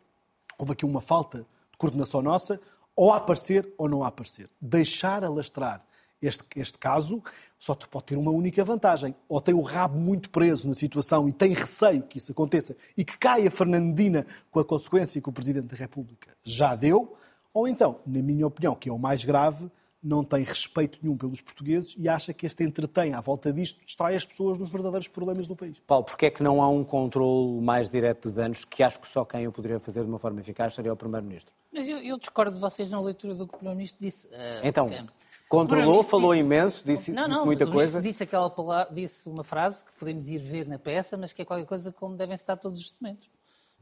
houve 0.57 0.73
aqui 0.73 0.85
uma 0.85 0.99
falta 0.99 1.39
de 1.39 1.77
coordenação 1.77 2.21
nossa, 2.21 2.59
ou 2.95 3.13
a 3.13 3.17
aparecer 3.17 3.73
ou 3.77 3.87
não 3.87 4.03
a 4.03 4.07
aparecer. 4.07 4.49
Deixar 4.61 5.23
alastrar 5.23 5.81
este, 6.21 6.43
este 6.55 6.77
caso 6.77 7.23
só 7.57 7.75
pode 7.75 8.05
ter 8.05 8.17
uma 8.17 8.31
única 8.31 8.63
vantagem. 8.63 9.15
Ou 9.29 9.39
tem 9.39 9.53
o 9.53 9.61
rabo 9.61 9.97
muito 9.97 10.29
preso 10.29 10.67
na 10.67 10.73
situação 10.73 11.27
e 11.27 11.31
tem 11.31 11.53
receio 11.53 12.03
que 12.03 12.17
isso 12.17 12.31
aconteça 12.31 12.75
e 12.97 13.05
que 13.05 13.17
caia 13.17 13.49
Fernandina 13.51 14.25
com 14.49 14.59
a 14.59 14.65
consequência 14.65 15.21
que 15.21 15.29
o 15.29 15.31
Presidente 15.31 15.67
da 15.67 15.77
República 15.77 16.29
já 16.43 16.75
deu, 16.75 17.15
ou 17.53 17.67
então, 17.67 17.99
na 18.05 18.21
minha 18.21 18.47
opinião, 18.47 18.73
que 18.73 18.89
é 18.89 18.93
o 18.93 18.97
mais 18.97 19.25
grave, 19.25 19.69
não 20.03 20.23
tem 20.23 20.43
respeito 20.43 20.97
nenhum 21.01 21.15
pelos 21.15 21.41
portugueses 21.41 21.95
e 21.97 22.09
acha 22.09 22.33
que 22.33 22.45
este 22.45 22.63
entretém 22.63 23.13
à 23.13 23.21
volta 23.21 23.53
disto 23.53 23.85
distrai 23.85 24.15
as 24.15 24.25
pessoas 24.25 24.57
dos 24.57 24.69
verdadeiros 24.69 25.07
problemas 25.07 25.47
do 25.47 25.55
país. 25.55 25.77
Paulo, 25.85 26.05
porquê 26.05 26.27
é 26.27 26.29
que 26.31 26.41
não 26.41 26.61
há 26.61 26.67
um 26.67 26.83
controle 26.83 27.61
mais 27.61 27.87
direto 27.87 28.29
de 28.29 28.35
danos 28.35 28.65
que 28.65 28.81
acho 28.81 28.99
que 28.99 29.07
só 29.07 29.23
quem 29.23 29.47
o 29.47 29.51
poderia 29.51 29.79
fazer 29.79 30.03
de 30.03 30.09
uma 30.09 30.17
forma 30.17 30.39
eficaz 30.39 30.73
seria 30.73 30.91
o 30.91 30.95
Primeiro-Ministro? 30.95 31.53
Mas 31.71 31.87
eu, 31.87 31.97
eu, 31.99 32.17
discordo 32.17 32.53
de 32.53 32.59
vocês 32.59 32.89
na 32.89 32.99
leitura 32.99 33.35
do 33.35 33.45
que 33.45 33.53
o 33.53 33.57
Primeiro-Ministro 33.57 33.99
disse. 34.01 34.27
Uh, 34.27 34.31
então, 34.63 34.87
porque... 34.87 35.05
Controlou, 35.51 36.01
falou 36.01 36.31
disse, 36.31 36.45
imenso, 36.45 36.83
disse, 36.85 37.11
não, 37.11 37.25
disse 37.25 37.37
não, 37.37 37.45
muita 37.45 37.67
coisa. 37.67 38.01
Disse, 38.01 38.23
aquela 38.23 38.49
palavra, 38.49 38.93
disse 38.93 39.27
uma 39.27 39.43
frase 39.43 39.83
que 39.83 39.91
podemos 39.99 40.27
ir 40.29 40.39
ver 40.39 40.65
na 40.65 40.79
peça, 40.79 41.17
mas 41.17 41.33
que 41.33 41.41
é 41.41 41.45
qualquer 41.45 41.65
coisa 41.65 41.91
como 41.91 42.15
devem 42.15 42.33
estar 42.33 42.55
todos 42.55 42.79
os 42.79 42.89
documentos. 42.89 43.29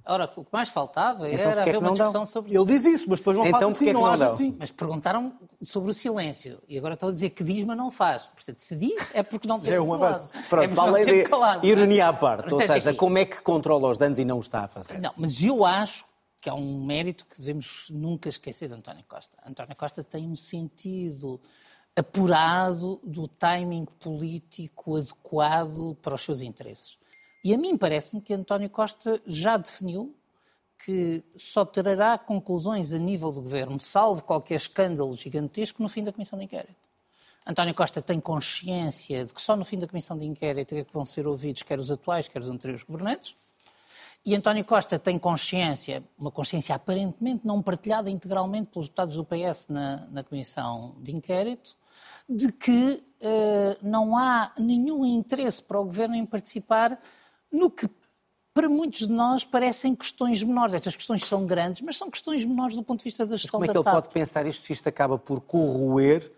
Ora, 0.06 0.32
o 0.36 0.44
que 0.44 0.50
mais 0.52 0.70
faltava 0.70 1.30
Então, 1.30 1.52
era 1.52 1.60
é 1.60 1.62
haver 1.62 1.72
que 1.74 1.78
uma 1.78 1.90
não 1.90 1.94
dão? 1.94 2.06
discussão 2.08 2.26
sobre 2.26 2.56
Ele 2.56 2.66
diz 2.66 2.86
isso, 2.86 3.06
mas 3.10 3.20
depois 3.20 3.38
não 3.38 3.46
Então, 3.46 3.60
faz 3.60 3.76
assim, 3.76 3.86
que 3.86 3.94
não 3.94 4.02
não 4.02 4.08
age 4.08 4.24
assim. 4.24 4.56
Mas 4.58 4.72
perguntaram 4.72 5.34
sobre 5.62 5.92
o 5.92 5.94
silêncio. 5.94 6.58
E 6.68 6.78
agora 6.78 6.96
estão 6.96 7.10
a 7.10 7.12
dizer 7.12 7.30
que 7.30 7.44
diz, 7.44 7.64
mas 7.64 7.78
não 7.78 7.92
faz. 7.92 8.24
Portanto, 8.24 8.60
se 8.60 8.76
diz, 8.76 8.98
é 9.14 9.22
porque 9.22 9.48
não 9.48 9.60
teve 9.60 9.74
é 9.76 9.82
um 9.82 9.94
avanço. 9.94 10.36
É 10.36 10.42
Pronto, 10.44 10.68
não 10.76 10.92
vale 10.92 11.06
de 11.06 11.24
calado. 11.30 11.68
ironia 11.68 12.08
à 12.08 12.14
parte. 12.14 12.46
Ou 12.46 12.50
Portanto, 12.58 12.74
seja, 12.74 12.90
assim, 12.90 12.98
como 12.98 13.18
é 13.20 13.26
que 13.26 13.42
controla 13.42 13.90
os 13.90 13.98
danos 13.98 14.18
e 14.18 14.26
não 14.26 14.38
o 14.38 14.42
está 14.42 14.64
a 14.64 14.68
fazer? 14.68 14.98
Não, 15.00 15.12
mas 15.16 15.44
eu 15.44 15.64
acho 15.64 16.06
que 16.42 16.50
há 16.50 16.54
um 16.54 16.84
mérito 16.84 17.26
que 17.26 17.40
devemos 17.40 17.88
nunca 17.90 18.30
esquecer 18.30 18.70
de 18.70 18.76
António 18.76 19.04
Costa. 19.08 19.38
António 19.46 19.76
Costa 19.76 20.04
tem 20.04 20.28
um 20.28 20.36
sentido 20.36 21.40
apurado 21.96 23.00
do 23.04 23.28
timing 23.28 23.86
político 23.86 24.98
adequado 24.98 25.98
para 26.02 26.16
os 26.16 26.22
seus 26.22 26.42
interesses. 26.42 26.98
E 27.44 27.54
a 27.54 27.58
mim 27.58 27.78
parece-me 27.78 28.22
que 28.22 28.34
António 28.34 28.70
Costa 28.70 29.22
já 29.26 29.58
definiu 29.58 30.16
que 30.86 31.24
só 31.36 31.66
trará 31.66 32.18
conclusões 32.18 32.94
a 32.94 32.98
nível 32.98 33.32
do 33.32 33.42
governo, 33.42 33.80
salvo 33.80 34.24
qualquer 34.24 34.56
escândalo 34.56 35.16
gigantesco, 35.16 35.84
no 35.84 35.90
fim 35.90 36.04
da 36.04 36.14
comissão 36.14 36.40
de 36.40 36.46
inquérito. 36.46 36.76
António 37.46 37.74
Costa 37.74 38.02
tem 38.02 38.20
consciência 38.20 39.26
de 39.26 39.34
que 39.34 39.42
só 39.42 39.58
no 39.58 39.66
fim 39.66 39.78
da 39.80 39.88
comissão 39.88 40.18
de 40.18 40.26
inquérito 40.26 40.76
é 40.76 40.84
que 40.84 40.94
vão 40.94 41.04
ser 41.04 41.28
ouvidos 41.28 41.64
quer 41.64 41.80
os 41.80 41.92
atuais, 41.92 42.28
quer 42.28 42.42
os 42.42 42.48
anteriores 42.48 42.84
governantes. 42.84 43.36
E 44.26 44.36
António 44.36 44.66
Costa 44.66 45.00
tem 45.00 45.18
consciência, 45.18 46.04
uma 46.18 46.30
consciência 46.30 46.76
aparentemente 46.76 47.48
não 47.48 47.62
partilhada 47.62 48.10
integralmente 48.10 48.70
pelos 48.70 48.88
deputados 48.88 49.16
do 49.16 49.26
PS 49.26 49.68
na, 49.70 50.08
na 50.12 50.24
comissão 50.24 50.96
de 51.00 51.16
inquérito, 51.16 51.76
de 52.28 52.52
que 52.52 53.02
eh, 53.22 53.78
não 53.82 54.18
há 54.18 54.52
nenhum 54.58 55.06
interesse 55.06 55.64
para 55.64 55.80
o 55.80 55.86
governo 55.86 56.16
em 56.16 56.26
participar 56.26 57.00
no 57.52 57.72
que 57.72 57.90
para 58.54 58.68
muitos 58.68 59.08
de 59.08 59.14
nós 59.14 59.46
parecem 59.46 59.96
questões 59.96 60.44
menores. 60.44 60.74
Estas 60.74 60.96
questões 60.96 61.26
são 61.26 61.46
grandes, 61.46 61.82
mas 61.82 61.98
são 61.98 62.12
questões 62.12 62.44
menores 62.44 62.76
do 62.76 62.84
ponto 62.84 63.00
de 63.00 63.06
vista 63.06 63.26
da 63.26 63.38
gestão 63.38 63.52
Como 63.52 63.66
é 63.66 63.68
que 63.70 63.78
ele 63.78 63.84
pode 63.84 64.10
pensar 64.10 64.46
isto 64.46 64.66
se 64.66 64.74
isto 64.74 64.88
acaba 64.90 65.18
por 65.18 65.40
corroer 65.40 66.30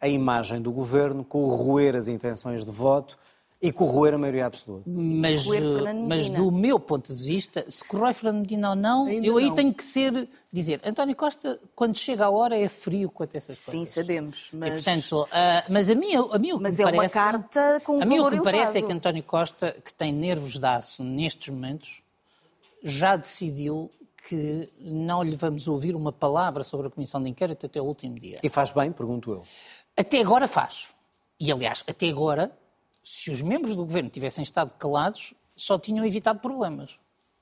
a 0.00 0.06
imagem 0.06 0.62
do 0.62 0.70
governo, 0.70 1.24
corroer 1.24 1.96
as 1.96 2.06
intenções 2.06 2.64
de 2.64 2.70
voto 2.70 3.18
e 3.66 3.72
corroer 3.72 4.12
a 4.12 4.18
maioria 4.18 4.44
absoluta? 4.44 4.82
Mas, 4.86 5.42
Corroer 5.42 5.86
eh, 5.86 5.94
mas 5.94 6.28
do 6.28 6.52
meu 6.52 6.78
ponto 6.78 7.14
de 7.14 7.26
vista, 7.26 7.64
se 7.66 7.82
corrói 7.82 8.12
Fernando 8.12 8.42
Medina 8.42 8.70
ou 8.70 8.76
não, 8.76 9.06
Ainda 9.06 9.26
eu 9.26 9.38
aí 9.38 9.46
não. 9.46 9.54
tenho 9.54 9.72
que 9.72 9.82
ser, 9.82 10.28
dizer, 10.52 10.82
António 10.84 11.16
Costa, 11.16 11.58
quando 11.74 11.96
chega 11.96 12.26
a 12.26 12.30
hora, 12.30 12.58
é 12.58 12.68
frio 12.68 13.10
quanto 13.10 13.34
a 13.34 13.38
essas 13.38 13.56
Sim, 13.56 13.78
coisas. 13.78 13.94
sabemos. 13.94 14.50
E, 14.52 14.56
Mas, 14.56 14.74
portanto, 14.74 15.26
ah, 15.32 15.64
mas 15.70 15.88
a 15.88 15.94
mim, 15.94 16.14
a 16.14 16.38
mim 16.38 16.52
o 16.52 16.56
que 16.58 16.62
mas 16.62 16.76
me 16.76 16.82
é 16.82 16.86
uma 16.86 16.96
parece, 16.96 17.14
carta 17.14 17.80
com 17.82 17.96
um 17.96 18.02
A 18.02 18.04
mim 18.04 18.18
o 18.20 18.28
que 18.28 18.36
me 18.36 18.42
parece 18.42 18.78
é 18.78 18.82
que 18.82 18.92
António 18.92 19.22
Costa, 19.22 19.74
que 19.82 19.94
tem 19.94 20.12
nervos 20.12 20.58
de 20.58 20.66
aço 20.66 21.02
nestes 21.02 21.48
momentos, 21.48 22.02
já 22.82 23.16
decidiu 23.16 23.90
que 24.28 24.68
não 24.78 25.22
lhe 25.22 25.36
vamos 25.36 25.68
ouvir 25.68 25.96
uma 25.96 26.12
palavra 26.12 26.62
sobre 26.62 26.88
a 26.88 26.90
comissão 26.90 27.22
de 27.22 27.30
inquérito 27.30 27.64
até 27.64 27.80
o 27.80 27.84
último 27.84 28.18
dia. 28.20 28.40
E 28.42 28.48
faz 28.50 28.72
bem, 28.72 28.92
pergunto 28.92 29.32
eu. 29.32 29.42
Até 29.96 30.20
agora 30.20 30.46
faz. 30.46 30.88
E, 31.40 31.50
aliás, 31.50 31.82
até 31.88 32.08
agora, 32.08 32.52
se 33.04 33.30
os 33.30 33.40
membros 33.42 33.76
do 33.76 33.84
governo 33.84 34.08
tivessem 34.08 34.42
estado 34.42 34.72
calados, 34.74 35.34
só 35.56 35.78
tinham 35.78 36.04
evitado 36.04 36.40
problemas. 36.40 36.98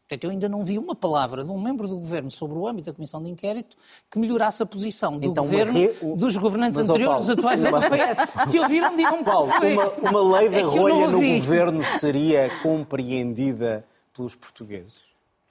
Portanto, 0.09 0.25
eu 0.25 0.31
ainda 0.31 0.49
não 0.49 0.63
vi 0.65 0.77
uma 0.79 0.95
palavra 0.95 1.43
de 1.45 1.51
um 1.51 1.59
membro 1.59 1.87
do 1.89 1.97
governo 1.97 2.31
sobre 2.31 2.59
o 2.59 2.67
âmbito 2.67 2.91
da 2.91 2.93
comissão 2.95 3.23
de 3.23 3.31
inquérito 3.31 3.77
que 4.11 4.19
melhorasse 4.19 4.63
a 4.63 4.67
posição 4.67 5.17
do 5.17 5.25
Então, 5.25 5.45
governo, 5.45 5.73
re- 5.73 5.95
o- 6.03 6.17
dos 6.17 6.37
governantes 6.37 6.81
Mas, 6.81 6.91
anteriores, 6.91 7.27
dos 7.27 7.37
Paulo, 7.37 7.41
atuais 7.49 7.65
uma- 7.65 7.81
do 7.81 7.87
PS. 7.89 8.51
Se 8.51 8.59
ouviram, 8.59 8.95
digam 8.97 9.25
Paulo, 9.25 9.49
qual 9.49 9.61
foi. 9.61 9.73
uma, 9.73 9.93
uma 10.11 10.39
lei 10.39 10.51
da 10.51 10.59
É 10.59 10.63
rolha 10.63 11.07
no 11.09 11.21
governo 11.21 11.83
seria 11.99 12.51
compreendida 12.63 13.87
pelos 14.15 14.35
portugueses? 14.35 15.01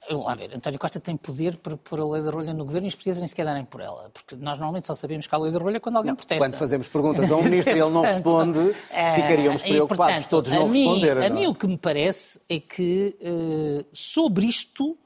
Vamos 0.08 0.26
lá 0.26 0.34
ver, 0.34 0.54
António 0.54 0.78
Costa 0.78 0.98
tem 0.98 1.16
poder 1.16 1.56
para 1.58 1.76
pôr 1.76 2.00
a 2.00 2.04
lei 2.04 2.22
da 2.22 2.30
rolha 2.30 2.52
no 2.52 2.64
governo 2.64 2.86
e 2.86 2.88
os 2.88 2.94
portugueses 2.94 3.20
nem 3.20 3.28
sequer 3.28 3.44
darem 3.44 3.64
por 3.64 3.80
ela. 3.80 4.10
Porque 4.12 4.34
nós 4.34 4.58
normalmente 4.58 4.86
só 4.86 4.94
sabemos 4.94 5.26
que 5.26 5.34
há 5.34 5.38
lei 5.38 5.52
da 5.52 5.58
rolha 5.58 5.78
quando 5.78 5.96
alguém 5.96 6.14
protesta. 6.14 6.44
Quando 6.44 6.56
fazemos 6.56 6.88
perguntas 6.88 7.30
a 7.30 7.36
um 7.36 7.42
ministro 7.44 7.76
e 7.76 7.80
ele 7.80 7.90
não 7.90 8.02
responde, 8.02 8.74
eh, 8.90 9.14
ficaríamos 9.14 9.62
e, 9.62 9.68
preocupados 9.68 10.14
portanto, 10.14 10.28
todos 10.28 10.52
a 10.52 10.56
não 10.56 10.68
mim, 10.68 10.84
responderem. 10.86 11.24
A 11.24 11.28
não 11.30 11.36
é? 11.36 11.40
mim 11.40 11.46
o 11.46 11.54
que 11.54 11.66
me 11.68 11.78
parece 11.78 12.40
é 12.48 12.58
que 12.58 13.16
eh, 13.20 13.84
sobre 13.92 14.46
isto 14.46 14.98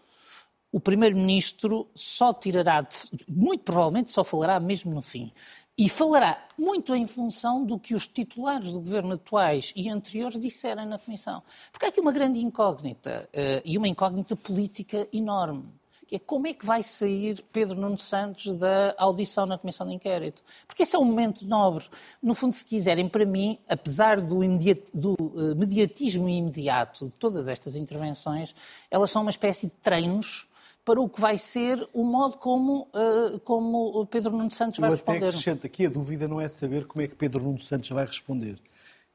o 0.73 0.81
Primeiro-Ministro 0.81 1.89
só 1.95 2.33
tirará, 2.33 2.87
muito 3.29 3.65
provavelmente 3.65 4.13
só 4.13 4.25
falará 4.25 4.59
mesmo 4.59 4.95
no 4.95 5.03
fim. 5.03 5.33
E 5.79 5.91
falará 5.91 6.43
muito 6.59 6.95
em 6.95 7.07
função 7.07 7.63
do 7.63 7.79
que 7.79 7.95
os 7.95 8.07
titulares 8.07 8.73
do 8.73 8.81
governo 8.81 9.13
atuais 9.13 9.75
e 9.77 9.91
anteriores 9.91 10.41
disserem 10.41 10.87
na 10.87 10.99
Comissão. 10.99 11.43
Porque 11.71 11.85
há 11.85 11.91
aqui 11.91 12.01
uma 12.01 12.13
grande 12.13 12.39
incógnita, 12.39 13.29
eh, 13.31 13.61
e 13.63 13.77
uma 13.77 13.87
incógnita 13.87 14.35
política 14.35 15.07
enorme, 15.13 15.65
que 16.07 16.17
é 16.17 16.19
como 16.19 16.47
é 16.47 16.55
que 16.55 16.65
vai 16.65 16.83
sair 16.83 17.45
Pedro 17.53 17.79
Nuno 17.79 17.99
Santos 17.99 18.57
da 18.59 18.95
audição 18.97 19.45
na 19.45 19.59
Comissão 19.59 19.87
de 19.87 19.93
Inquérito. 19.93 20.43
Porque 20.67 20.83
esse 20.83 20.97
é 20.97 20.99
um 20.99 21.05
momento 21.05 21.47
nobre. 21.47 21.85
No 22.23 22.35
fundo, 22.35 22.55
se 22.55 22.65
quiserem, 22.65 23.07
para 23.07 23.27
mim, 23.27 23.59
apesar 23.69 24.19
do, 24.23 24.41
do, 24.95 25.15
eh, 25.15 25.55
mediatismo 25.55 26.27
imediato 26.27 27.09
de 27.09 27.13
todas 27.13 27.49
estas 27.49 27.77
intervenções, 27.77 28.55
elas 28.91 29.11
são 29.11 29.21
uma 29.21 29.31
espécie 29.31 29.67
de 29.67 29.75
treinos 29.75 30.49
para 30.87 31.01
o 31.01 31.09
que 31.11 31.21
vai 31.21 31.37
ser 31.37 31.85
o 31.93 32.05
modo 32.05 32.39
como, 32.39 32.89
eh, 32.95 33.41
como 33.41 34.07
Pedro 34.07 34.31
Nuno 34.31 34.53
Santos 34.53 34.79
vai 34.79 34.89
Eu 34.89 34.95
até 34.95 35.03
responder. 35.03 35.27
acrescento 35.27 35.67
aqui, 35.67 35.85
a 35.85 35.91
dúvida 35.91 36.29
não 36.29 36.41
é 36.41 36.47
saber 36.47 36.87
como 36.87 37.05
é 37.05 37.09
que 37.09 37.17
Pedro 37.17 37.43
Nuno 37.43 37.59
Santos 37.59 37.91
vai 37.91 38.07
responder. 38.07 38.57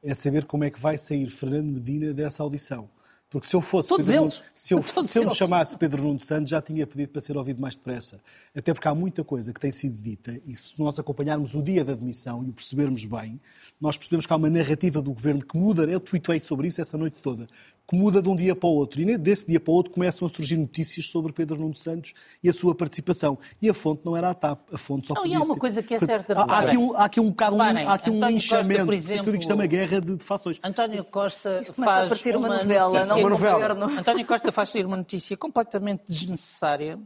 É 0.02 0.12
saber 0.12 0.44
como 0.44 0.64
é 0.64 0.70
que 0.70 0.78
vai 0.78 0.98
sair 0.98 1.30
Fernando 1.30 1.72
Medina 1.72 2.12
dessa 2.12 2.42
audição. 2.42 2.90
Porque 3.30 3.46
se 3.46 3.56
eu 3.56 3.62
fosse 3.62 3.88
Todos 3.88 4.06
Pedro 4.06 4.24
eles. 4.24 4.38
Nuno, 4.38 4.50
se 4.52 4.74
eu, 4.74 4.84
Todos 4.94 5.10
se 5.10 5.18
eu 5.18 5.24
me 5.24 5.34
chamasse 5.34 5.78
Pedro 5.78 6.02
Nuno 6.02 6.20
Santos, 6.20 6.50
já 6.50 6.60
tinha 6.60 6.86
pedido 6.86 7.08
para 7.12 7.22
ser 7.22 7.34
ouvido 7.38 7.62
mais 7.62 7.74
depressa. 7.74 8.20
Até 8.54 8.74
porque 8.74 8.86
há 8.86 8.94
muita 8.94 9.24
coisa 9.24 9.54
que 9.54 9.58
tem 9.58 9.70
sido 9.70 9.96
dita 9.96 10.38
e 10.44 10.54
se 10.54 10.78
nós 10.78 10.98
acompanharmos 10.98 11.54
o 11.54 11.62
dia 11.62 11.82
da 11.82 11.94
admissão 11.94 12.44
e 12.44 12.50
o 12.50 12.52
percebermos 12.52 13.06
bem, 13.06 13.40
nós 13.80 13.96
percebemos 13.96 14.26
que 14.26 14.32
há 14.34 14.36
uma 14.36 14.50
narrativa 14.50 15.00
do 15.00 15.14
governo 15.14 15.42
que 15.42 15.56
muda. 15.56 15.84
Eu 15.84 15.98
tuitei 15.98 16.38
sobre 16.38 16.68
isso 16.68 16.82
essa 16.82 16.98
noite 16.98 17.22
toda. 17.22 17.48
Que 17.86 17.96
muda 17.96 18.22
de 18.22 18.28
um 18.28 18.36
dia 18.36 18.54
para 18.54 18.68
o 18.68 18.72
outro. 18.74 19.02
E 19.02 19.18
desse 19.18 19.46
dia 19.46 19.58
para 19.60 19.70
o 19.70 19.74
outro 19.74 19.92
começam 19.92 20.26
a 20.26 20.30
surgir 20.30 20.56
notícias 20.56 21.06
sobre 21.08 21.32
Pedro 21.32 21.58
Nuno 21.58 21.74
Santos 21.74 22.14
e 22.42 22.48
a 22.48 22.52
sua 22.52 22.74
participação. 22.74 23.36
E 23.60 23.68
a 23.68 23.74
fonte 23.74 24.02
não 24.04 24.16
era 24.16 24.30
a 24.30 24.34
TAP. 24.34 24.60
A 24.72 24.78
fonte 24.78 25.08
só 25.08 25.14
Não, 25.14 25.22
e 25.22 25.24
podia 25.24 25.38
há 25.38 25.40
uma 25.42 25.54
ser- 25.54 25.60
coisa 25.60 25.82
que 25.82 25.94
é 25.94 25.98
certa, 25.98 26.32
Há, 26.38 26.58
aqui 26.60 26.76
um, 26.78 26.96
há 26.96 27.04
aqui 27.04 27.20
um 27.20 27.28
bocado 27.30 27.56
um, 27.56 27.60
há 27.60 27.94
aqui 27.94 28.08
um 28.10 28.16
António 28.16 28.20
Costa, 28.20 28.30
linchamento. 28.30 28.78
por 28.80 28.86
Por 28.86 28.94
exemplo, 28.94 29.22
exemplo, 29.24 29.40
isto 29.40 29.50
é 29.50 29.54
uma 29.54 29.66
guerra 29.66 30.00
de, 30.00 30.16
de 30.16 30.24
fações. 30.24 30.60
António 30.62 31.04
Costa 31.04 31.60
Isto 31.60 31.82
a 31.82 31.84
faz 31.84 32.08
parecer 32.08 32.36
uma 32.36 32.46
uma 32.48 32.56
novela, 32.58 32.88
notícia- 32.92 33.06
não 33.06 33.16
Uma 33.18 33.26
um 33.26 33.30
novela. 33.30 33.74
governo. 33.74 33.98
António 33.98 34.26
Costa 34.26 34.52
faz 34.52 34.68
sair 34.70 34.86
uma 34.86 34.96
notícia 34.96 35.36
completamente 35.36 36.04
desnecessária, 36.08 36.98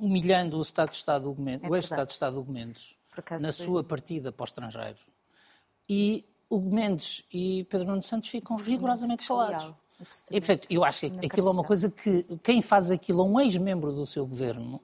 humilhando 0.00 0.58
o 0.58 0.62
Estado 0.62 0.90
de 0.90 0.96
Estado 0.96 1.34
do 1.34 1.42
Mendes, 1.42 1.64
É 1.64 1.68
o 1.68 1.76
ex-Estado 1.76 1.96
verdade. 1.98 2.08
de 2.08 2.14
Estado 2.14 2.42
do 2.42 2.50
Mendes, 2.52 2.96
Por 3.10 3.20
acaso 3.20 3.44
na 3.44 3.52
foi. 3.52 3.66
sua 3.66 3.84
partida 3.84 4.30
para 4.32 4.44
o 4.44 4.46
estrangeiro. 4.46 4.96
E 5.88 6.24
o 6.48 6.60
Mendes 6.60 7.24
e 7.32 7.64
Pedro 7.64 7.88
Nuno 7.88 8.02
Santos 8.02 8.30
ficam 8.30 8.56
rigorosamente 8.56 9.26
calados. 9.26 9.54
absolutamente 9.54 9.87
E, 10.30 10.40
portanto, 10.40 10.66
eu 10.70 10.84
acho 10.84 11.00
que 11.00 11.26
aquilo 11.26 11.48
é 11.48 11.50
uma 11.50 11.64
coisa 11.64 11.90
que 11.90 12.24
quem 12.42 12.62
faz 12.62 12.90
aquilo 12.90 13.22
a 13.22 13.24
um 13.24 13.40
ex-membro 13.40 13.92
do 13.92 14.06
seu 14.06 14.26
governo, 14.26 14.80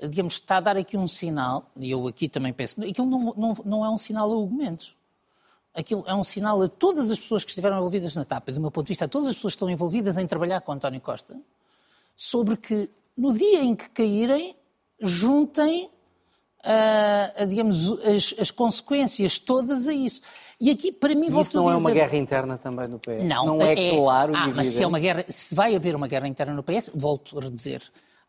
digamos, 0.00 0.34
está 0.34 0.58
a 0.58 0.60
dar 0.60 0.76
aqui 0.76 0.96
um 0.96 1.08
sinal, 1.08 1.70
e 1.76 1.90
eu 1.90 2.06
aqui 2.06 2.28
também 2.28 2.52
penso, 2.52 2.80
aquilo 2.82 3.06
não, 3.06 3.34
não, 3.36 3.56
não 3.64 3.84
é 3.84 3.90
um 3.90 3.98
sinal 3.98 4.30
a 4.30 4.36
Hugo 4.36 4.54
Mendes. 4.54 4.94
Aquilo 5.74 6.04
é 6.06 6.14
um 6.14 6.24
sinal 6.24 6.62
a 6.62 6.68
todas 6.68 7.10
as 7.10 7.18
pessoas 7.18 7.44
que 7.44 7.50
estiveram 7.50 7.76
envolvidas 7.76 8.14
na 8.14 8.24
TAP, 8.24 8.48
e 8.48 8.52
do 8.52 8.60
meu 8.60 8.70
ponto 8.70 8.86
de 8.86 8.90
vista, 8.90 9.04
a 9.04 9.08
todas 9.08 9.28
as 9.28 9.34
pessoas 9.34 9.54
que 9.54 9.56
estão 9.56 9.70
envolvidas 9.70 10.18
em 10.18 10.26
trabalhar 10.26 10.60
com 10.60 10.72
António 10.72 11.00
Costa, 11.00 11.36
sobre 12.16 12.56
que 12.56 12.90
no 13.16 13.32
dia 13.32 13.62
em 13.62 13.74
que 13.74 13.88
caírem, 13.90 14.56
juntem, 15.00 15.90
ah, 16.62 17.44
digamos, 17.48 17.90
as, 18.02 18.34
as 18.38 18.50
consequências 18.50 19.38
todas 19.38 19.88
a 19.88 19.92
isso. 19.92 20.20
E 20.60 20.70
aqui, 20.70 20.90
para 20.90 21.14
mim, 21.14 21.28
E 21.30 21.40
isso 21.40 21.56
não 21.56 21.70
é 21.70 21.76
uma 21.76 21.90
guerra 21.90 22.16
interna 22.16 22.58
também 22.58 22.88
no 22.88 22.98
PS? 22.98 23.22
não, 23.22 23.46
não 23.46 23.62
é, 23.62 23.90
claro 23.90 24.32
ah, 24.34 24.48
mas 24.48 24.68
se, 24.68 24.82
é 24.82 24.86
uma 24.86 24.98
guerra, 24.98 25.24
se 25.28 25.54
vai 25.54 25.76
haver 25.76 25.94
uma 25.94 26.08
guerra 26.08 26.26
interna 26.26 26.52
no 26.52 26.64
PS, 26.64 26.90
volto 26.92 27.38
a 27.38 27.48
dizer, 27.48 27.80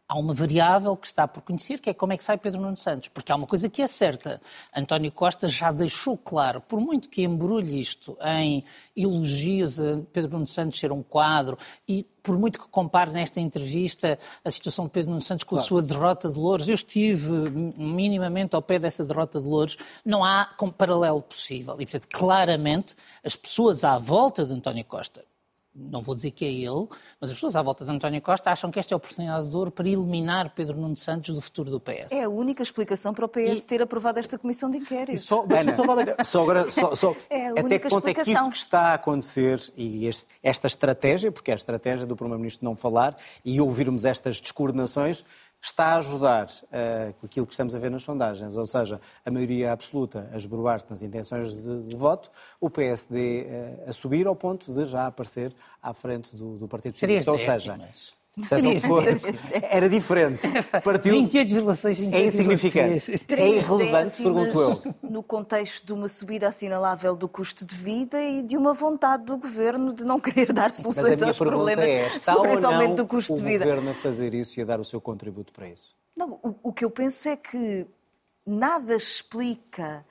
há 0.10 0.18
uma 0.18 0.34
variável 0.34 0.97
que 0.97 1.05
está 1.05 1.28
por 1.28 1.43
conhecer, 1.43 1.80
que 1.80 1.91
é 1.91 1.93
como 1.93 2.12
é 2.12 2.18
que 2.18 2.24
sai 2.24 2.36
Pedro 2.36 2.60
Nuno 2.60 2.76
Santos. 2.76 3.10
Porque 3.10 3.32
há 3.32 3.36
uma 3.36 3.45
coisa 3.45 3.70
que 3.70 3.80
é 3.80 3.88
certa. 3.88 4.41
António 4.76 5.12
Costa 5.12 5.47
já 5.47 5.72
deixou 5.72 6.18
claro, 6.18 6.60
por 6.62 6.82
muito 6.82 7.07
que 7.07 7.22
embrulhe 7.22 7.80
isto 7.80 8.18
em 8.26 8.64
elogios 8.97 9.80
a 9.80 10.01
Pedro 10.12 10.32
Nuno 10.32 10.47
Santos 10.47 10.80
ser 10.80 10.91
um 10.91 11.03
quadro, 11.03 11.57
e 11.88 12.03
por 12.24 12.38
muito 12.39 12.60
que 12.60 12.68
compare 12.68 13.12
nesta 13.12 13.39
entrevista 13.39 14.18
a 14.43 14.49
situação 14.49 14.86
de 14.86 14.91
Pedro 14.91 15.12
Nuno 15.12 15.22
Santos 15.22 15.43
com 15.43 15.55
a 15.55 15.62
sua 15.62 15.82
derrota 15.82 16.28
de 16.28 16.39
Louros, 16.39 16.68
eu 16.68 16.76
estive 16.76 17.49
minimamente 17.78 18.55
ao 18.55 18.62
pé 18.62 18.80
dessa 18.80 19.05
derrota 19.05 19.39
de 19.39 19.47
Louros, 19.47 19.78
não 20.03 20.24
há 20.24 20.49
paralelo 20.78 21.22
possível. 21.22 21.76
E, 21.80 21.86
portanto, 21.86 22.07
claramente, 22.12 22.95
as 23.24 23.36
pessoas 23.36 23.84
à 23.84 23.97
volta 23.97 24.45
de 24.45 24.53
António 24.53 24.86
Costa, 24.86 25.24
não 25.76 26.02
vou 26.02 26.16
dizer 26.16 26.32
que 26.32 26.44
é 26.44 26.52
ele, 26.52 26.88
mas 27.22 27.30
as 27.30 27.36
pessoas 27.36 27.56
à 27.56 27.62
volta 27.62 27.86
de 27.86 27.92
António 27.92 28.22
Costa 28.22 28.52
acham 28.52 28.70
que 28.72 28.80
esta 28.80 28.94
é 28.94 28.96
a 28.96 28.98
oportunidade 28.98 29.48
de 29.48 29.56
ouro 29.56 29.72
para 29.72 29.88
eliminar 29.88 30.54
Pedro 30.56 30.76
Nuno 30.78 30.98
Santos 30.98 31.34
do 31.34 31.40
futuro 31.42 31.70
do 31.70 31.80
PS. 31.80 32.12
É 32.12 32.24
a 32.24 32.30
única 32.30 32.64
explicação 32.64 33.14
para 33.14 33.26
o 33.26 33.30
PS 33.30 33.64
E- 33.64 33.68
ter 33.68 33.82
aprovado 33.82 34.20
esta 34.20 34.38
comissão 34.38 34.70
de 34.70 34.78
inquérito. 34.78 35.14
E 35.14 35.18
só, 35.20 35.46
deixa-me 35.46 35.76
só 35.76 35.84
agora, 36.44 36.70
só, 36.70 36.96
só- 36.96 37.16
É 37.30 37.48
a 37.48 37.52
até 37.52 37.62
única 37.64 37.80
que 37.80 37.90
ponto 37.90 38.08
é 38.08 38.14
que 38.14 38.20
isto 38.22 38.30
explicação. 38.32 38.50
que 38.50 38.58
está 38.58 38.82
a 38.82 38.94
acontecer 38.96 39.62
e 39.78 40.06
este- 40.08 40.28
esta 40.44 40.68
estratégia, 40.68 41.32
porque 41.32 41.52
é 41.52 41.54
a 41.54 41.58
estratégia 41.58 42.06
do 42.06 42.16
Primeiro-Ministro 42.16 42.66
não 42.66 42.76
falar 42.76 43.16
e 43.46 43.62
ouvirmos 43.62 44.06
estas 44.06 44.42
descoordenações, 44.42 45.24
está 45.62 45.88
a 45.88 45.97
ajudar 45.97 46.47
com 47.20 47.26
aquilo 47.26 47.45
que 47.45 47.53
estamos 47.53 47.76
a 47.76 47.80
ver 47.80 47.91
nas 47.91 48.03
sondagens, 48.03 48.55
ou 48.55 48.66
seja, 48.66 48.99
a 49.26 49.32
maioria 49.32 49.72
absoluta 49.72 50.30
a 50.32 50.38
esboroar-se 50.38 50.89
nas 50.89 51.01
intenções 51.01 51.53
de, 51.53 51.84
de 51.84 51.95
voto, 51.95 52.32
o 52.60 52.70
PSD 52.70 53.41
eh, 53.41 53.86
a 53.88 53.93
subir 53.93 54.28
ao 54.28 54.36
ponto 54.36 54.74
de 54.74 54.86
já 54.86 55.07
aparecer 55.07 55.53
à 55.82 55.93
frente 55.93 56.36
do, 56.36 56.57
do 56.57 56.68
Partido 56.68 56.93
Socialista. 56.93 57.32
Ou 57.32 57.38
seja. 57.38 57.80
Seja 58.44 58.70
o 58.70 58.72
que 58.72 58.80
for, 58.80 59.04
era 59.62 59.90
diferente. 59.90 60.42
Partiu, 60.84 61.16
28,6 61.16 62.14
é 62.14 62.26
insignificante. 62.26 63.26
É 63.36 63.48
irrelevante, 63.48 64.22
pergunto 64.22 64.62
eu. 64.62 64.96
No 65.02 65.24
contexto 65.24 65.86
de 65.86 65.94
uma 65.94 66.08
subida 66.08 66.48
assinalável 66.48 67.16
do 67.16 67.28
custo 67.28 67.66
de 67.66 67.76
vida 67.76 68.22
e 68.22 68.44
de 68.44 68.58
uma 68.58 68.74
vontade 68.74 69.24
do 69.24 69.38
governo 69.38 69.94
de 69.94 70.04
não 70.04 70.20
querer 70.20 70.54
dar 70.54 70.70
Mas 70.70 70.80
a 70.80 70.82
soluções 70.84 71.18
minha 71.18 71.30
aos 71.30 71.38
problemas 71.38 71.86
é: 71.86 72.08
está 72.08 72.34
sobre 72.34 72.50
ou 72.50 72.54
esse 72.54 72.66
aumento 72.66 72.96
do 72.96 73.06
custo 73.06 73.34
o 73.34 73.38
de 73.38 73.44
vida. 73.44 73.66
governo 73.66 73.92
a 73.92 73.94
fazer 73.94 74.34
isso 74.34 74.60
e 74.60 74.64
a 74.64 74.66
dar 74.66 74.80
o 74.80 74.86
seu 74.86 75.02
contributo 75.02 75.52
para 75.54 75.68
isso? 75.68 75.96
Não, 76.16 76.40
o, 76.44 76.56
o 76.64 76.74
que 76.74 76.84
eu 76.84 76.92
penso 76.92 77.30
é 77.30 77.36
que 77.36 77.88
nada 78.46 78.96
explica 78.96 80.06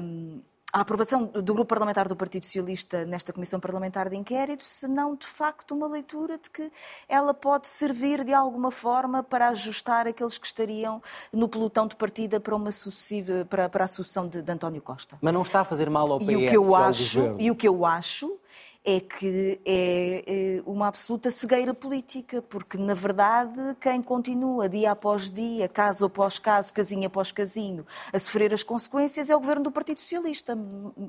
hum, 0.00 0.40
a 0.74 0.80
aprovação 0.80 1.26
do 1.26 1.54
grupo 1.54 1.66
parlamentar 1.66 2.08
do 2.08 2.16
Partido 2.16 2.46
Socialista 2.46 3.04
nesta 3.04 3.32
comissão 3.32 3.60
parlamentar 3.60 4.10
de 4.10 4.16
inquérito, 4.16 4.64
senão 4.64 5.14
de 5.14 5.24
facto 5.24 5.72
uma 5.72 5.86
leitura 5.86 6.36
de 6.36 6.50
que 6.50 6.68
ela 7.08 7.32
pode 7.32 7.68
servir 7.68 8.24
de 8.24 8.34
alguma 8.34 8.72
forma 8.72 9.22
para 9.22 9.50
ajustar 9.50 10.08
aqueles 10.08 10.36
que 10.36 10.48
estariam 10.48 11.00
no 11.32 11.48
pelotão 11.48 11.86
de 11.86 11.94
partida 11.94 12.40
para 12.40 12.56
uma 12.56 12.72
sucessiva 12.72 13.46
para, 13.48 13.68
para 13.68 13.84
a 13.84 13.86
sucessão 13.86 14.26
de, 14.26 14.42
de 14.42 14.50
António 14.50 14.82
Costa. 14.82 15.16
Mas 15.22 15.32
não 15.32 15.42
está 15.42 15.60
a 15.60 15.64
fazer 15.64 15.88
mal 15.88 16.10
ao 16.10 16.18
PS 16.18 16.28
E 16.28 16.34
o 16.34 16.38
que 16.40 16.56
eu 16.56 16.74
acho, 16.74 17.36
e 17.38 17.50
o 17.52 17.54
que 17.54 17.68
eu 17.68 17.86
acho 17.86 18.36
é 18.86 19.00
que 19.00 19.58
é 19.64 20.24
eh, 20.26 20.62
uma 20.66 20.88
absoluta 20.88 21.30
cegueira 21.30 21.72
política, 21.72 22.42
porque 22.42 22.76
na 22.76 22.92
verdade 22.92 23.58
quem 23.80 24.02
continua 24.02 24.68
dia 24.68 24.90
após 24.90 25.30
dia, 25.30 25.66
caso 25.66 26.04
após 26.04 26.38
caso, 26.38 26.70
casinho 26.70 27.06
após 27.06 27.32
casinho, 27.32 27.86
a 28.12 28.18
sofrer 28.18 28.52
as 28.52 28.62
consequências 28.62 29.30
é 29.30 29.36
o 29.36 29.40
governo 29.40 29.64
do 29.64 29.72
Partido 29.72 30.00
Socialista, 30.00 30.58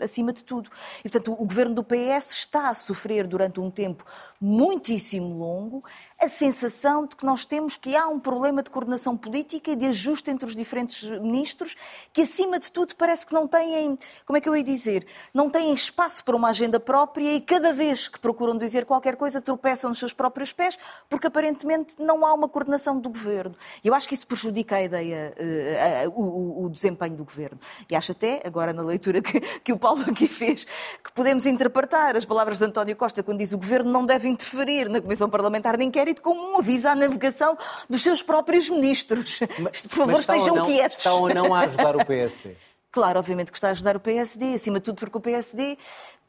acima 0.01 0.31
de 0.31 0.45
tudo. 0.45 0.69
E 0.99 1.09
portanto 1.09 1.33
o 1.33 1.45
governo 1.45 1.75
do 1.75 1.83
PS 1.83 2.31
está 2.31 2.69
a 2.69 2.73
sofrer 2.73 3.27
durante 3.27 3.59
um 3.59 3.69
tempo 3.69 4.05
muitíssimo 4.39 5.37
longo 5.37 5.83
a 6.19 6.29
sensação 6.29 7.05
de 7.05 7.15
que 7.15 7.25
nós 7.25 7.45
temos 7.45 7.75
que 7.75 7.95
há 7.95 8.07
um 8.07 8.19
problema 8.19 8.63
de 8.63 8.69
coordenação 8.69 9.17
política 9.17 9.71
e 9.71 9.75
de 9.75 9.85
ajuste 9.87 10.31
entre 10.31 10.47
os 10.47 10.55
diferentes 10.55 11.03
ministros, 11.19 11.75
que 12.13 12.21
acima 12.21 12.57
de 12.57 12.71
tudo 12.71 12.95
parece 12.95 13.25
que 13.25 13.33
não 13.33 13.47
têm, 13.47 13.97
como 14.25 14.37
é 14.37 14.41
que 14.41 14.47
eu 14.47 14.55
ia 14.55 14.63
dizer, 14.63 15.05
não 15.33 15.49
têm 15.49 15.73
espaço 15.73 16.23
para 16.23 16.35
uma 16.35 16.49
agenda 16.49 16.79
própria 16.79 17.33
e 17.33 17.41
cada 17.41 17.73
vez 17.73 18.07
que 18.07 18.17
procuram 18.19 18.57
dizer 18.57 18.85
qualquer 18.85 19.17
coisa 19.17 19.41
tropeçam 19.41 19.89
nos 19.89 19.99
seus 19.99 20.13
próprios 20.13 20.53
pés, 20.53 20.77
porque 21.09 21.27
aparentemente 21.27 21.95
não 21.99 22.25
há 22.25 22.33
uma 22.33 22.47
coordenação 22.47 22.97
do 22.97 23.09
governo. 23.09 23.55
Eu 23.83 23.93
acho 23.93 24.07
que 24.07 24.13
isso 24.13 24.25
prejudica 24.25 24.77
a 24.77 24.83
ideia, 24.83 25.33
eh, 25.37 26.05
o, 26.07 26.69
desempenho 26.69 27.17
do 27.17 27.25
governo. 27.25 27.59
E 27.89 27.95
acho 27.95 28.13
até, 28.13 28.41
agora 28.45 28.71
na 28.71 28.81
leitura 28.81 29.21
que, 29.21 29.39
que 29.39 29.73
o 29.73 29.77
Paulo 29.77 30.03
aqui 30.09 30.27
fez, 30.27 30.65
que 31.03 31.11
podemos 31.13 31.45
interpretar 31.45 32.15
as 32.15 32.25
palavras 32.25 32.59
de 32.59 32.65
António 32.65 32.95
Costa 32.95 33.21
quando 33.21 33.39
diz 33.39 33.51
o 33.51 33.57
governo 33.57 33.91
não 33.91 34.05
deve 34.05 34.27
interferir 34.29 34.89
na 34.89 35.01
Comissão 35.01 35.29
Parlamentar 35.29 35.77
de 35.77 35.83
Inquérito 35.83 36.04
como 36.21 36.53
um 36.53 36.59
aviso 36.59 36.87
à 36.87 36.95
navegação 36.95 37.57
dos 37.89 38.01
seus 38.03 38.21
próprios 38.21 38.69
ministros. 38.69 39.39
Por 39.39 39.89
favor, 39.89 40.11
Mas 40.13 40.21
está 40.21 40.33
ou 40.33 40.39
estejam 40.39 40.55
não- 40.55 40.65
quietos. 40.65 40.97
Está 40.97 41.13
ou 41.13 41.33
não 41.33 41.53
a 41.53 41.61
ajudar 41.61 41.95
o 41.95 42.05
PSD? 42.05 42.55
Claro, 42.91 43.19
obviamente 43.19 43.51
que 43.51 43.57
está 43.57 43.67
a 43.67 43.71
ajudar 43.71 43.97
o 43.97 43.99
PSD, 43.99 44.53
acima 44.53 44.79
de 44.79 44.85
tudo 44.85 44.95
porque 44.97 45.17
o 45.17 45.19
PSD 45.19 45.77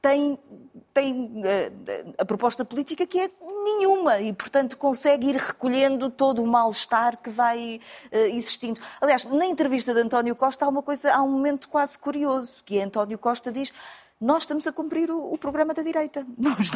tem, 0.02 0.36
tem 0.92 1.40
eh, 1.44 1.70
a 2.18 2.24
proposta 2.24 2.64
política 2.64 3.06
que 3.06 3.20
é 3.20 3.30
nenhuma 3.62 4.18
e, 4.18 4.32
portanto, 4.32 4.76
consegue 4.76 5.28
ir 5.28 5.36
recolhendo 5.36 6.10
todo 6.10 6.42
o 6.42 6.46
mal-estar 6.46 7.18
que 7.18 7.30
vai 7.30 7.80
eh, 8.10 8.28
existindo. 8.30 8.80
Aliás, 9.00 9.24
na 9.26 9.46
entrevista 9.46 9.94
de 9.94 10.00
António 10.00 10.34
Costa 10.34 10.64
há 10.64 10.68
uma 10.68 10.82
coisa, 10.82 11.14
há 11.14 11.22
um 11.22 11.30
momento 11.30 11.68
quase 11.68 11.96
curioso, 11.96 12.64
que 12.64 12.78
é 12.78 12.82
António 12.82 13.16
Costa 13.16 13.52
diz 13.52 13.72
nós 14.18 14.44
estamos 14.44 14.66
a 14.66 14.72
cumprir 14.72 15.10
o, 15.10 15.32
o 15.34 15.36
programa 15.36 15.74
da 15.74 15.82
direita. 15.82 16.26
Nós, 16.38 16.70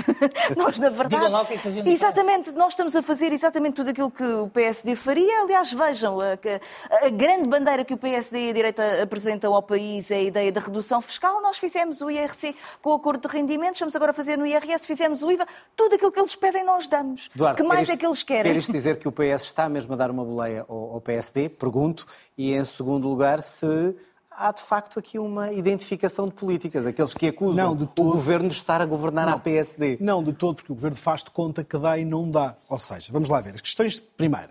nós 0.56 0.78
na 0.78 0.90
verdade... 0.90 1.28
Lá 1.30 1.42
o 1.42 1.46
que 1.46 1.54
é 1.54 1.56
que 1.56 1.68
Exatamente, 1.90 2.52
nós 2.52 2.74
estamos 2.74 2.94
a 2.94 3.02
fazer 3.02 3.32
exatamente 3.32 3.74
tudo 3.76 3.90
aquilo 3.90 4.10
que 4.10 4.22
o 4.22 4.48
PSD 4.48 4.94
faria. 4.94 5.42
Aliás, 5.42 5.72
vejam, 5.72 6.20
a, 6.20 6.32
a- 6.34 7.06
a 7.06 7.08
grande 7.10 7.48
bandeira 7.48 7.82
que 7.84 7.94
o 7.94 7.96
PSD 7.96 8.46
e 8.46 8.50
a 8.50 8.52
direita 8.52 9.02
apresentam 9.02 9.54
ao 9.54 9.62
país 9.62 10.10
é 10.10 10.16
a 10.16 10.22
ideia 10.22 10.52
da 10.52 10.60
redução 10.60 11.00
fiscal. 11.00 11.40
Nós 11.40 11.56
fizemos 11.56 12.02
o 12.02 12.10
IRC 12.10 12.54
com 12.82 12.90
o 12.90 12.94
acordo 12.94 13.26
de 13.26 13.34
rendimentos, 13.34 13.80
vamos 13.80 13.96
agora 13.96 14.12
fazer 14.12 14.36
no 14.36 14.46
IRS, 14.46 14.86
fizemos 14.86 15.22
o 15.22 15.30
IVA. 15.30 15.46
Tudo 15.74 15.94
aquilo 15.94 16.12
que 16.12 16.20
eles 16.20 16.34
pedem, 16.34 16.62
nós 16.64 16.88
damos. 16.88 17.30
Duarte, 17.34 17.62
que 17.62 17.66
mais 17.66 17.86
quer 17.86 17.94
é 17.94 17.96
que 17.96 18.06
eles 18.06 18.22
querem? 18.22 18.52
Quer 18.52 18.58
isto 18.58 18.72
dizer 18.72 18.98
que 18.98 19.08
o 19.08 19.12
PS 19.12 19.44
está 19.44 19.66
mesmo 19.68 19.94
a 19.94 19.96
dar 19.96 20.10
uma 20.10 20.24
boleia 20.24 20.66
ao, 20.68 20.92
ao 20.94 21.00
PSD? 21.00 21.48
Pergunto. 21.48 22.04
E, 22.36 22.52
em 22.54 22.64
segundo 22.64 23.08
lugar, 23.08 23.40
se 23.40 23.94
há 24.40 24.52
de 24.52 24.62
facto 24.62 24.98
aqui 24.98 25.18
uma 25.18 25.52
identificação 25.52 26.26
de 26.26 26.34
políticas, 26.34 26.86
aqueles 26.86 27.12
que 27.14 27.26
acusam 27.28 27.68
Não, 27.68 27.76
de 27.76 27.84
o 27.84 27.86
todo. 27.86 28.12
governo 28.12 28.48
de 28.48 28.54
estar 28.54 28.80
a 28.80 28.86
governar 28.86 29.28
à 29.28 29.38
PSD. 29.38 29.98
Não, 30.00 30.22
de 30.22 30.32
todo, 30.32 30.56
porque 30.56 30.72
o 30.72 30.74
governo 30.74 30.96
faz 30.96 31.22
de 31.22 31.30
conta 31.30 31.62
que 31.62 31.78
dá 31.78 31.98
e 31.98 32.04
não 32.04 32.30
dá. 32.30 32.54
Ou 32.68 32.78
seja, 32.78 33.12
vamos 33.12 33.28
lá 33.28 33.40
ver. 33.40 33.54
As 33.54 33.60
questões. 33.60 34.00
Primeiro, 34.00 34.48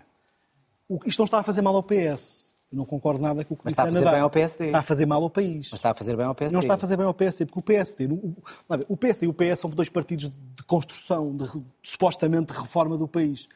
o- 0.88 1.00
isto 1.06 1.20
não 1.20 1.26
está 1.26 1.40
a 1.40 1.44
fazer 1.44 1.62
mal 1.62 1.76
ao 1.76 1.84
PS. 1.84 2.50
Eu 2.72 2.78
não 2.78 2.86
concordo 2.86 3.20
nada 3.24 3.44
com 3.44 3.56
o 3.56 3.58
que 3.58 3.64
Mas 3.66 3.74
está 3.74 3.82
a 3.82 3.88
fazer 3.88 4.06
bem 4.12 4.20
ao 4.20 4.30
PSD. 4.30 4.66
Está 4.68 4.78
a 4.80 4.84
fazer 4.84 5.06
mal 5.08 5.24
ao 5.24 5.30
país. 5.32 5.70
Mas 5.72 5.80
está 5.80 5.90
a 5.90 5.94
fazer 5.96 6.16
bem 6.16 6.26
ao 6.28 6.36
PSD. 6.36 6.54
Não 6.54 6.60
está 6.62 6.74
a 6.76 6.78
fazer 6.78 6.98
bem 6.98 7.06
ao 7.08 7.14
PSD, 7.16 7.46
porque 7.48 7.60
o 7.60 7.64
PSD, 7.64 8.06
o, 8.06 8.36
o 8.88 8.96
PSD 8.96 9.26
e 9.26 9.30
o 9.30 9.34
PS 9.34 9.60
são 9.62 9.72
dois 9.72 9.90
partidos 9.90 10.30
de 10.30 10.64
construção, 10.68 11.36
de, 11.36 11.46
re- 11.46 11.62
supostamente 11.82 12.54
de 12.54 12.60
reforma 12.60 12.96
do 12.96 13.08
país. 13.08 13.48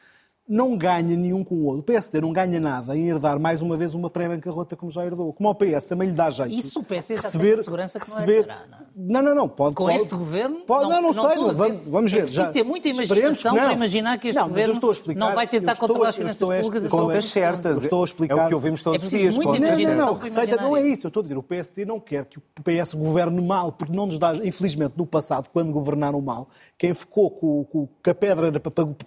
Não 0.46 0.76
ganha 0.76 1.16
nenhum 1.16 1.42
com 1.42 1.54
o 1.54 1.64
outro. 1.64 1.80
O 1.80 1.82
PSD 1.82 2.20
não 2.20 2.30
ganha 2.30 2.60
nada 2.60 2.94
em 2.94 3.08
herdar 3.08 3.40
mais 3.40 3.62
uma 3.62 3.78
vez 3.78 3.94
uma 3.94 4.10
pré-bancarrota 4.10 4.76
como 4.76 4.90
já 4.90 5.02
herdou. 5.02 5.32
Como 5.32 5.48
ao 5.48 5.54
PS 5.54 5.86
também 5.88 6.10
lhe 6.10 6.14
dá 6.14 6.28
jeito. 6.28 6.52
Isso 6.52 6.80
o 6.80 6.84
PS 6.84 6.94
já 6.94 7.00
tem 7.06 7.16
receber, 7.16 7.62
segurança 7.62 7.98
que 7.98 8.06
não 8.10 8.16
receber... 8.16 8.38
herdará, 8.40 8.60
não 8.70 8.78
é? 8.78 8.84
Não, 8.94 9.22
não, 9.22 9.34
não. 9.34 9.48
Pode, 9.48 9.74
Com 9.74 9.84
pode- 9.86 9.96
este 9.96 10.14
governo, 10.14 10.60
Pode, 10.66 10.82
não- 10.84 11.00
não, 11.00 11.12
não, 11.14 11.28
sei. 11.28 11.36
Vamos, 11.38 11.56
ver. 11.56 11.80
vamos 11.90 12.12
É 12.12 12.16
ver. 12.16 12.22
preciso 12.24 12.42
já. 12.42 12.50
ter 12.50 12.62
muita 12.62 12.88
imaginação 12.90 13.54
para 13.54 13.72
imaginar 13.72 14.18
que 14.18 14.28
este 14.28 14.38
não, 14.38 14.48
governo 14.48 14.74
estou 14.74 14.90
a 14.90 14.92
explicar- 14.92 15.20
não 15.28 15.34
vai 15.34 15.48
tentar 15.48 15.76
controlar 15.78 16.08
as 16.10 16.16
finanças 16.16 16.38
públicas 16.46 16.86
Contas 16.90 17.24
certas. 17.24 17.82
Estou 17.82 18.02
a 18.02 18.04
explicar- 18.04 18.38
É 18.38 18.44
o 18.44 18.48
que 18.48 18.54
ouvimos 18.54 18.82
todos 18.82 19.02
É 19.02 19.06
os 19.06 19.10
dias. 19.10 19.34
Não, 19.38 19.44
não, 19.44 19.96
não, 19.96 20.12
receita 20.14 20.56
não 20.56 20.76
é 20.76 20.86
isso. 20.86 21.06
Eu 21.06 21.08
estou 21.08 21.20
a 21.20 21.24
dizer, 21.24 21.38
o 21.38 21.42
PSD 21.42 21.86
não 21.86 21.98
quer 21.98 22.26
que 22.26 22.38
o 22.38 22.42
PS 22.62 22.92
governe 22.94 23.40
mal, 23.40 23.72
porque 23.72 23.96
não 23.96 24.04
nos 24.04 24.18
dá, 24.18 24.34
infelizmente, 24.44 24.92
no 24.94 25.06
passado, 25.06 25.48
quando 25.50 25.72
governaram 25.72 26.20
mal, 26.20 26.48
quem 26.76 26.92
ficou 26.92 27.30
com, 27.30 27.64
com- 27.64 27.86
com 27.86 28.10
a 28.10 28.14
pedra 28.14 28.50
na, 28.50 28.60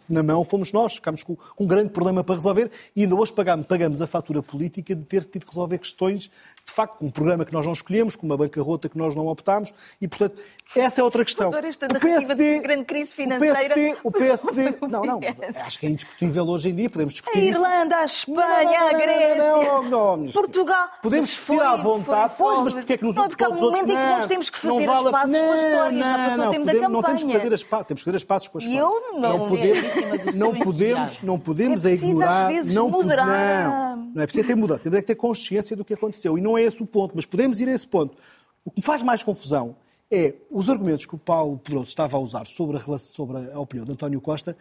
na 0.09 0.23
mão 0.23 0.43
fomos 0.43 0.71
nós, 0.73 0.95
ficámos 0.95 1.23
com, 1.28 1.36
com 1.36 1.63
um 1.65 1.67
grande 1.67 1.89
problema 1.89 2.23
para 2.23 2.36
resolver 2.36 2.71
e 2.95 3.03
ainda 3.03 3.15
hoje 3.15 3.34
pagamos, 3.34 3.65
pagamos 3.65 4.01
a 4.01 4.07
fatura 4.07 4.41
política 4.41 4.95
de 4.95 5.03
ter 5.03 5.25
tido 5.25 5.45
que 5.45 5.51
resolver 5.51 5.78
questões, 5.78 6.32
de 6.68 6.74
facto, 6.74 6.97
com 6.99 7.05
um 7.05 7.09
programa 7.09 7.45
que 7.45 7.53
nós 7.53 7.65
não 7.65 7.72
escolhemos, 7.72 8.15
com 8.18 8.26
uma 8.26 8.36
bancarrota 8.36 8.89
que 8.89 8.97
nós 8.97 9.15
não 9.15 9.26
optámos 9.28 9.74
e, 10.01 10.07
portanto, 10.07 10.41
essa 10.76 10.99
é 10.99 11.03
outra 11.03 11.24
questão. 11.24 11.49
Esta 11.55 11.88
narrativa 11.88 12.36
de 12.36 12.59
grande 12.59 12.84
crise 12.84 13.15
financeira. 13.15 13.74
O 14.03 14.11
PSD, 14.11 14.41
o 14.59 14.72
PSD 14.72 14.78
não, 14.89 15.01
não, 15.03 15.20
acho 15.65 15.80
que 15.80 15.86
é 15.88 15.89
indiscutível 15.89 16.45
hoje 16.45 16.70
em 16.70 16.76
dia, 16.76 16.89
podemos 16.89 17.13
A 17.13 17.15
discutir 17.15 17.39
isso. 17.39 17.57
Irlanda, 17.57 17.95
a 17.97 18.03
Espanha, 18.03 18.82
a 18.82 18.93
Grécia, 18.93 19.36
não, 19.38 19.84
não, 19.84 20.18
não, 20.18 20.32
Portugal. 20.34 20.89
Podemos 21.01 21.30
discutir 21.30 21.61
à 21.61 21.76
vontade, 21.78 22.34
foi 22.36 22.47
pois, 22.47 22.59
mas 22.61 22.74
porque 22.74 22.93
é 22.93 22.97
que 22.97 23.05
nos 23.05 23.15
Não, 23.15 23.28
porque 23.30 23.43
há 23.45 23.49
um 23.49 23.55
momento 23.55 23.84
em 23.86 23.88
que 23.88 23.93
nós 23.93 24.20
Não, 24.20 24.28
temos 24.28 24.49
que 24.49 24.68
não 24.68 24.74
fazer 24.76 24.86
vale 24.88 24.99
as 24.99 25.05
a- 25.07 25.11
pazes 25.11 25.38
com 25.39 25.43
a 25.43 25.47
não, 25.47 25.55
história, 25.55 25.97
já 25.99 26.05
não, 26.18 26.18
passou 26.26 26.38
não, 26.38 26.47
o 26.47 26.51
tempo 26.51 26.65
da 26.65 26.72
podemos- 26.74 26.91
Não 26.91 27.01
temos 27.03 27.22
que 27.22 27.28
campanha. 27.28 27.39
fazer 27.39 27.53
as 27.53 27.86
temos 27.88 28.01
que 28.01 28.05
fazer 28.05 28.18
as 28.18 28.24
pazes 28.26 28.47
com 28.49 28.57
a 28.57 28.61
E 28.61 28.65
história. 28.65 28.80
eu 28.82 29.13
não- 29.13 29.20
não 29.22 29.38
não 29.38 29.47
podemos, 29.49 30.36
não 30.36 30.53
podemos, 30.59 31.22
não 31.24 31.39
podemos 31.39 31.86
É 31.86 31.89
preciso, 31.89 32.07
às 32.11 32.13
ignorar, 32.26 32.47
vezes, 32.49 32.74
não, 32.76 32.91
pod- 32.91 33.03
moderar. 33.03 33.70
não, 33.70 34.06
não 34.18 34.24
é 34.24 34.26
preciso 34.26 34.47
ter 34.47 34.55
moderado, 34.55 34.82
temos 34.82 34.97
é 34.97 35.01
que 35.01 35.07
ter 35.07 35.15
consciência 35.15 35.76
do 35.76 35.86
que 35.86 35.93
aconteceu 35.93 36.39
e 36.39 36.41
não 36.41 36.57
é 36.57 36.63
esse 36.63 36.82
o 36.82 36.88
ponto, 36.88 37.13
mas 37.15 37.24
podemos 37.24 37.61
ir 37.61 37.70
a 37.70 37.72
esse 37.72 37.86
ponto. 37.86 38.18
O 38.65 38.72
que 38.72 38.82
me 38.82 38.84
faz 38.84 39.03
mais 39.03 39.22
confusão 39.22 39.76
é 40.09 40.34
os 40.49 40.70
argumentos 40.72 41.05
que 41.05 41.13
o 41.13 41.20
Paulo 41.20 41.59
Pedroso 41.59 41.89
estava 41.89 42.18
a 42.18 42.20
usar 42.20 42.47
sobre 42.47 42.78
a, 42.78 42.97
sobre 42.97 43.51
a 43.51 43.59
opinião 43.59 43.86
de 43.86 43.91
António 43.91 44.20
Costa, 44.20 44.57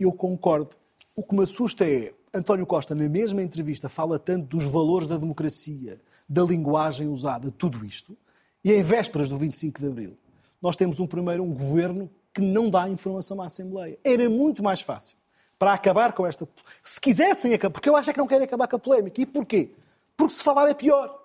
eu 0.00 0.12
concordo. 0.12 0.70
O 1.14 1.22
que 1.22 1.36
me 1.36 1.44
assusta 1.44 1.88
é 1.88 2.12
António 2.34 2.66
Costa, 2.66 2.96
na 2.96 3.08
mesma 3.08 3.40
entrevista, 3.40 3.88
fala 3.88 4.18
tanto 4.18 4.56
dos 4.56 4.64
valores 4.64 5.06
da 5.06 5.16
democracia, 5.16 6.00
da 6.28 6.42
linguagem 6.42 7.06
usada, 7.06 7.48
tudo 7.52 7.86
isto, 7.86 8.16
e 8.64 8.72
em 8.72 8.82
vésperas 8.82 9.28
do 9.28 9.38
25 9.38 9.80
de 9.80 9.86
Abril, 9.86 10.18
nós 10.60 10.74
temos 10.74 10.98
um 10.98 11.06
primeiro 11.06 11.44
um 11.44 11.54
governo 11.54 12.10
que 12.34 12.40
não 12.40 12.68
dá 12.68 12.88
informação 12.88 13.40
à 13.40 13.46
Assembleia. 13.46 13.96
Era 14.02 14.28
muito 14.28 14.64
mais 14.64 14.80
fácil 14.80 15.16
para 15.58 15.72
acabar 15.72 16.12
com 16.12 16.26
esta. 16.26 16.48
Se 16.84 17.00
quisessem 17.00 17.54
acabar, 17.54 17.72
porque 17.72 17.88
eu 17.88 17.96
acho 17.96 18.10
é 18.10 18.12
que 18.12 18.18
não 18.18 18.26
querem 18.26 18.44
acabar 18.44 18.68
com 18.68 18.76
a 18.76 18.78
polémica. 18.78 19.20
E 19.20 19.26
porquê? 19.26 19.70
Porque 20.16 20.34
se 20.34 20.42
falar 20.42 20.68
é 20.68 20.74
pior. 20.74 21.22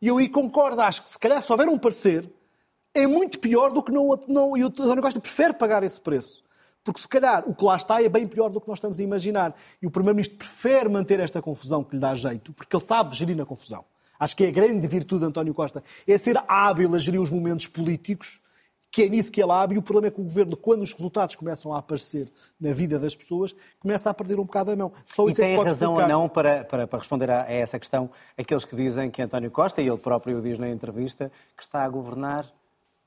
E 0.00 0.08
eu 0.08 0.18
aí 0.18 0.28
concordo, 0.28 0.80
acho 0.80 1.02
que 1.02 1.08
se 1.08 1.18
calhar 1.18 1.42
se 1.42 1.50
houver 1.50 1.68
um 1.68 1.78
parecer, 1.78 2.28
é 2.94 3.06
muito 3.06 3.38
pior 3.38 3.70
do 3.70 3.82
que 3.82 3.92
não, 3.92 4.18
não 4.28 4.56
e 4.56 4.62
o 4.62 4.68
António 4.68 5.02
Costa 5.02 5.20
prefere 5.20 5.52
pagar 5.52 5.82
esse 5.82 6.00
preço. 6.00 6.44
Porque 6.84 7.00
se 7.00 7.08
calhar 7.08 7.42
o 7.46 7.54
que 7.54 7.64
lá 7.64 7.76
está 7.76 8.02
é 8.02 8.08
bem 8.08 8.26
pior 8.26 8.48
do 8.48 8.60
que 8.60 8.68
nós 8.68 8.78
estamos 8.78 8.98
a 8.98 9.02
imaginar. 9.02 9.54
E 9.82 9.86
o 9.86 9.90
Primeiro-Ministro 9.90 10.38
prefere 10.38 10.88
manter 10.88 11.20
esta 11.20 11.42
confusão 11.42 11.84
que 11.84 11.96
lhe 11.96 12.00
dá 12.00 12.14
jeito, 12.14 12.52
porque 12.52 12.74
ele 12.74 12.84
sabe 12.84 13.14
gerir 13.14 13.36
na 13.36 13.44
confusão. 13.44 13.84
Acho 14.18 14.36
que 14.36 14.44
é 14.44 14.48
a 14.48 14.50
grande 14.50 14.86
virtude 14.86 15.20
de 15.20 15.26
António 15.26 15.54
Costa, 15.54 15.82
é 16.06 16.18
ser 16.18 16.40
hábil 16.48 16.94
a 16.94 16.98
gerir 16.98 17.20
os 17.20 17.30
momentos 17.30 17.66
políticos, 17.66 18.40
que 18.90 19.02
é 19.02 19.08
nisso 19.08 19.30
que 19.30 19.42
ele 19.42 19.50
é 19.50 19.54
hábil. 19.54 19.76
E 19.76 19.78
o 19.78 19.82
problema 19.82 20.08
é 20.08 20.10
que 20.10 20.20
o 20.20 20.24
governo, 20.24 20.56
quando 20.56 20.82
os 20.82 20.92
resultados 20.92 21.34
começam 21.36 21.72
a 21.74 21.78
aparecer 21.78 22.30
na 22.60 22.72
vida 22.72 22.98
das 22.98 23.14
pessoas, 23.14 23.54
começa 23.78 24.10
a 24.10 24.14
perder 24.14 24.38
um 24.38 24.44
bocado 24.44 24.70
a 24.70 24.76
mão. 24.76 24.92
Só 25.04 25.28
e 25.28 25.34
tem 25.34 25.54
é 25.54 25.56
razão 25.56 25.94
explicar. 25.94 26.02
ou 26.02 26.22
não 26.22 26.28
para, 26.28 26.64
para, 26.64 26.86
para 26.86 26.98
responder 26.98 27.30
a, 27.30 27.42
a 27.42 27.52
essa 27.52 27.78
questão 27.78 28.10
aqueles 28.36 28.64
que 28.64 28.74
dizem 28.74 29.10
que 29.10 29.22
António 29.22 29.50
Costa, 29.50 29.82
e 29.82 29.88
ele 29.88 29.98
próprio 29.98 30.40
diz 30.40 30.58
na 30.58 30.68
entrevista, 30.68 31.30
que 31.56 31.62
está 31.62 31.84
a 31.84 31.88
governar 31.88 32.46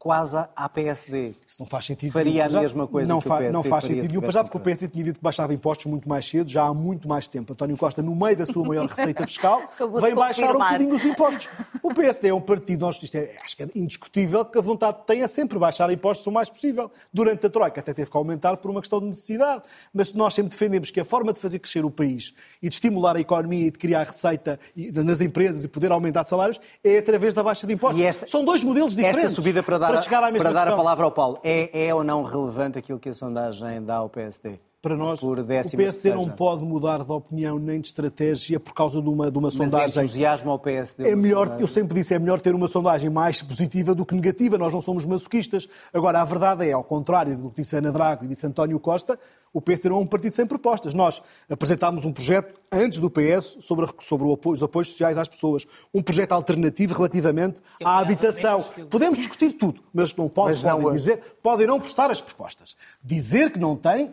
quase 0.02 0.36
à 0.56 0.68
PSD. 0.68 1.36
Isso 1.45 1.58
não 1.60 1.68
faz 1.68 1.86
sentido. 1.86 2.12
Faria 2.12 2.47
a 2.47 2.49
mesma 2.49 2.88
coisa 2.88 3.14
não 3.14 3.22
que 3.22 3.28
o 3.28 3.30
PSD 3.30 3.54
Não 3.54 3.64
faz 3.64 3.84
sentido 3.84 4.08
nenhum. 4.08 4.32
Já 4.32 4.43
porque 4.43 4.58
o 4.58 4.60
PSD 4.60 4.88
tinha 4.88 5.04
dito 5.04 5.20
que 5.20 5.24
baixava 5.24 5.54
impostos 5.54 5.86
muito 5.86 6.10
mais 6.10 6.28
cedo, 6.28 6.49
já 6.49 6.64
há 6.64 6.74
muito 6.74 7.08
mais 7.08 7.28
tempo. 7.28 7.54
António 7.54 7.78
Costa, 7.78 8.02
no 8.02 8.16
meio 8.16 8.36
da 8.36 8.47
sua 8.47 8.68
maior 8.68 8.88
receita 8.88 9.28
fiscal, 9.28 9.62
vem 10.02 10.16
baixar 10.16 10.56
um 10.56 10.58
bocadinho 10.58 10.95
os 10.95 11.06
impostos. 11.06 11.49
O 11.84 11.93
PSD 11.93 12.30
é 12.30 12.34
um 12.34 12.41
partido, 12.41 12.82
nós, 12.82 13.02
isto 13.04 13.14
é, 13.14 13.38
acho 13.43 13.56
que 13.56 13.62
é 13.62 13.68
indiscutível 13.76 14.43
que 14.43 14.58
a 14.58 14.62
vontade 14.62 15.02
que 15.02 15.06
tem 15.06 15.22
é 15.22 15.28
sempre 15.28 15.60
baixar 15.60 15.91
impostos 15.91 16.26
o 16.26 16.32
mais 16.32 16.49
possível. 16.49 16.89
Durante 17.14 17.45
a 17.45 17.49
Troika 17.52 17.80
até 17.80 17.93
teve 17.93 18.10
que 18.10 18.18
aumentar 18.18 18.58
por 18.58 18.72
uma 18.72 18.82
questão 18.82 18.99
de 18.99 19.06
necessidade. 19.06 19.62
Mas 19.93 20.14
nós 20.16 20.34
sempre 20.34 20.49
defendemos 20.49 20.89
que 20.89 20.99
a 20.99 21.06
forma 21.06 21.32
de 21.32 21.38
fazer 21.38 21.60
crescer 21.60 21.86
o 21.86 21.91
país 21.91 22.34
e 22.60 22.70
de 22.70 22.74
estimular 22.74 23.16
a 23.16 23.20
economia 23.20 23.68
e 23.68 23.72
de 23.72 23.78
criar 23.78 24.08
receita 24.08 24.60
nas 24.76 25.22
empresas 25.22 25.64
e 25.64 25.68
poder 25.68 25.91
aumentar 25.91 26.24
salários 26.24 26.60
é 26.84 26.97
através 26.97 27.36
da 27.36 27.43
baixa 27.43 27.68
de 27.68 27.74
impostos. 27.74 28.02
Esta, 28.02 28.26
São 28.26 28.43
dois 28.43 28.64
modelos 28.64 28.95
diferentes. 28.95 29.26
Esta 29.26 29.36
subida 29.36 29.62
para, 29.62 29.78
dar, 29.78 29.91
para 29.92 30.02
chegar 30.02 30.24
à 30.24 30.32
mesma 30.32 30.50
para 30.50 30.66
dar 30.66 30.72
a 30.72 30.76
palavra 30.76 31.06
ao 31.06 31.12
Paulo. 31.12 31.39
É, 31.44 31.88
é 31.88 31.94
ou 31.94 32.04
não 32.04 32.24
relevante 32.24 32.78
aquilo 32.78 33.00
que 33.00 33.10
a 33.10 33.14
sondagem 33.14 33.84
dá 33.84 33.96
ao 33.98 34.10
PSD? 34.10 34.60
Para 34.82 34.98
nós, 34.98 35.22
o 35.22 35.36
PSD 35.78 36.16
não 36.16 36.28
pode 36.28 36.66
mudar 36.66 37.04
de 37.04 37.12
opinião 37.12 37.60
nem 37.60 37.80
de 37.80 37.86
estratégia 37.86 38.60
por 38.60 38.74
causa 38.74 39.00
de 39.00 39.08
uma, 39.08 39.30
de 39.30 39.38
uma 39.38 39.50
Mas 39.50 39.54
sondagem. 39.54 40.04
entusiasmo 40.04 40.50
ao 40.50 40.58
PSD. 40.58 41.08
É 41.08 41.16
melhor, 41.16 41.56
eu 41.60 41.68
sempre 41.68 41.94
disse, 41.94 42.16
é 42.16 42.20
melhor 42.20 42.42
ter 42.42 42.56
uma 42.56 42.68
sondagem 42.68 43.08
mais 43.08 43.44
positiva 43.44 43.94
do 43.94 44.04
que 44.04 44.16
negativa. 44.16 44.58
Nós 44.58 44.74
não 44.74 44.82
somos 44.82 45.06
masoquistas. 45.06 45.70
Agora, 45.94 46.20
a 46.20 46.26
verdade 46.26 46.68
é, 46.68 46.72
ao 46.72 46.84
contrário 46.84 47.38
do 47.38 47.52
que 47.52 47.62
disse 47.62 47.76
Ana 47.76 47.92
Drago 47.92 48.26
e 48.26 48.28
disse 48.28 48.48
António 48.48 48.80
Costa, 48.80 49.20
o 49.54 49.62
PSD 49.62 49.90
não 49.90 49.98
é 49.98 50.00
um 50.00 50.08
partido 50.08 50.34
sem 50.34 50.48
propostas. 50.48 50.96
Nós 50.96 51.22
apresentámos 51.48 52.04
um 52.04 52.12
projeto 52.12 52.60
antes 52.72 53.00
do 53.00 53.08
PS 53.08 53.58
sobre, 53.60 53.88
sobre 54.00 54.34
apoio, 54.34 54.56
os 54.56 54.64
apoios 54.64 54.90
sociais 54.90 55.16
às 55.16 55.28
pessoas. 55.28 55.68
Um 55.94 56.02
projeto 56.02 56.32
alternativo 56.32 56.96
relativamente 56.96 57.62
à 57.84 58.00
habitação. 58.00 58.66
Podemos 58.90 59.20
discutir 59.20 59.54
tudo, 59.54 59.80
mas 59.94 60.16
não 60.16 60.28
pode, 60.28 60.54
mas 60.54 60.64
não, 60.64 60.82
podem 60.82 60.98
dizer, 60.98 61.22
podem 61.44 61.68
não 61.68 61.80
prestar 61.80 62.10
as 62.10 62.20
propostas. 62.20 62.76
Dizer 63.04 63.52
que 63.52 63.60
não 63.60 63.76
tem 63.76 64.12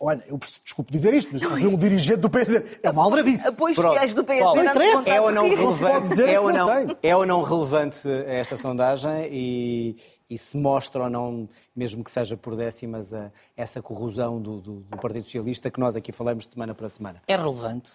Olha, 0.00 0.22
eu 0.28 0.38
desculpe 0.38 0.92
dizer 0.92 1.12
isto, 1.12 1.30
mas 1.32 1.42
ouvi 1.42 1.66
um 1.66 1.76
dirigente 1.76 2.20
do 2.20 2.30
PS 2.30 2.46
dizer 2.46 2.80
é 2.84 2.90
uma 2.90 3.02
aldrabice. 3.02 3.48
Apoios 3.48 3.76
sociais 3.76 4.14
do 4.14 4.22
PS. 4.22 4.38
Paulo, 4.38 4.60
é 5.06 5.20
ou 5.20 5.32
não 5.32 5.48
relevante, 5.48 6.22
é 6.22 6.38
ou 6.38 6.52
não, 6.52 6.68
é 7.02 7.16
ou 7.16 7.26
não 7.26 7.42
relevante 7.42 8.08
esta 8.26 8.56
sondagem 8.56 9.28
e, 9.28 9.96
e 10.30 10.38
se 10.38 10.56
mostra 10.56 11.04
ou 11.04 11.10
não, 11.10 11.48
mesmo 11.74 12.04
que 12.04 12.12
seja 12.12 12.36
por 12.36 12.54
décimas, 12.54 13.12
a, 13.12 13.32
essa 13.56 13.82
corrosão 13.82 14.40
do, 14.40 14.60
do, 14.60 14.80
do, 14.80 14.98
Partido 14.98 15.24
Socialista 15.24 15.68
que 15.68 15.80
nós 15.80 15.96
aqui 15.96 16.12
falamos 16.12 16.46
de 16.46 16.52
semana 16.52 16.76
para 16.76 16.88
semana? 16.88 17.20
É 17.26 17.34
relevante. 17.34 17.90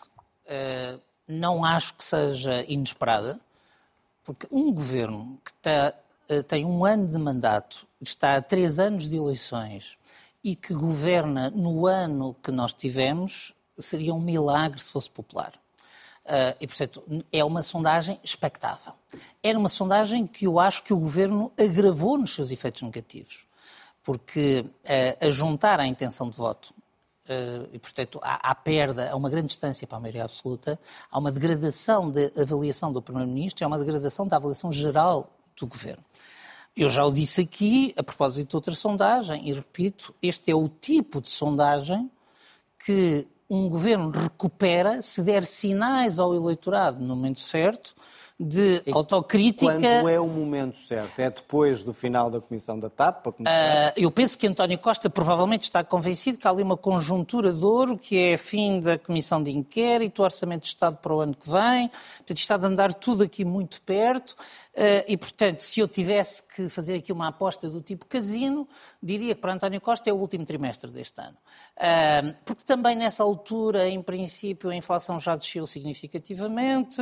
Uh, 0.45 0.99
não 1.26 1.64
acho 1.64 1.93
que 1.93 2.04
seja 2.04 2.66
inesperada, 2.68 3.39
porque 4.26 4.45
um 4.51 4.74
governo 4.74 5.39
que 5.41 5.51
está, 5.51 5.93
uh, 6.30 6.43
tem 6.43 6.66
um 6.66 6.84
ano 6.84 7.08
de 7.08 7.18
mandato, 7.18 7.88
está 8.01 8.36
a 8.36 8.41
três 8.41 8.78
anos 8.78 9.10
de 9.10 9.16
eleições 9.16 9.97
e 10.43 10.55
que 10.55 10.73
governa 10.73 11.49
no 11.49 11.87
ano 11.87 12.35
que 12.43 12.51
nós 12.51 12.73
tivemos, 12.73 13.53
seria 13.79 14.13
um 14.13 14.19
milagre 14.19 14.79
se 14.81 14.91
fosse 14.91 15.09
popular. 15.09 15.53
Uh, 16.25 16.55
e, 16.59 16.67
portanto, 16.67 17.03
é 17.31 17.43
uma 17.43 17.61
sondagem 17.63 18.19
expectável. 18.23 18.93
Era 19.41 19.57
uma 19.59 19.69
sondagem 19.69 20.25
que 20.25 20.45
eu 20.45 20.59
acho 20.59 20.83
que 20.83 20.93
o 20.93 20.99
governo 20.99 21.51
agravou 21.59 22.17
nos 22.17 22.33
seus 22.33 22.51
efeitos 22.51 22.81
negativos, 22.81 23.45
porque 24.03 24.65
uh, 24.83 25.27
a 25.27 25.29
juntar 25.31 25.79
a 25.79 25.87
intenção 25.87 26.29
de 26.29 26.37
voto 26.37 26.73
Uh, 27.23 27.69
e, 27.71 27.79
portanto, 27.79 28.19
há, 28.21 28.51
há, 28.51 28.53
perda, 28.53 29.09
há 29.09 29.15
uma 29.15 29.29
grande 29.29 29.47
distância 29.47 29.87
para 29.87 29.97
a 29.97 30.01
maioria 30.01 30.25
absoluta, 30.25 30.77
há 31.09 31.17
uma 31.17 31.31
degradação 31.31 32.11
da 32.11 32.27
de 32.27 32.41
avaliação 32.41 32.91
do 32.91 33.01
Primeiro-Ministro 33.01 33.63
e 33.63 33.65
há 33.65 33.67
uma 33.67 33.79
degradação 33.79 34.27
da 34.27 34.35
avaliação 34.35 34.73
geral 34.73 35.31
do 35.57 35.65
Governo. 35.65 36.03
Eu 36.76 36.89
já 36.89 37.05
o 37.05 37.11
disse 37.11 37.41
aqui, 37.41 37.93
a 37.95 38.01
propósito 38.01 38.49
de 38.49 38.55
outra 38.55 38.74
sondagem, 38.74 39.47
e 39.47 39.53
repito, 39.53 40.13
este 40.21 40.49
é 40.49 40.55
o 40.55 40.67
tipo 40.67 41.21
de 41.21 41.30
sondagem 41.30 42.09
que 42.84 43.28
um 43.49 43.69
governo 43.69 44.09
recupera 44.09 45.01
se 45.01 45.21
der 45.21 45.43
sinais 45.43 46.17
ao 46.17 46.34
eleitorado 46.34 46.99
no 46.99 47.15
momento 47.15 47.41
certo 47.41 47.93
de 48.43 48.81
e 48.85 48.91
autocrítica. 48.91 49.71
Quando 49.71 50.09
é 50.09 50.19
o 50.19 50.27
momento 50.27 50.77
certo? 50.77 51.19
É 51.19 51.29
depois 51.29 51.83
do 51.83 51.93
final 51.93 52.29
da 52.29 52.39
comissão 52.39 52.79
da 52.79 52.89
TAP? 52.89 53.27
Uh, 53.27 53.33
eu 53.95 54.11
penso 54.11 54.37
que 54.37 54.47
António 54.47 54.77
Costa 54.77 55.09
provavelmente 55.09 55.63
está 55.63 55.83
convencido 55.83 56.37
que 56.37 56.47
há 56.47 56.51
ali 56.51 56.63
uma 56.63 56.77
conjuntura 56.77 57.53
de 57.53 57.63
ouro, 57.63 57.97
que 57.97 58.17
é 58.17 58.37
fim 58.37 58.79
da 58.79 58.97
comissão 58.97 59.41
de 59.41 59.51
inquérito, 59.51 60.23
orçamento 60.23 60.63
de 60.63 60.67
Estado 60.67 60.97
para 60.97 61.13
o 61.13 61.21
ano 61.21 61.35
que 61.35 61.49
vem. 61.49 61.89
Portanto, 62.17 62.37
está 62.37 62.55
a 62.55 62.65
andar 62.65 62.93
tudo 62.93 63.23
aqui 63.23 63.45
muito 63.45 63.81
perto. 63.81 64.31
Uh, 64.73 65.05
e, 65.07 65.15
portanto, 65.15 65.59
se 65.59 65.79
eu 65.79 65.87
tivesse 65.87 66.41
que 66.43 66.67
fazer 66.67 66.95
aqui 66.95 67.11
uma 67.11 67.27
aposta 67.27 67.69
do 67.69 67.79
tipo 67.79 68.07
casino, 68.07 68.67
diria 69.01 69.35
que 69.35 69.41
para 69.41 69.53
António 69.53 69.79
Costa 69.79 70.09
é 70.09 70.13
o 70.13 70.15
último 70.15 70.45
trimestre 70.45 70.89
deste 70.91 71.21
ano. 71.21 71.37
Uh, 71.77 72.35
porque 72.43 72.63
também 72.63 72.95
nessa 72.95 73.21
altura, 73.21 73.87
em 73.87 74.01
princípio, 74.01 74.71
a 74.71 74.75
inflação 74.75 75.19
já 75.19 75.35
desceu 75.35 75.67
significativamente, 75.67 77.01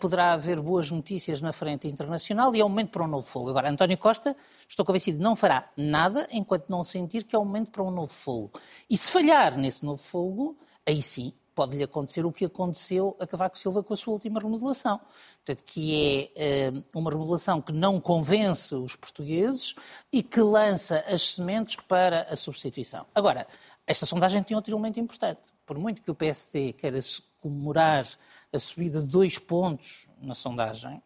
poderá 0.00 0.32
haver 0.32 0.49
haver 0.50 0.60
boas 0.60 0.90
notícias 0.90 1.40
na 1.40 1.52
frente 1.52 1.86
internacional 1.86 2.54
e 2.54 2.60
é 2.60 2.64
um 2.64 2.68
momento 2.68 2.90
para 2.90 3.04
um 3.04 3.06
novo 3.06 3.26
fogo. 3.26 3.50
Agora, 3.50 3.70
António 3.70 3.96
Costa, 3.96 4.36
estou 4.68 4.84
convencido, 4.84 5.22
não 5.22 5.36
fará 5.36 5.70
nada 5.76 6.26
enquanto 6.32 6.68
não 6.68 6.82
sentir 6.82 7.24
que 7.24 7.36
é 7.36 7.38
um 7.38 7.44
momento 7.44 7.70
para 7.70 7.82
um 7.82 7.90
novo 7.90 8.12
fogo. 8.12 8.50
E 8.88 8.96
se 8.96 9.12
falhar 9.12 9.56
nesse 9.56 9.84
novo 9.84 10.02
fogo, 10.02 10.58
aí 10.86 11.00
sim 11.00 11.32
pode-lhe 11.54 11.82
acontecer 11.82 12.24
o 12.24 12.32
que 12.32 12.46
aconteceu 12.46 13.16
a 13.20 13.26
Cavaco 13.26 13.58
Silva 13.58 13.82
com 13.82 13.92
a 13.94 13.96
sua 13.96 14.14
última 14.14 14.40
remodelação. 14.40 15.00
Portanto, 15.44 15.64
que 15.64 16.32
é 16.34 16.70
uh, 16.70 16.84
uma 16.94 17.10
remodelação 17.10 17.60
que 17.60 17.72
não 17.72 18.00
convence 18.00 18.74
os 18.74 18.96
portugueses 18.96 19.74
e 20.12 20.22
que 20.22 20.40
lança 20.40 21.04
as 21.06 21.34
sementes 21.34 21.76
para 21.76 22.22
a 22.22 22.36
substituição. 22.36 23.06
Agora, 23.14 23.46
esta 23.86 24.06
sondagem 24.06 24.42
tem 24.42 24.56
outro 24.56 24.72
elemento 24.72 24.98
importante. 24.98 25.40
Por 25.66 25.78
muito 25.78 26.02
que 26.02 26.10
o 26.10 26.14
PSD 26.14 26.72
queira 26.72 26.98
comemorar 27.40 28.06
a 28.52 28.58
subida 28.58 29.00
de 29.00 29.06
dois 29.06 29.38
pontos 29.38 30.08
na 30.20 30.34
sondagem, 30.34 31.02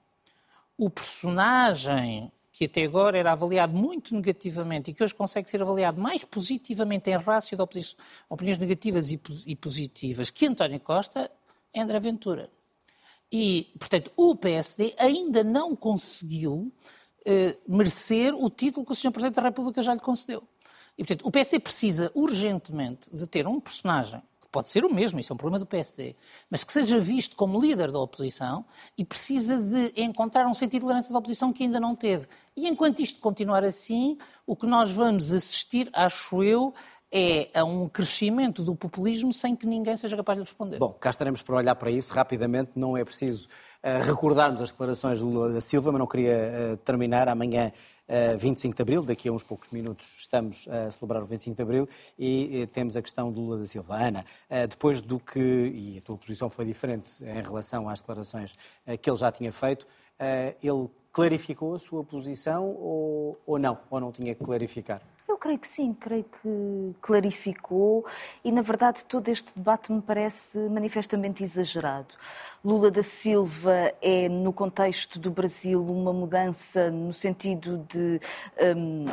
o 0.77 0.91
personagem 0.91 2.31
que 2.53 2.67
até 2.67 2.85
agora 2.85 3.19
era 3.19 3.33
avaliado 3.33 3.75
muito 3.75 4.15
negativamente 4.15 4.91
e 4.91 4.95
que 4.95 5.03
hoje 5.03 5.15
consegue 5.15 5.51
ser 5.51 5.61
avaliado 5.61 6.01
mais 6.01 6.25
positivamente 6.25 7.11
em 7.11 7.17
rácio 7.17 7.57
de 7.57 7.63
opiniões 8.29 8.59
negativas 8.59 9.11
e 9.11 9.57
positivas 9.57 10.31
que 10.31 10.47
António 10.47 10.79
Costa 10.79 11.31
é 11.73 11.81
André 11.81 11.99
Ventura. 11.99 12.49
E, 13.31 13.73
portanto, 13.77 14.13
o 14.17 14.37
PSD 14.37 14.95
ainda 14.97 15.43
não 15.43 15.75
conseguiu 15.75 16.73
eh, 17.25 17.57
merecer 17.67 18.33
o 18.33 18.49
título 18.49 18.87
que 18.87 18.93
o 18.93 18.95
Sr. 18.95 19.11
Presidente 19.11 19.35
da 19.35 19.43
República 19.43 19.83
já 19.83 19.93
lhe 19.93 20.01
concedeu. 20.01 20.45
E, 20.97 21.03
portanto, 21.03 21.27
o 21.27 21.33
PSD 21.33 21.59
precisa 21.59 22.13
urgentemente 22.15 23.11
de 23.11 23.27
ter 23.27 23.49
um 23.49 23.59
personagem 23.59 24.23
pode 24.55 24.71
ser 24.71 24.85
o 24.85 24.95
mesmo, 24.95 25.19
isso 25.19 25.33
é 25.33 25.35
um 25.35 25.37
problema 25.37 25.59
do 25.59 25.67
PSD, 25.67 26.15
mas 26.49 26.63
que 26.63 26.73
seja 26.73 27.01
visto 27.01 27.35
como 27.35 27.61
líder 27.61 27.91
da 27.91 27.99
oposição 27.99 28.65
e 28.97 29.05
precisa 29.05 29.59
de 29.59 30.01
encontrar 30.01 30.47
um 30.47 30.55
sentido 30.55 30.83
de 30.83 30.87
liderança 30.87 31.13
da 31.13 31.19
oposição 31.19 31.53
que 31.53 31.65
ainda 31.65 31.81
não 31.81 31.97
teve. 31.97 32.29
E 32.57 32.69
enquanto 32.69 33.03
isto 33.03 33.19
continuar 33.19 33.65
assim, 33.65 34.17
o 34.47 34.55
que 34.55 34.65
nós 34.65 34.93
vamos 34.93 35.33
assistir, 35.33 35.91
acho 35.93 36.45
eu, 36.45 36.73
é 37.11 37.51
a 37.53 37.65
um 37.65 37.89
crescimento 37.89 38.63
do 38.63 38.77
populismo 38.77 39.33
sem 39.33 39.57
que 39.57 39.67
ninguém 39.67 39.97
seja 39.97 40.17
capaz 40.17 40.39
de 40.39 40.45
responder. 40.45 40.79
Bom, 40.79 40.93
cá 40.93 41.11
estaremos 41.11 41.43
para 41.43 41.57
olhar 41.57 41.75
para 41.75 41.91
isso 41.91 42.13
rapidamente, 42.13 42.71
não 42.77 42.97
é 42.97 43.05
preciso 43.05 43.49
recordarmos 44.07 44.61
as 44.61 44.71
declarações 44.71 45.21
do 45.21 45.29
Lula 45.29 45.53
da 45.53 45.61
Silva, 45.61 45.93
mas 45.93 45.99
não 45.99 46.07
queria 46.07 46.73
uh, 46.73 46.77
terminar 46.79 47.29
amanhã 47.29 47.71
25 48.39 48.73
eh, 48.73 48.77
de 48.77 48.83
Abril, 48.83 49.03
daqui 49.03 49.29
a 49.29 49.33
uns 49.33 49.43
poucos 49.43 49.71
minutos 49.71 50.15
estamos 50.19 50.69
a 50.69 50.91
celebrar 50.91 51.23
o 51.23 51.27
25 51.27 51.57
de 51.57 51.63
Abril 51.63 51.89
e 52.19 52.63
eh, 52.63 52.67
temos 52.67 52.97
a 52.97 53.03
questão 53.03 53.33
do 53.33 53.41
Lula 53.41 53.59
da 53.59 53.65
Silva. 53.65 53.97
Ana, 53.97 54.25
eh, 54.51 54.67
depois 54.67 55.01
do 55.01 55.19
que, 55.19 55.41
e 55.41 55.99
a 55.99 56.01
tua 56.03 56.17
posição 56.17 56.51
foi 56.51 56.65
diferente 56.65 57.13
em 57.25 57.43
relação 57.43 57.89
às 57.89 58.01
declarações 58.01 58.55
que 59.01 59.09
ele 59.09 59.17
já 59.17 59.33
tinha 59.33 59.53
feito, 59.53 59.87
ele 60.63 60.89
clarificou 61.13 61.75
a 61.75 61.79
sua 61.79 62.05
posição 62.05 62.69
ou, 62.69 63.41
ou 63.47 63.59
não? 63.59 63.79
Ou 63.91 64.01
não 64.01 64.13
tinha 64.13 64.35
que 64.35 64.45
clarificar? 64.45 65.01
Eu 65.35 65.39
creio 65.39 65.59
que 65.59 65.67
sim, 65.67 65.93
creio 65.93 66.25
que 66.25 66.95
clarificou 67.03 68.07
e, 68.45 68.53
na 68.53 68.63
verdade, 68.63 69.05
todo 69.05 69.29
este 69.29 69.53
debate 69.53 69.91
me 69.91 70.01
parece 70.01 70.57
manifestamente 70.69 71.43
exagerado. 71.43 72.15
Lula 72.65 72.89
da 72.89 73.03
Silva 73.03 73.93
é, 74.01 74.29
no 74.29 74.53
contexto 74.53 75.19
do 75.19 75.33
Brasil, 75.33 75.85
uma 75.85 76.13
mudança 76.13 76.89
no 76.89 77.13
sentido 77.13 77.85
de. 77.89 78.21
Um, 78.77 79.07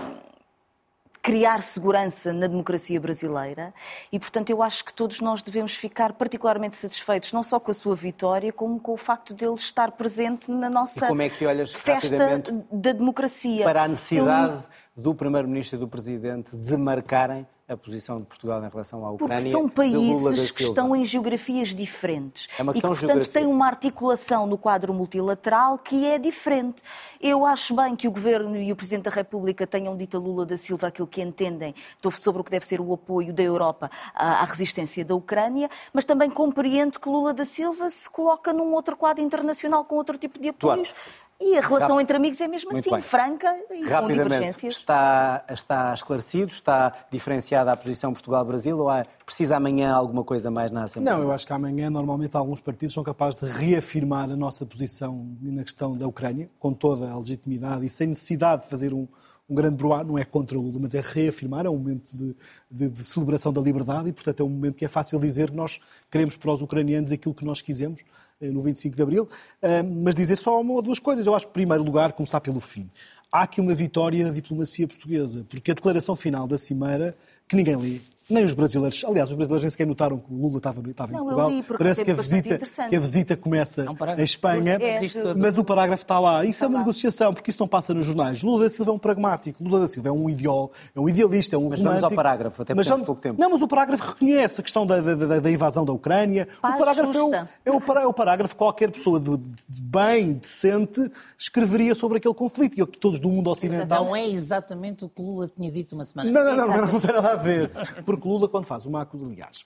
criar 1.24 1.62
segurança 1.62 2.34
na 2.34 2.48
democracia 2.48 3.00
brasileira 3.00 3.72
e, 4.12 4.18
portanto, 4.18 4.50
eu 4.50 4.64
acho 4.64 4.84
que 4.84 4.92
todos 4.92 5.20
nós 5.20 5.44
devemos 5.44 5.76
ficar 5.76 6.14
particularmente 6.14 6.76
satisfeitos, 6.76 7.32
não 7.32 7.44
só 7.44 7.60
com 7.60 7.70
a 7.70 7.74
sua 7.76 7.96
vitória, 7.96 8.52
como 8.52 8.80
com 8.80 8.94
o 8.94 8.98
facto 8.98 9.32
dele 9.32 9.54
estar 9.54 9.92
presente 9.92 10.50
na 10.50 10.68
nossa 10.68 11.06
E 11.06 11.10
como 11.10 11.22
é 11.22 11.30
que 11.30 11.46
olhas 11.46 11.74
festa 11.74 12.42
da 12.72 12.92
democracia. 12.92 13.64
Para 13.66 13.84
a 13.84 13.88
necessidade 13.88 14.54
Eu- 14.54 14.64
do 15.02 15.16
Primeiro-Ministro 15.16 15.78
e 15.78 15.80
do 15.80 15.88
Presidente 15.88 16.56
de 16.56 16.78
marcarem 16.78 17.46
a 17.68 17.78
posição 17.78 18.20
de 18.20 18.26
Portugal 18.26 18.64
em 18.64 18.70
relação 18.70 19.06
à 19.06 19.12
Ucrânia 19.12 19.38
Porque 19.38 19.50
são 19.50 19.70
países 19.70 20.52
que 20.52 20.64
estão 20.64 20.94
em 20.94 21.06
geografias 21.06 21.74
diferentes. 21.74 22.50
É 22.60 22.62
uma 22.62 22.72
e 22.72 22.76
que, 22.76 22.82
portanto, 22.82 23.08
geografia. 23.08 23.34
têm 23.34 23.46
uma 23.46 23.66
articulação 23.66 24.46
no 24.46 24.58
quadro 24.58 24.94
multilateral 24.94 25.78
que 25.78 26.06
é 26.06 26.18
diferente. 26.18 26.84
Eu 27.22 27.46
acho 27.46 27.74
bem 27.74 27.96
que 27.96 28.10
o 28.10 28.12
Governo 28.12 28.58
e 28.58 28.72
o 28.74 28.76
Presidente 28.76 29.04
da 29.04 29.12
República 29.12 29.66
tenham 29.66 29.96
dito 29.96 30.18
a 30.18 30.20
Lula 30.20 30.46
da 30.46 30.58
Silva 30.58 30.88
aquilo 30.88 31.08
que 31.08 31.22
entendem 31.22 31.74
sobre 32.12 32.42
o 32.42 32.44
que 32.44 32.52
deve 32.52 32.68
ser 32.68 32.82
o 32.82 32.94
apoio 32.94 33.34
da 33.34 33.44
Europa 33.44 33.90
à 34.14 34.42
à 34.42 34.46
resistência 34.46 35.06
da 35.06 35.16
Ucrânia, 35.16 35.70
mas 35.94 36.04
também 36.04 36.30
compreendo 36.30 37.00
que 37.00 37.08
Lula 37.08 37.34
da 37.34 37.46
Silva 37.46 37.90
se 37.90 38.10
coloca 38.10 38.52
num 38.52 38.74
outro 38.74 38.98
quadro 38.98 39.24
internacional 39.24 39.86
com 39.86 39.96
outro 39.96 40.18
tipo 40.18 40.40
de 40.40 40.50
apoios. 40.50 40.90
Duarte. 40.90 40.96
E 41.44 41.58
a 41.58 41.62
relação 41.62 41.96
Rap- 41.96 42.02
entre 42.04 42.18
amigos 42.18 42.40
é 42.40 42.48
mesmo 42.48 42.70
Muito 42.72 42.82
assim, 42.82 42.92
bem. 42.92 43.02
franca 43.02 43.52
e 43.72 43.84
com 43.84 44.08
divergências. 44.08 44.76
está, 44.76 45.44
está 45.50 45.94
esclarecido, 45.94 46.52
está 46.52 46.94
diferenciada 47.10 47.72
a 47.72 47.76
posição 47.78 48.14
Portugal-Brasil 48.14 48.78
ou 48.78 48.90
há, 48.90 49.04
precisa 49.26 49.58
amanhã 49.58 49.92
alguma 49.94 50.24
coisa 50.24 50.52
mais 50.52 50.70
na 50.70 50.84
Assembleia? 50.84 51.18
Não, 51.18 51.24
eu 51.24 51.32
acho 51.32 51.48
que 51.48 51.54
amanhã, 51.54 51.90
normalmente, 51.90 52.38
alguns 52.38 52.60
partidos 52.60 52.94
são 52.94 53.04
capazes 53.04 53.40
de 53.40 53.48
reafirmar 53.48 54.30
a 54.30 54.36
nossa 54.36 54.66
posição 54.66 55.36
na 55.42 55.64
questão 55.64 55.98
da 55.98 56.08
Ucrânia, 56.08 56.50
com 56.60 56.74
toda 56.74 57.10
a 57.10 57.18
legitimidade 57.18 57.86
e 57.86 57.90
sem 57.90 58.08
necessidade 58.08 58.64
de 58.64 58.70
fazer 58.70 58.94
um, 58.94 59.08
um 59.50 59.56
grande 59.56 59.76
broá, 59.78 60.04
não 60.04 60.18
é 60.18 60.24
contra 60.24 60.58
o 60.58 60.62
Lula, 60.62 60.78
mas 60.82 60.94
é 60.94 61.02
reafirmar, 61.02 61.66
é 61.66 61.70
um 61.70 61.78
momento 61.78 62.16
de, 62.16 62.36
de- 62.70 62.90
de 62.90 63.04
celebração 63.04 63.52
da 63.52 63.60
liberdade 63.62 64.08
e, 64.10 64.14
portanto, 64.14 64.42
é 64.42 64.44
um 64.46 64.50
momento 64.50 64.76
que 64.78 64.86
é 64.86 64.88
fácil 64.88 65.20
dizer 65.20 65.50
que 65.50 65.58
nós 65.58 65.80
queremos 66.10 66.38
para 66.38 66.52
os 66.54 66.62
ucranianos 66.62 67.12
aquilo 67.12 67.34
que 67.34 67.44
nós 67.44 67.62
quisemos 67.62 68.02
no 68.42 68.62
25 68.62 68.96
de 68.96 69.02
Abril, 69.02 69.30
Ah, 69.62 69.84
mas 69.84 70.16
dizer 70.16 70.36
só 70.36 70.60
uma 70.60 70.74
ou 70.74 70.82
duas 70.82 71.00
coisas. 71.00 71.26
Eu 71.26 71.36
acho 71.36 71.46
que, 71.46 71.52
em 71.52 71.54
primeiro 71.54 71.84
lugar, 71.84 72.14
começar 72.14 72.42
pelo 72.42 72.60
fim. 72.60 72.90
Há 73.32 73.44
aqui 73.44 73.62
uma 73.62 73.74
vitória 73.74 74.26
da 74.26 74.32
diplomacia 74.32 74.88
portuguesa, 74.88 75.46
porque 75.50 75.72
a 75.72 75.74
declaração 75.74 76.16
final 76.16 76.48
da 76.48 76.58
Cimeira, 76.58 77.16
que 77.48 77.56
ninguém 77.56 77.76
lê, 77.76 78.00
nem 78.32 78.44
os 78.46 78.54
brasileiros, 78.54 79.04
aliás, 79.06 79.30
os 79.30 79.36
brasileiros 79.36 79.64
nem 79.64 79.70
sequer 79.70 79.88
notaram 79.88 80.18
que 80.18 80.34
o 80.34 80.36
Lula 80.36 80.58
estava, 80.58 80.82
estava 80.90 81.12
em 81.12 81.16
Não, 81.16 81.22
eu 81.30 81.36
Portugal. 81.36 81.50
li, 81.52 81.64
Parece 81.64 82.02
é 82.02 82.06
que 82.06 82.12
a, 82.12 82.16
bastante 82.16 82.50
visita, 82.50 82.88
que 82.90 82.96
a 82.96 83.00
visita 83.00 83.38
começa 83.38 83.82
um 83.90 83.96
parágrafo. 83.96 84.22
em 84.22 84.24
Espanha, 84.24 84.74
É, 84.82 85.00
mas 85.38 85.58
o 85.58 85.64
parágrafo 85.64 86.04
está 86.04 86.20
lá. 86.20 86.42
Isso 86.44 86.52
Está 86.52 86.66
é 86.66 86.68
uma 86.70 86.74
lá. 86.76 86.80
negociação, 86.80 87.34
porque 87.34 87.50
isso 87.52 87.62
não 87.62 87.68
passa 87.68 87.94
nos 87.94 88.06
jornais. 88.06 88.42
Lula 88.42 88.64
da 88.64 88.70
Silva 88.70 88.92
é 88.92 88.94
um 88.94 89.00
pragmático, 89.00 89.64
Lula 89.64 89.80
da 89.82 89.88
Silva 89.88 90.10
é 90.10 90.12
um 90.12 90.30
ideal, 90.30 90.72
é 90.96 91.00
um 91.00 91.08
idealista, 91.10 91.56
é 91.56 91.60
um 91.60 91.70
Mas 91.70 91.80
vamos 91.82 92.04
ao 92.04 92.12
parágrafo, 92.12 92.62
até 92.62 92.74
porque 92.74 92.78
Mas 92.78 92.88
temos 92.88 93.00
vamos- 93.00 93.06
pouco 93.06 93.22
tempo. 93.22 93.40
Não, 93.42 93.50
mas 93.50 93.62
o 93.62 93.68
parágrafo 93.68 94.14
reconhece 94.14 94.60
a 94.62 94.64
questão 94.64 94.86
da, 94.86 95.00
da- 95.02 95.16
da- 95.16 95.40
da 95.40 95.52
invasão 95.52 95.86
da 95.86 95.92
Ucrânia. 95.94 96.48
Paz 96.62 96.76
o 96.76 96.78
parágrafo 96.80 97.18
é 97.18 97.24
o, 97.24 97.34
é, 97.66 97.72
o, 97.72 97.82
pará- 97.82 98.02
é 98.04 98.08
o 98.08 98.14
parágrafo 98.14 98.56
que 98.56 98.60
qualquer 98.60 98.92
pessoa 98.92 99.20
de, 99.20 99.38
de 99.38 99.82
bem, 99.82 100.34
decente, 100.34 101.12
escreveria 101.38 101.94
sobre 101.96 102.18
aquele 102.18 102.34
conflito. 102.34 102.78
E 102.78 102.82
o 102.84 102.88
que 102.88 102.98
todos 102.98 103.20
do 103.20 103.30
mundo 103.30 103.50
ocidental 103.50 104.06
Não 104.06 104.16
é 104.16 104.28
exatamente 104.28 105.04
o 105.06 105.10
que 105.10 105.22
Lula 105.22 105.50
tinha 105.54 105.72
dito 105.72 105.94
uma 105.96 106.06
semana. 106.06 106.30
não, 106.32 106.44
não, 106.44 106.56
não, 106.56 106.68
não, 106.86 106.94
não 106.94 107.00
tem 107.00 107.12
nada 107.14 107.32
a 107.32 107.36
ver. 107.36 107.72
Porque 108.06 108.21
Lula, 108.28 108.48
quando 108.48 108.66
faz 108.66 108.86
uma 108.86 109.02
acusação, 109.02 109.32
aliás, 109.32 109.66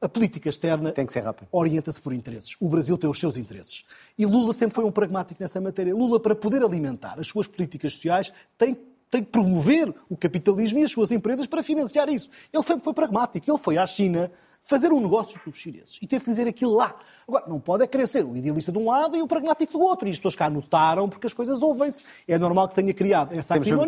a 0.00 0.08
política 0.08 0.48
externa 0.48 0.92
Tem 0.92 1.04
que 1.04 1.12
ser 1.12 1.20
rápido. 1.20 1.48
orienta-se 1.50 2.00
por 2.00 2.12
interesses. 2.12 2.56
O 2.60 2.68
Brasil 2.68 2.96
tem 2.96 3.10
os 3.10 3.18
seus 3.18 3.36
interesses. 3.36 3.84
E 4.16 4.24
Lula 4.24 4.52
sempre 4.52 4.76
foi 4.76 4.84
um 4.84 4.92
pragmático 4.92 5.42
nessa 5.42 5.60
matéria. 5.60 5.94
Lula, 5.94 6.20
para 6.20 6.34
poder 6.34 6.62
alimentar 6.62 7.18
as 7.18 7.26
suas 7.26 7.48
políticas 7.48 7.94
sociais, 7.94 8.32
tem, 8.56 8.78
tem 9.14 9.22
que 9.22 9.30
promover 9.30 9.94
o 10.10 10.16
capitalismo 10.16 10.80
e 10.80 10.82
as 10.82 10.90
suas 10.90 11.12
empresas 11.12 11.46
para 11.46 11.62
financiar 11.62 12.08
isso. 12.08 12.28
Ele 12.52 12.62
foi, 12.64 12.80
foi 12.80 12.92
pragmático. 12.92 13.48
Ele 13.48 13.58
foi 13.58 13.78
à 13.78 13.86
China 13.86 14.28
fazer 14.60 14.92
um 14.92 15.00
negócio 15.00 15.38
com 15.40 15.50
os 15.50 15.56
chineses 15.56 15.98
e 16.02 16.06
teve 16.06 16.24
que 16.24 16.30
dizer 16.30 16.48
aquilo 16.48 16.74
lá. 16.74 16.96
Agora, 17.28 17.44
não 17.46 17.60
pode 17.60 17.84
é 17.84 17.86
querer 17.86 18.08
ser 18.08 18.24
o 18.24 18.36
idealista 18.36 18.72
de 18.72 18.78
um 18.78 18.90
lado 18.90 19.16
e 19.16 19.22
o 19.22 19.26
pragmático 19.28 19.74
do 19.74 19.80
outro. 19.80 20.08
E 20.08 20.10
as 20.10 20.16
pessoas 20.16 20.34
cá 20.34 20.50
notaram 20.50 21.08
porque 21.08 21.28
as 21.28 21.32
coisas 21.32 21.62
ouvem-se. 21.62 22.02
É 22.26 22.36
normal 22.36 22.68
que 22.68 22.74
tenha 22.74 22.92
criado 22.92 23.32
essa 23.32 23.54
acrimónia. 23.54 23.86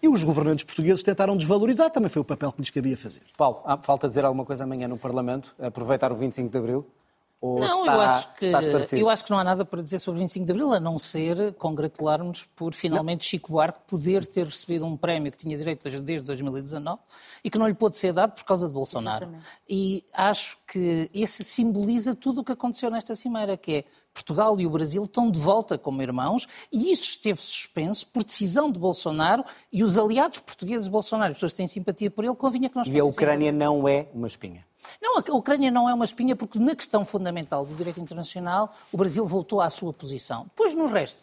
E 0.00 0.08
os 0.08 0.22
governantes 0.22 0.64
portugueses 0.64 1.02
tentaram 1.02 1.36
desvalorizar, 1.36 1.90
também 1.90 2.08
foi 2.08 2.22
o 2.22 2.24
papel 2.24 2.52
que 2.52 2.60
lhes 2.60 2.70
cabia 2.70 2.96
fazer. 2.96 3.22
Paulo, 3.36 3.62
falta 3.80 4.06
dizer 4.06 4.24
alguma 4.24 4.44
coisa 4.44 4.62
amanhã 4.62 4.86
no 4.86 4.96
Parlamento? 4.96 5.54
Aproveitar 5.58 6.12
o 6.12 6.14
25 6.14 6.50
de 6.50 6.58
Abril? 6.58 6.86
Ou 7.40 7.60
Não, 7.60 7.80
está, 7.80 7.94
eu, 7.94 8.00
acho 8.00 8.34
que, 8.34 8.96
eu 8.96 9.08
acho 9.08 9.24
que 9.24 9.30
não 9.30 9.38
há 9.38 9.44
nada 9.44 9.64
para 9.64 9.80
dizer 9.80 10.00
sobre 10.00 10.20
25 10.20 10.44
de 10.44 10.50
Abril, 10.50 10.72
a 10.72 10.80
não 10.80 10.98
ser 10.98 11.54
congratularmos 11.54 12.44
por 12.56 12.74
finalmente 12.74 13.24
Chico 13.24 13.52
Buarque 13.52 13.78
poder 13.86 14.26
ter 14.26 14.44
recebido 14.44 14.84
um 14.84 14.96
prémio 14.96 15.30
que 15.30 15.38
tinha 15.38 15.56
direito 15.56 15.84
desde 15.84 16.00
desde 16.00 16.26
2019 16.26 17.00
e 17.44 17.48
que 17.48 17.56
não 17.56 17.68
lhe 17.68 17.74
pôde 17.74 17.96
ser 17.96 18.12
dado 18.12 18.32
por 18.32 18.44
causa 18.44 18.66
de 18.66 18.72
Bolsonaro. 18.72 19.26
Exatamente. 19.26 19.46
E 19.68 20.04
acho 20.12 20.58
que 20.66 21.08
esse 21.14 21.44
simboliza 21.44 22.12
tudo 22.12 22.40
o 22.40 22.44
que 22.44 22.50
aconteceu 22.50 22.90
nesta 22.90 23.14
cimeira, 23.14 23.56
que 23.56 23.72
é 23.72 23.84
Portugal 24.12 24.58
e 24.58 24.66
o 24.66 24.70
Brasil 24.70 25.04
estão 25.04 25.30
de 25.30 25.38
volta 25.38 25.78
como 25.78 26.02
irmãos 26.02 26.46
e 26.72 26.90
isso 26.90 27.04
esteve 27.04 27.40
suspenso 27.40 28.04
por 28.08 28.24
decisão 28.24 28.70
de 28.70 28.78
Bolsonaro 28.78 29.44
e 29.72 29.84
os 29.84 29.96
aliados 29.96 30.40
portugueses 30.40 30.84
de 30.84 30.90
Bolsonaro, 30.90 31.30
as 31.30 31.36
pessoas 31.36 31.52
que 31.52 31.58
têm 31.58 31.68
simpatia 31.68 32.10
por 32.10 32.24
ele, 32.24 32.34
convinha 32.34 32.68
que 32.68 32.74
nós 32.74 32.88
E 32.88 32.98
a 32.98 33.04
Ucrânia 33.04 33.52
não 33.52 33.86
é 33.86 34.08
uma 34.12 34.26
espinha. 34.26 34.66
Não, 35.00 35.18
a 35.18 35.36
Ucrânia 35.36 35.70
não 35.70 35.88
é 35.88 35.94
uma 35.94 36.04
espinha 36.04 36.36
porque 36.36 36.58
na 36.58 36.74
questão 36.74 37.04
fundamental 37.04 37.64
do 37.64 37.74
direito 37.74 38.00
internacional 38.00 38.72
o 38.92 38.96
Brasil 38.96 39.26
voltou 39.26 39.60
à 39.60 39.70
sua 39.70 39.92
posição. 39.92 40.44
Depois 40.44 40.74
no 40.74 40.86
resto, 40.86 41.18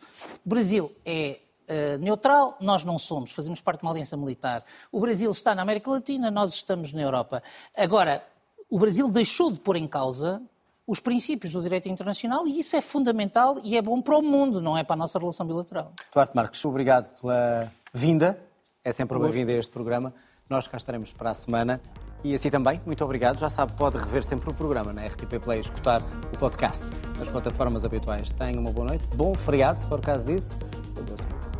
o 0.45 0.49
Brasil 0.49 0.91
é 1.05 1.39
eh, 1.67 1.97
neutral, 1.97 2.57
nós 2.61 2.83
não 2.83 2.99
somos, 2.99 3.31
fazemos 3.31 3.59
parte 3.59 3.79
de 3.79 3.85
uma 3.85 3.91
aliança 3.91 4.15
militar. 4.15 4.63
O 4.91 4.99
Brasil 4.99 5.31
está 5.31 5.55
na 5.55 5.63
América 5.63 5.89
Latina, 5.89 6.29
nós 6.29 6.53
estamos 6.53 6.91
na 6.93 7.01
Europa. 7.01 7.41
Agora, 7.75 8.23
o 8.69 8.77
Brasil 8.77 9.09
deixou 9.09 9.51
de 9.51 9.59
pôr 9.59 9.75
em 9.75 9.87
causa 9.87 10.41
os 10.87 10.99
princípios 10.99 11.53
do 11.53 11.61
direito 11.63 11.89
internacional 11.89 12.47
e 12.47 12.59
isso 12.59 12.75
é 12.75 12.81
fundamental 12.81 13.59
e 13.63 13.75
é 13.75 13.81
bom 13.81 13.99
para 14.01 14.17
o 14.17 14.21
mundo, 14.21 14.61
não 14.61 14.77
é 14.77 14.83
para 14.83 14.93
a 14.93 14.97
nossa 14.97 15.17
relação 15.17 15.45
bilateral. 15.45 15.91
Duarte 16.13 16.35
Marques, 16.35 16.63
obrigado 16.63 17.19
pela 17.19 17.71
vinda. 17.91 18.39
É 18.83 18.91
sempre 18.91 19.17
uma 19.17 19.23
bem-vinda 19.23 19.51
a 19.51 19.55
este 19.55 19.71
programa. 19.71 20.13
Nós 20.47 20.67
cá 20.67 20.77
estaremos 20.77 21.11
para 21.11 21.31
a 21.31 21.33
semana. 21.33 21.81
E 22.25 22.33
assim 22.33 22.49
também, 22.49 22.81
muito 22.87 23.05
obrigado. 23.05 23.37
Já 23.37 23.51
sabe, 23.51 23.73
pode 23.73 23.99
rever 23.99 24.23
sempre 24.23 24.49
o 24.49 24.53
programa 24.53 24.91
na 24.91 25.05
RTP 25.05 25.39
Play, 25.43 25.59
escutar 25.59 26.01
o 26.33 26.37
podcast 26.39 26.83
nas 27.19 27.29
plataformas 27.29 27.85
habituais. 27.85 28.31
Tenha 28.31 28.59
uma 28.59 28.71
boa 28.71 28.87
noite, 28.87 29.05
bom 29.15 29.35
feriado, 29.35 29.77
se 29.77 29.85
for 29.85 30.01
caso 30.01 30.25
disso. 30.25 30.57
Boa 31.05 31.17
semana. 31.17 31.54